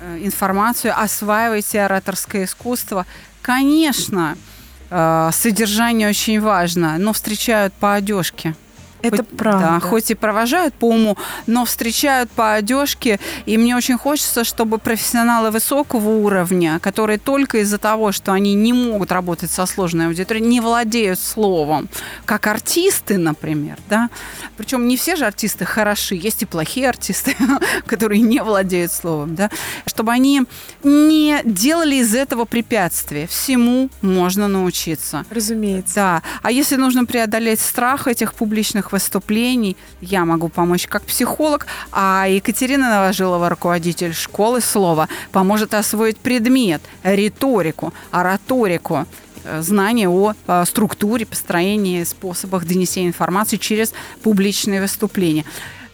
э, 0.01 0.19
информацию, 0.25 1.01
осваивайте 1.01 1.83
ораторское 1.83 2.43
искусство. 2.43 3.07
Конечно, 3.41 4.37
содержание 4.89 6.09
очень 6.09 6.41
важно, 6.41 6.99
но 6.99 7.13
встречают 7.13 7.73
по 7.75 7.95
одежке. 7.95 8.55
Это 9.03 9.19
Хоть- 9.19 9.29
правда. 9.37 9.79
Да, 9.81 9.81
хоть 9.81 10.11
и 10.11 10.15
провожают 10.15 10.75
по 10.75 10.89
уму, 10.89 11.17
но 11.47 11.65
встречают 11.65 12.31
по 12.31 12.55
одежке. 12.55 13.19
И 13.45 13.59
мне 13.59 13.77
очень 13.77 13.99
хочется, 13.99 14.45
чтобы 14.45 14.79
профессионалы 14.79 15.51
высокого 15.51 16.09
уровня, 16.11 16.79
которые 16.81 17.19
только 17.19 17.59
из-за 17.59 17.79
того, 17.79 18.13
что 18.13 18.33
они 18.33 18.55
не 18.55 18.73
могут 18.73 19.13
работать 19.13 19.51
со 19.51 19.67
сложной 19.67 20.07
аудиторией, 20.07 20.47
не 20.47 20.61
владеют 20.61 21.21
словом, 21.21 21.89
как 22.25 22.47
артисты, 22.47 23.19
например, 23.19 23.79
да. 23.89 24.11
Причем 24.57 24.89
не 24.89 24.97
все 24.97 25.17
же 25.17 25.27
артисты 25.27 25.65
хороши, 25.65 26.15
есть 26.15 26.43
и 26.43 26.47
плохие 26.47 26.89
артисты, 26.89 27.37
которые 27.87 28.21
не 28.21 28.43
владеют 28.43 28.93
словом, 28.93 29.35
да. 29.35 29.51
Чтобы 29.87 30.13
они 30.13 30.43
не 30.83 31.41
делали 31.45 31.97
из 31.97 32.15
этого 32.15 32.45
препятствия. 32.45 33.27
Всему 33.27 33.91
можно 34.03 34.49
научиться. 34.49 35.25
Разумеется. 35.31 35.95
Да. 35.95 36.23
А 36.43 36.51
если 36.51 36.77
нужно 36.77 37.05
преодолеть 37.05 37.61
страх 37.61 38.07
этих 38.09 38.35
публичных 38.35 38.86
выступлений, 38.93 39.77
я 40.01 40.25
могу 40.25 40.49
помочь 40.49 40.87
как 40.87 41.03
психолог, 41.03 41.67
а 41.93 42.27
Екатерина 42.29 42.89
Новожилова, 42.91 43.49
руководитель 43.49 44.15
школы 44.15 44.61
слова, 44.61 45.09
поможет 45.33 45.75
освоить 45.75 46.19
предмет, 46.19 46.83
риторику, 47.03 47.93
ораторику, 48.11 49.07
э, 49.45 49.63
знания 49.63 50.09
о 50.09 50.35
э, 50.47 50.65
структуре, 50.67 51.27
построении, 51.27 52.05
способах 52.05 52.65
донесения 52.65 53.09
информации 53.09 53.57
через 53.57 53.93
публичные 54.23 54.81
выступления. 54.81 55.45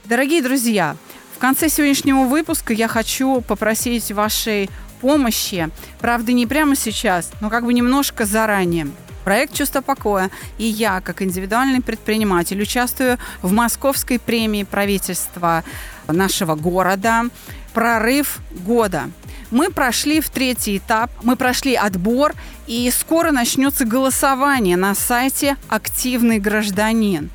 Дорогие 0.04 0.42
друзья, 0.42 0.96
в 1.36 1.38
конце 1.38 1.68
сегодняшнего 1.68 2.24
выпуска 2.24 2.72
я 2.72 2.88
хочу 2.88 3.40
попросить 3.40 4.10
вашей 4.12 4.68
помощи, 5.00 5.68
правда, 6.00 6.32
не 6.32 6.46
прямо 6.46 6.76
сейчас, 6.76 7.30
но 7.40 7.50
как 7.50 7.64
бы 7.64 7.74
немножко 7.74 8.24
заранее. 8.24 8.88
Проект 9.24 9.54
«Чувство 9.54 9.80
покоя» 9.80 10.30
и 10.58 10.64
я, 10.64 11.00
как 11.00 11.22
индивидуальный 11.22 11.80
предприниматель, 11.80 12.60
участвую 12.60 13.18
в 13.40 13.52
Московской 13.52 14.18
премии 14.18 14.64
правительства 14.64 15.62
нашего 16.08 16.54
города 16.56 17.24
«Прорыв 17.72 18.38
года». 18.50 19.10
Мы 19.50 19.70
прошли 19.70 20.20
в 20.20 20.30
третий 20.30 20.78
этап, 20.78 21.10
мы 21.22 21.36
прошли 21.36 21.74
отбор, 21.74 22.34
и 22.66 22.90
скоро 22.90 23.32
начнется 23.32 23.84
голосование 23.84 24.76
на 24.76 24.94
сайте 24.94 25.56
«Активный 25.68 26.38
гражданин». 26.38 27.30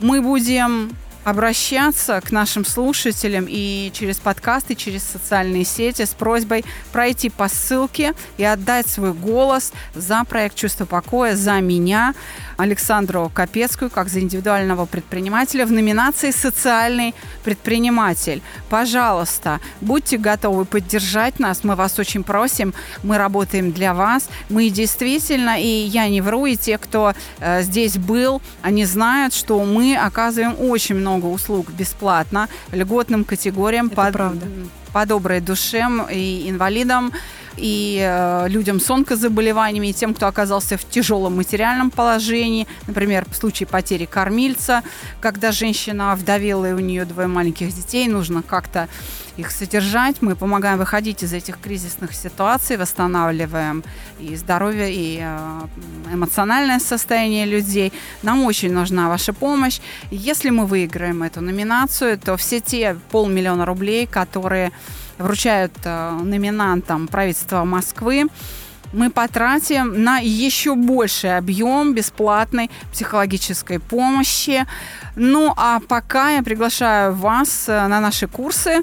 Мы 0.00 0.20
будем 0.20 0.92
обращаться 1.28 2.20
к 2.20 2.32
нашим 2.32 2.64
слушателям 2.64 3.46
и 3.48 3.90
через 3.92 4.16
подкасты, 4.16 4.74
через 4.74 5.02
социальные 5.02 5.64
сети 5.64 6.04
с 6.04 6.10
просьбой 6.10 6.64
пройти 6.92 7.28
по 7.28 7.48
ссылке 7.48 8.14
и 8.38 8.44
отдать 8.44 8.86
свой 8.86 9.12
голос 9.12 9.72
за 9.94 10.24
проект 10.24 10.56
«Чувство 10.56 10.86
покоя», 10.86 11.36
за 11.36 11.60
меня, 11.60 12.14
Александру 12.58 13.30
Капецкую, 13.32 13.88
как 13.88 14.08
за 14.08 14.18
индивидуального 14.18 14.84
предпринимателя 14.84 15.64
в 15.64 15.70
номинации 15.70 16.32
«Социальный 16.32 17.14
предприниматель». 17.44 18.42
Пожалуйста, 18.68 19.60
будьте 19.80 20.18
готовы 20.18 20.64
поддержать 20.64 21.38
нас, 21.38 21.62
мы 21.62 21.76
вас 21.76 22.00
очень 22.00 22.24
просим, 22.24 22.74
мы 23.04 23.16
работаем 23.16 23.70
для 23.70 23.94
вас, 23.94 24.28
мы 24.50 24.70
действительно, 24.70 25.56
и 25.56 25.66
я 25.66 26.08
не 26.08 26.20
вру, 26.20 26.46
и 26.46 26.56
те, 26.56 26.78
кто 26.78 27.14
э, 27.38 27.62
здесь 27.62 27.96
был, 27.96 28.42
они 28.60 28.84
знают, 28.84 29.34
что 29.34 29.64
мы 29.64 29.96
оказываем 29.96 30.56
очень 30.58 30.96
много 30.96 31.26
услуг 31.26 31.70
бесплатно 31.70 32.48
льготным 32.72 33.24
категориям 33.24 33.86
Это 33.86 33.94
по, 33.94 34.10
правда. 34.10 34.46
по 34.92 35.06
доброй 35.06 35.40
душе 35.40 35.86
и 36.10 36.50
инвалидам, 36.50 37.12
и 37.58 37.98
э, 38.00 38.48
людям 38.48 38.80
с 38.80 38.90
онкозаболеваниями, 38.90 39.88
и 39.88 39.92
тем, 39.92 40.14
кто 40.14 40.26
оказался 40.26 40.76
в 40.76 40.84
тяжелом 40.88 41.36
материальном 41.36 41.90
положении, 41.90 42.66
например, 42.86 43.26
в 43.30 43.36
случае 43.36 43.66
потери 43.66 44.04
кормильца, 44.04 44.82
когда 45.20 45.52
женщина 45.52 46.14
вдовела 46.16 46.70
и 46.70 46.72
у 46.72 46.78
нее 46.78 47.04
двое 47.04 47.28
маленьких 47.28 47.72
детей, 47.74 48.08
нужно 48.08 48.42
как-то 48.42 48.88
их 49.38 49.50
содержать. 49.50 50.16
Мы 50.20 50.34
помогаем 50.34 50.78
выходить 50.78 51.22
из 51.22 51.32
этих 51.32 51.60
кризисных 51.60 52.12
ситуаций, 52.12 52.76
восстанавливаем 52.76 53.84
и 54.18 54.36
здоровье, 54.36 54.92
и 54.92 55.20
э, 55.22 55.60
эмоциональное 56.12 56.80
состояние 56.80 57.46
людей. 57.46 57.92
Нам 58.22 58.44
очень 58.44 58.72
нужна 58.72 59.08
ваша 59.08 59.32
помощь. 59.32 59.80
Если 60.10 60.50
мы 60.50 60.66
выиграем 60.66 61.22
эту 61.22 61.40
номинацию, 61.40 62.18
то 62.18 62.36
все 62.36 62.60
те 62.60 62.96
полмиллиона 63.10 63.64
рублей, 63.64 64.06
которые 64.06 64.72
вручают 65.18 65.72
э, 65.84 66.18
номинантам 66.22 67.08
правительства 67.08 67.64
Москвы, 67.64 68.28
мы 68.92 69.10
потратим 69.10 70.02
на 70.02 70.18
еще 70.18 70.74
больший 70.74 71.36
объем 71.36 71.94
бесплатной 71.94 72.70
психологической 72.92 73.80
помощи. 73.80 74.64
Ну 75.14 75.52
а 75.56 75.80
пока 75.80 76.30
я 76.30 76.42
приглашаю 76.42 77.14
вас 77.14 77.68
э, 77.68 77.86
на 77.86 78.00
наши 78.00 78.26
курсы. 78.26 78.82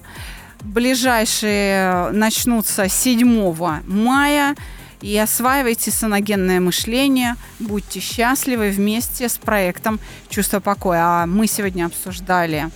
Ближайшие 0.61 2.09
начнутся 2.11 2.87
7 2.87 3.83
мая. 3.87 4.55
И 5.01 5.15
осваивайте 5.17 5.91
саногенное 5.91 6.59
мышление, 6.59 7.35
будьте 7.59 7.99
счастливы 7.99 8.71
вместе 8.71 9.29
с 9.29 9.37
проектом 9.37 9.99
«Чувство 10.29 10.59
покоя». 10.59 11.01
А 11.03 11.25
мы 11.27 11.45
сегодня 11.45 11.85
обсуждали 11.85 12.71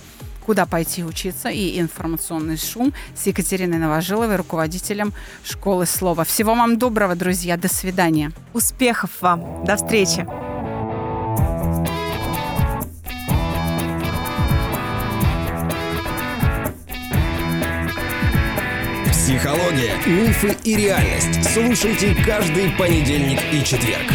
куда 0.50 0.66
пойти 0.66 1.04
учиться 1.04 1.48
и 1.48 1.78
информационный 1.78 2.56
шум 2.56 2.92
с 3.14 3.24
Екатериной 3.24 3.78
Новожиловой, 3.78 4.34
руководителем 4.34 5.12
школы 5.44 5.86
слова. 5.86 6.24
Всего 6.24 6.56
вам 6.56 6.76
доброго, 6.76 7.14
друзья. 7.14 7.56
До 7.56 7.68
свидания. 7.68 8.32
Успехов 8.52 9.10
вам. 9.20 9.64
До 9.64 9.76
встречи. 9.76 10.26
Психология, 19.12 19.94
мифы 20.04 20.56
и 20.64 20.74
реальность. 20.74 21.44
Слушайте 21.54 22.16
каждый 22.26 22.72
понедельник 22.72 23.38
и 23.52 23.64
четверг. 23.64 24.10